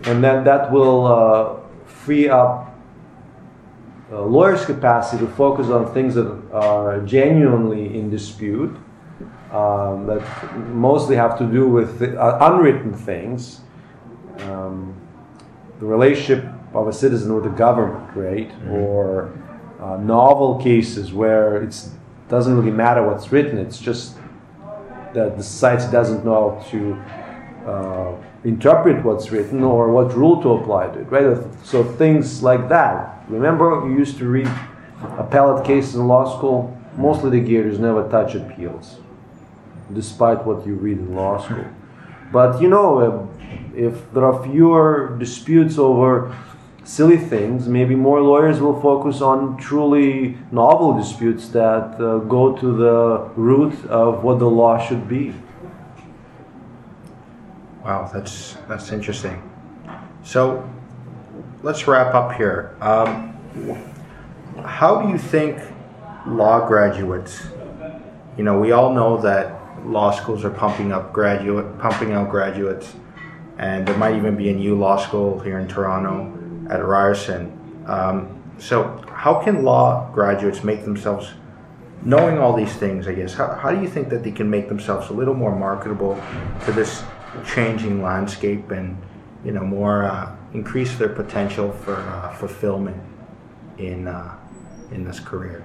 and 0.05 0.23
then 0.23 0.45
that 0.45 0.71
will 0.71 1.05
uh, 1.05 1.59
free 1.85 2.29
up 2.29 2.73
uh, 4.09 4.21
lawyer's 4.21 4.63
capacity 4.63 5.25
to 5.25 5.29
focus 5.33 5.67
on 5.67 5.93
things 5.93 6.15
that 6.15 6.31
are 6.53 7.01
genuinely 7.01 7.99
in 7.99 8.09
dispute, 8.09 8.73
um, 9.51 10.07
that 10.07 10.21
mostly 10.69 11.17
have 11.17 11.37
to 11.39 11.45
do 11.45 11.67
with 11.67 12.01
uh, 12.01 12.37
unwritten 12.39 12.93
things, 12.93 13.59
um, 14.43 14.95
the 15.81 15.85
relationship 15.85 16.45
of 16.73 16.87
a 16.87 16.93
citizen 16.93 17.35
with 17.35 17.43
the 17.43 17.49
government, 17.49 18.15
right? 18.15 18.47
Mm-hmm. 18.47 18.71
Or 18.71 19.37
uh, 19.81 19.97
novel 19.97 20.57
cases 20.63 21.11
where 21.11 21.61
it 21.61 21.73
doesn't 22.31 22.57
really 22.57 22.71
matter 22.71 23.05
what's 23.05 23.31
written, 23.31 23.57
it's 23.57 23.77
just 23.77 24.15
that 25.13 25.37
the 25.37 25.43
society 25.43 25.91
doesn't 25.91 26.23
know 26.23 26.57
how 26.57 26.69
to 26.69 26.79
uh, 27.69 28.15
interpret 28.45 29.03
what's 29.03 29.29
written 29.31 29.61
or 29.63 29.91
what 29.91 30.15
rule 30.15 30.41
to 30.41 30.53
apply 30.53 30.87
to 30.87 31.01
it, 31.01 31.09
right? 31.11 31.37
So 31.63 31.83
things 31.83 32.41
like 32.41 32.69
that. 32.69 33.25
Remember, 33.27 33.85
you 33.85 33.97
used 33.97 34.17
to 34.19 34.25
read 34.27 34.49
appellate 35.17 35.65
cases 35.65 35.95
in 35.95 36.07
law 36.07 36.37
school. 36.37 36.75
Most 36.97 37.21
litigators 37.21 37.77
never 37.79 38.09
touch 38.09 38.33
appeals, 38.35 38.97
despite 39.93 40.45
what 40.45 40.65
you 40.65 40.75
read 40.75 40.99
in 40.99 41.13
law 41.13 41.37
school. 41.37 41.67
But 42.31 42.61
you 42.61 42.69
know, 42.69 43.29
if 43.75 44.11
there 44.13 44.25
are 44.25 44.41
fewer 44.43 45.17
disputes 45.19 45.77
over 45.77 46.33
silly 46.83 47.17
things, 47.17 47.67
maybe 47.67 47.95
more 47.95 48.21
lawyers 48.21 48.59
will 48.59 48.79
focus 48.81 49.21
on 49.21 49.57
truly 49.57 50.37
novel 50.51 50.97
disputes 50.97 51.49
that 51.49 52.01
uh, 52.01 52.19
go 52.19 52.55
to 52.57 52.75
the 52.75 53.29
root 53.35 53.85
of 53.85 54.23
what 54.23 54.39
the 54.39 54.49
law 54.49 54.83
should 54.83 55.07
be. 55.07 55.33
Wow, 57.83 58.09
that's 58.13 58.57
that's 58.67 58.91
interesting. 58.91 59.41
So 60.23 60.67
let's 61.63 61.87
wrap 61.87 62.13
up 62.13 62.33
here. 62.33 62.75
Um, 62.79 63.35
how 64.63 65.01
do 65.01 65.09
you 65.09 65.17
think 65.17 65.59
law 66.27 66.67
graduates? 66.67 67.47
You 68.37 68.43
know, 68.43 68.59
we 68.59 68.71
all 68.71 68.93
know 68.93 69.19
that 69.21 69.85
law 69.85 70.11
schools 70.11 70.45
are 70.45 70.51
pumping 70.51 70.91
up 70.91 71.11
graduate, 71.11 71.79
pumping 71.79 72.11
out 72.11 72.29
graduates, 72.29 72.93
and 73.57 73.87
there 73.87 73.97
might 73.97 74.15
even 74.15 74.35
be 74.35 74.49
a 74.49 74.53
new 74.53 74.75
law 74.75 74.97
school 74.97 75.39
here 75.39 75.57
in 75.57 75.67
Toronto 75.67 76.40
at 76.71 76.83
Ryerson. 76.85 77.85
Um, 77.85 78.41
so, 78.57 79.03
how 79.13 79.41
can 79.43 79.63
law 79.63 80.09
graduates 80.13 80.63
make 80.63 80.83
themselves, 80.83 81.31
knowing 82.03 82.39
all 82.39 82.55
these 82.55 82.73
things? 82.73 83.07
I 83.07 83.13
guess 83.13 83.33
how, 83.33 83.55
how 83.55 83.71
do 83.71 83.81
you 83.81 83.87
think 83.87 84.09
that 84.09 84.23
they 84.23 84.31
can 84.31 84.49
make 84.49 84.69
themselves 84.69 85.09
a 85.09 85.13
little 85.13 85.33
more 85.33 85.55
marketable 85.55 86.19
to 86.65 86.71
this 86.71 87.03
changing 87.45 88.01
landscape 88.01 88.71
and 88.71 88.97
you 89.43 89.51
know 89.51 89.63
more 89.63 90.03
uh, 90.03 90.35
increase 90.53 90.97
their 90.97 91.09
potential 91.09 91.71
for 91.71 91.95
uh, 91.95 92.33
fulfillment 92.35 93.01
in 93.77 94.07
uh, 94.07 94.37
in 94.91 95.03
this 95.03 95.19
career? 95.19 95.63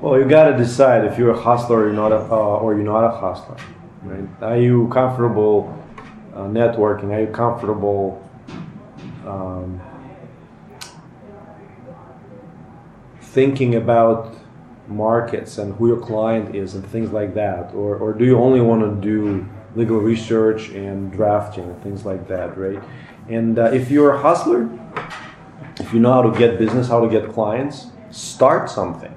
Well, 0.00 0.18
you 0.18 0.26
got 0.26 0.50
to 0.50 0.56
decide 0.56 1.04
if 1.04 1.18
you're 1.18 1.30
a 1.30 1.40
hustler 1.40 1.78
or 1.78 1.84
you're 1.86 1.94
not 1.94 2.12
a, 2.12 2.18
uh, 2.18 2.36
or 2.36 2.74
you're 2.74 2.84
not 2.84 3.04
a 3.04 3.16
hustler. 3.16 3.56
Right? 4.02 4.28
Are 4.42 4.58
you 4.58 4.88
comfortable 4.88 5.72
uh, 6.34 6.40
networking? 6.40 7.10
Are 7.10 7.20
you 7.22 7.28
comfortable 7.28 8.24
um, 9.26 9.80
thinking 13.20 13.74
about 13.74 14.34
markets 14.86 15.58
and 15.58 15.74
who 15.74 15.88
your 15.88 16.00
client 16.00 16.54
is 16.54 16.74
and 16.74 16.86
things 16.86 17.10
like 17.10 17.34
that, 17.34 17.74
or 17.74 17.96
or 17.96 18.12
do 18.12 18.24
you 18.24 18.38
only 18.38 18.60
want 18.60 18.82
to 18.82 19.00
do 19.00 19.48
legal 19.74 19.98
research 19.98 20.68
and 20.70 21.10
drafting 21.12 21.64
and 21.64 21.82
things 21.82 22.04
like 22.04 22.28
that, 22.28 22.56
right? 22.56 22.82
And 23.28 23.58
uh, 23.58 23.64
if 23.72 23.90
you're 23.90 24.12
a 24.12 24.20
hustler, 24.20 24.68
if 25.80 25.92
you 25.92 26.00
know 26.00 26.12
how 26.12 26.22
to 26.22 26.38
get 26.38 26.58
business, 26.58 26.88
how 26.88 27.00
to 27.00 27.08
get 27.08 27.32
clients, 27.32 27.86
start 28.10 28.70
something. 28.70 29.12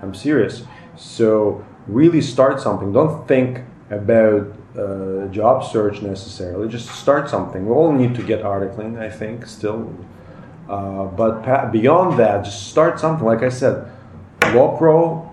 I'm 0.00 0.14
serious. 0.14 0.64
So 0.96 1.64
really 1.86 2.20
start 2.20 2.60
something. 2.60 2.92
Don't 2.92 3.26
think 3.26 3.62
about 3.90 4.52
uh, 4.76 5.26
job 5.28 5.64
search 5.64 6.02
necessarily. 6.02 6.68
Just 6.68 6.88
start 6.90 7.28
something. 7.28 7.66
We 7.66 7.72
all 7.72 7.92
need 7.92 8.14
to 8.16 8.22
get 8.22 8.42
articling, 8.42 8.98
I 8.98 9.10
think, 9.10 9.46
still. 9.46 9.94
Uh, 10.68 11.04
but 11.04 11.70
beyond 11.72 12.18
that, 12.18 12.44
just 12.44 12.68
start 12.68 13.00
something. 13.00 13.24
Like 13.24 13.42
I 13.42 13.48
said, 13.48 13.90
Law 14.52 14.76
Pro, 14.76 15.30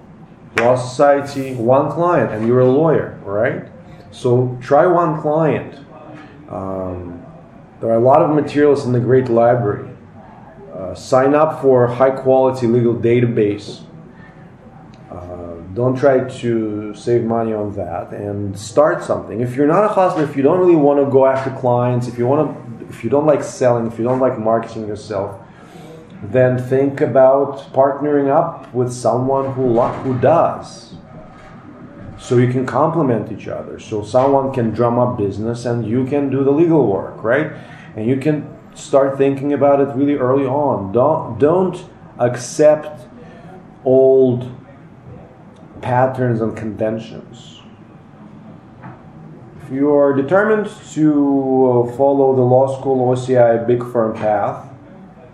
Law 0.59 0.75
Society, 0.75 1.53
one 1.55 1.91
client, 1.91 2.31
and 2.31 2.47
you're 2.47 2.61
a 2.61 2.69
lawyer, 2.69 3.19
right? 3.25 3.67
So 4.11 4.57
try 4.61 4.87
one 4.87 5.21
client. 5.21 5.79
Um, 6.49 7.21
there 7.81 7.89
are 7.89 7.97
a 7.97 7.99
lot 7.99 8.21
of 8.21 8.33
materials 8.33 8.85
in 8.85 8.93
the 8.93 8.99
Great 8.99 9.27
Library. 9.27 9.89
Uh, 10.73 10.95
sign 10.95 11.35
up 11.35 11.61
for 11.61 11.87
high 11.87 12.11
quality 12.11 12.67
legal 12.67 12.95
database. 12.95 13.81
Don't 15.75 15.97
try 15.97 16.21
to 16.39 16.95
save 16.95 17.25
money 17.25 17.53
on 17.53 17.75
that 17.75 18.11
and 18.11 18.57
start 18.57 19.03
something. 19.03 19.41
If 19.41 19.55
you're 19.55 19.67
not 19.67 19.83
a 19.83 19.89
hustler, 19.89 20.23
if 20.23 20.37
you 20.37 20.41
don't 20.41 20.57
really 20.57 20.77
want 20.77 21.05
to 21.05 21.11
go 21.11 21.25
after 21.25 21.51
clients, 21.51 22.07
if 22.07 22.17
you 22.17 22.25
want 22.25 22.79
to, 22.79 22.87
if 22.87 23.03
you 23.03 23.09
don't 23.09 23.25
like 23.25 23.43
selling, 23.43 23.85
if 23.85 23.99
you 23.99 24.05
don't 24.05 24.21
like 24.21 24.39
marketing 24.39 24.87
yourself, 24.87 25.37
then 26.23 26.57
think 26.57 27.01
about 27.01 27.73
partnering 27.73 28.29
up 28.29 28.73
with 28.73 28.93
someone 28.93 29.51
who 29.53 29.81
who 29.81 30.17
does. 30.19 30.95
So 32.17 32.37
you 32.37 32.49
can 32.49 32.65
complement 32.65 33.29
each 33.29 33.49
other. 33.49 33.77
So 33.77 34.01
someone 34.01 34.53
can 34.53 34.71
drum 34.71 34.97
up 34.97 35.17
business 35.17 35.65
and 35.65 35.85
you 35.85 36.05
can 36.05 36.29
do 36.29 36.45
the 36.45 36.51
legal 36.51 36.87
work, 36.87 37.21
right? 37.21 37.51
And 37.97 38.07
you 38.07 38.15
can 38.15 38.47
start 38.75 39.17
thinking 39.17 39.51
about 39.51 39.81
it 39.81 39.89
really 39.93 40.15
early 40.15 40.45
on. 40.45 40.93
Don't 40.93 41.37
don't 41.37 41.83
accept 42.17 43.07
old 43.83 44.49
patterns 45.85 46.41
and 46.41 46.57
conventions. 46.57 47.61
If 49.61 49.71
you 49.71 49.93
are 49.93 50.13
determined 50.13 50.67
to 50.93 51.93
follow 51.95 52.35
the 52.35 52.41
law 52.41 52.75
school 52.75 53.15
OCI 53.15 53.67
big 53.67 53.83
firm 53.91 54.15
path, 54.15 54.67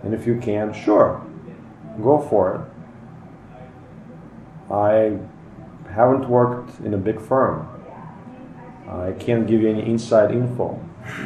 and 0.02 0.12
if 0.12 0.26
you 0.26 0.38
can, 0.38 0.74
sure, 0.74 1.22
go 2.02 2.18
for 2.18 2.44
it. 2.54 2.60
I 4.70 5.16
haven't 5.90 6.28
worked 6.28 6.80
in 6.80 6.92
a 6.92 6.98
big 6.98 7.18
firm. 7.18 7.66
I 8.86 9.12
can't 9.12 9.46
give 9.46 9.62
you 9.62 9.70
any 9.70 9.88
inside 9.88 10.32
info, 10.32 10.78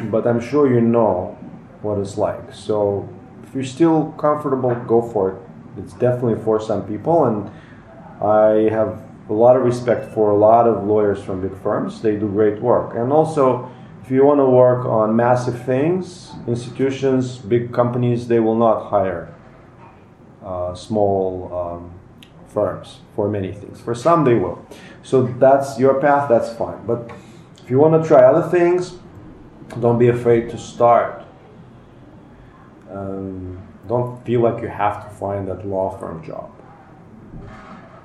but 0.09 0.25
I'm 0.25 0.39
sure 0.39 0.73
you 0.73 0.79
know 0.79 1.37
what 1.81 1.99
it's 1.99 2.17
like. 2.17 2.53
So 2.53 3.09
if 3.43 3.53
you're 3.53 3.65
still 3.65 4.13
comfortable, 4.13 4.73
go 4.87 5.01
for 5.01 5.31
it. 5.31 5.37
It's 5.79 5.91
definitely 5.91 6.41
for 6.45 6.61
some 6.61 6.87
people, 6.87 7.25
and 7.25 7.51
I 8.21 8.69
have 8.73 9.03
a 9.29 9.33
lot 9.33 9.55
of 9.57 9.63
respect 9.63 10.13
for 10.13 10.31
a 10.31 10.37
lot 10.37 10.67
of 10.67 10.85
lawyers 10.85 11.21
from 11.21 11.41
big 11.41 11.55
firms. 11.61 12.01
They 12.01 12.15
do 12.15 12.27
great 12.27 12.61
work. 12.61 12.95
And 12.95 13.11
also, 13.11 13.69
if 14.03 14.11
you 14.11 14.25
want 14.25 14.39
to 14.39 14.45
work 14.45 14.85
on 14.85 15.15
massive 15.15 15.65
things, 15.65 16.31
institutions, 16.47 17.37
big 17.37 17.73
companies, 17.73 18.27
they 18.27 18.39
will 18.39 18.55
not 18.55 18.89
hire 18.89 19.33
uh, 20.43 20.73
small 20.73 21.51
um, 21.53 21.99
firms 22.47 22.99
for 23.15 23.27
many 23.27 23.51
things. 23.51 23.81
For 23.81 23.93
some, 23.93 24.23
they 24.23 24.35
will. 24.35 24.65
So 25.03 25.23
that's 25.23 25.77
your 25.77 25.99
path, 25.99 26.29
that's 26.29 26.53
fine. 26.53 26.85
But 26.85 27.11
if 27.61 27.69
you 27.69 27.79
want 27.79 28.01
to 28.01 28.07
try 28.07 28.23
other 28.23 28.47
things, 28.49 28.97
don't 29.81 29.99
be 29.99 30.07
afraid 30.07 30.49
to 30.51 30.57
start. 30.57 31.25
Um, 32.89 33.61
don't 33.89 34.23
feel 34.25 34.39
like 34.41 34.61
you 34.61 34.69
have 34.69 35.03
to 35.03 35.15
find 35.15 35.47
that 35.49 35.67
law 35.67 35.97
firm 35.97 36.23
job 36.25 36.56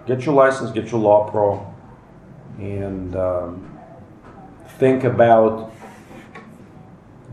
get 0.07 0.25
your 0.25 0.35
license, 0.35 0.71
get 0.71 0.91
your 0.91 1.01
law 1.01 1.31
pro, 1.31 1.67
and 2.59 3.17
um, 3.17 3.79
think 4.79 5.05
about 5.05 5.73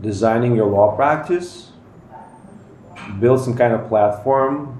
designing 0.00 0.54
your 0.54 0.66
law 0.66 0.94
practice, 0.94 1.72
build 3.18 3.40
some 3.40 3.56
kind 3.56 3.74
of 3.74 3.88
platform, 3.88 4.78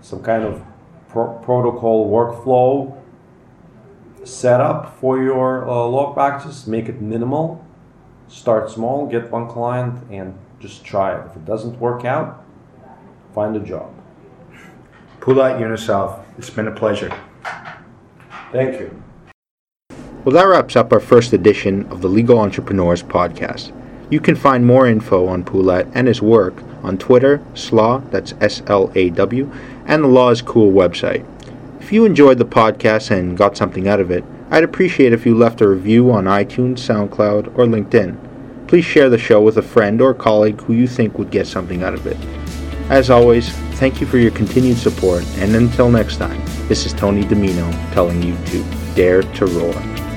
some 0.00 0.22
kind 0.22 0.44
of 0.44 0.62
pro- 1.08 1.38
protocol 1.38 2.10
workflow 2.10 2.94
setup 4.24 4.98
for 4.98 5.22
your 5.22 5.68
uh, 5.68 5.72
law 5.72 6.12
practice, 6.12 6.66
make 6.66 6.88
it 6.88 7.00
minimal, 7.00 7.64
start 8.28 8.70
small, 8.70 9.06
get 9.06 9.30
one 9.30 9.48
client, 9.48 10.02
and 10.10 10.36
just 10.60 10.84
try 10.84 11.18
it. 11.18 11.26
If 11.30 11.36
it 11.36 11.44
doesn't 11.44 11.78
work 11.78 12.04
out, 12.04 12.44
find 13.34 13.56
a 13.56 13.60
job. 13.60 13.94
Pulat 15.20 15.60
Yunusov, 15.60 16.24
it's 16.38 16.50
been 16.50 16.68
a 16.68 16.74
pleasure. 16.74 17.12
Thank 18.52 18.80
you. 18.80 19.02
Well, 20.24 20.34
that 20.34 20.44
wraps 20.44 20.76
up 20.76 20.92
our 20.92 21.00
first 21.00 21.32
edition 21.32 21.86
of 21.86 22.00
the 22.00 22.08
Legal 22.08 22.38
Entrepreneurs 22.38 23.02
Podcast. 23.02 23.74
You 24.10 24.20
can 24.20 24.36
find 24.36 24.64
more 24.64 24.86
info 24.86 25.26
on 25.26 25.44
Pulat 25.44 25.90
and 25.94 26.08
his 26.08 26.22
work 26.22 26.62
on 26.82 26.96
Twitter, 26.96 27.44
Slaw, 27.54 27.98
that's 28.10 28.34
S 28.40 28.62
L 28.66 28.90
A 28.94 29.10
W, 29.10 29.50
and 29.86 30.02
the 30.02 30.08
Law 30.08 30.30
is 30.30 30.40
Cool 30.40 30.72
website. 30.72 31.26
If 31.80 31.92
you 31.92 32.04
enjoyed 32.04 32.38
the 32.38 32.44
podcast 32.44 33.10
and 33.10 33.36
got 33.36 33.56
something 33.56 33.86
out 33.88 34.00
of 34.00 34.10
it, 34.10 34.24
I'd 34.50 34.64
appreciate 34.64 35.12
if 35.12 35.26
you 35.26 35.34
left 35.36 35.60
a 35.60 35.68
review 35.68 36.10
on 36.10 36.24
iTunes, 36.24 36.78
SoundCloud, 36.78 37.58
or 37.58 37.66
LinkedIn. 37.66 38.66
Please 38.66 38.84
share 38.84 39.10
the 39.10 39.18
show 39.18 39.40
with 39.40 39.58
a 39.58 39.62
friend 39.62 40.00
or 40.00 40.14
colleague 40.14 40.60
who 40.62 40.72
you 40.74 40.86
think 40.86 41.18
would 41.18 41.30
get 41.30 41.46
something 41.46 41.82
out 41.82 41.94
of 41.94 42.06
it. 42.06 42.16
As 42.90 43.10
always, 43.10 43.54
thank 43.78 44.00
you 44.00 44.06
for 44.06 44.18
your 44.18 44.32
continued 44.32 44.76
support, 44.76 45.24
and 45.36 45.54
until 45.54 45.88
next 45.88 46.16
time, 46.16 46.42
this 46.66 46.84
is 46.84 46.92
Tony 46.92 47.22
DiMinno 47.22 47.70
telling 47.92 48.20
you 48.22 48.36
to 48.46 48.64
dare 48.96 49.22
to 49.22 49.46
roar. 49.46 50.07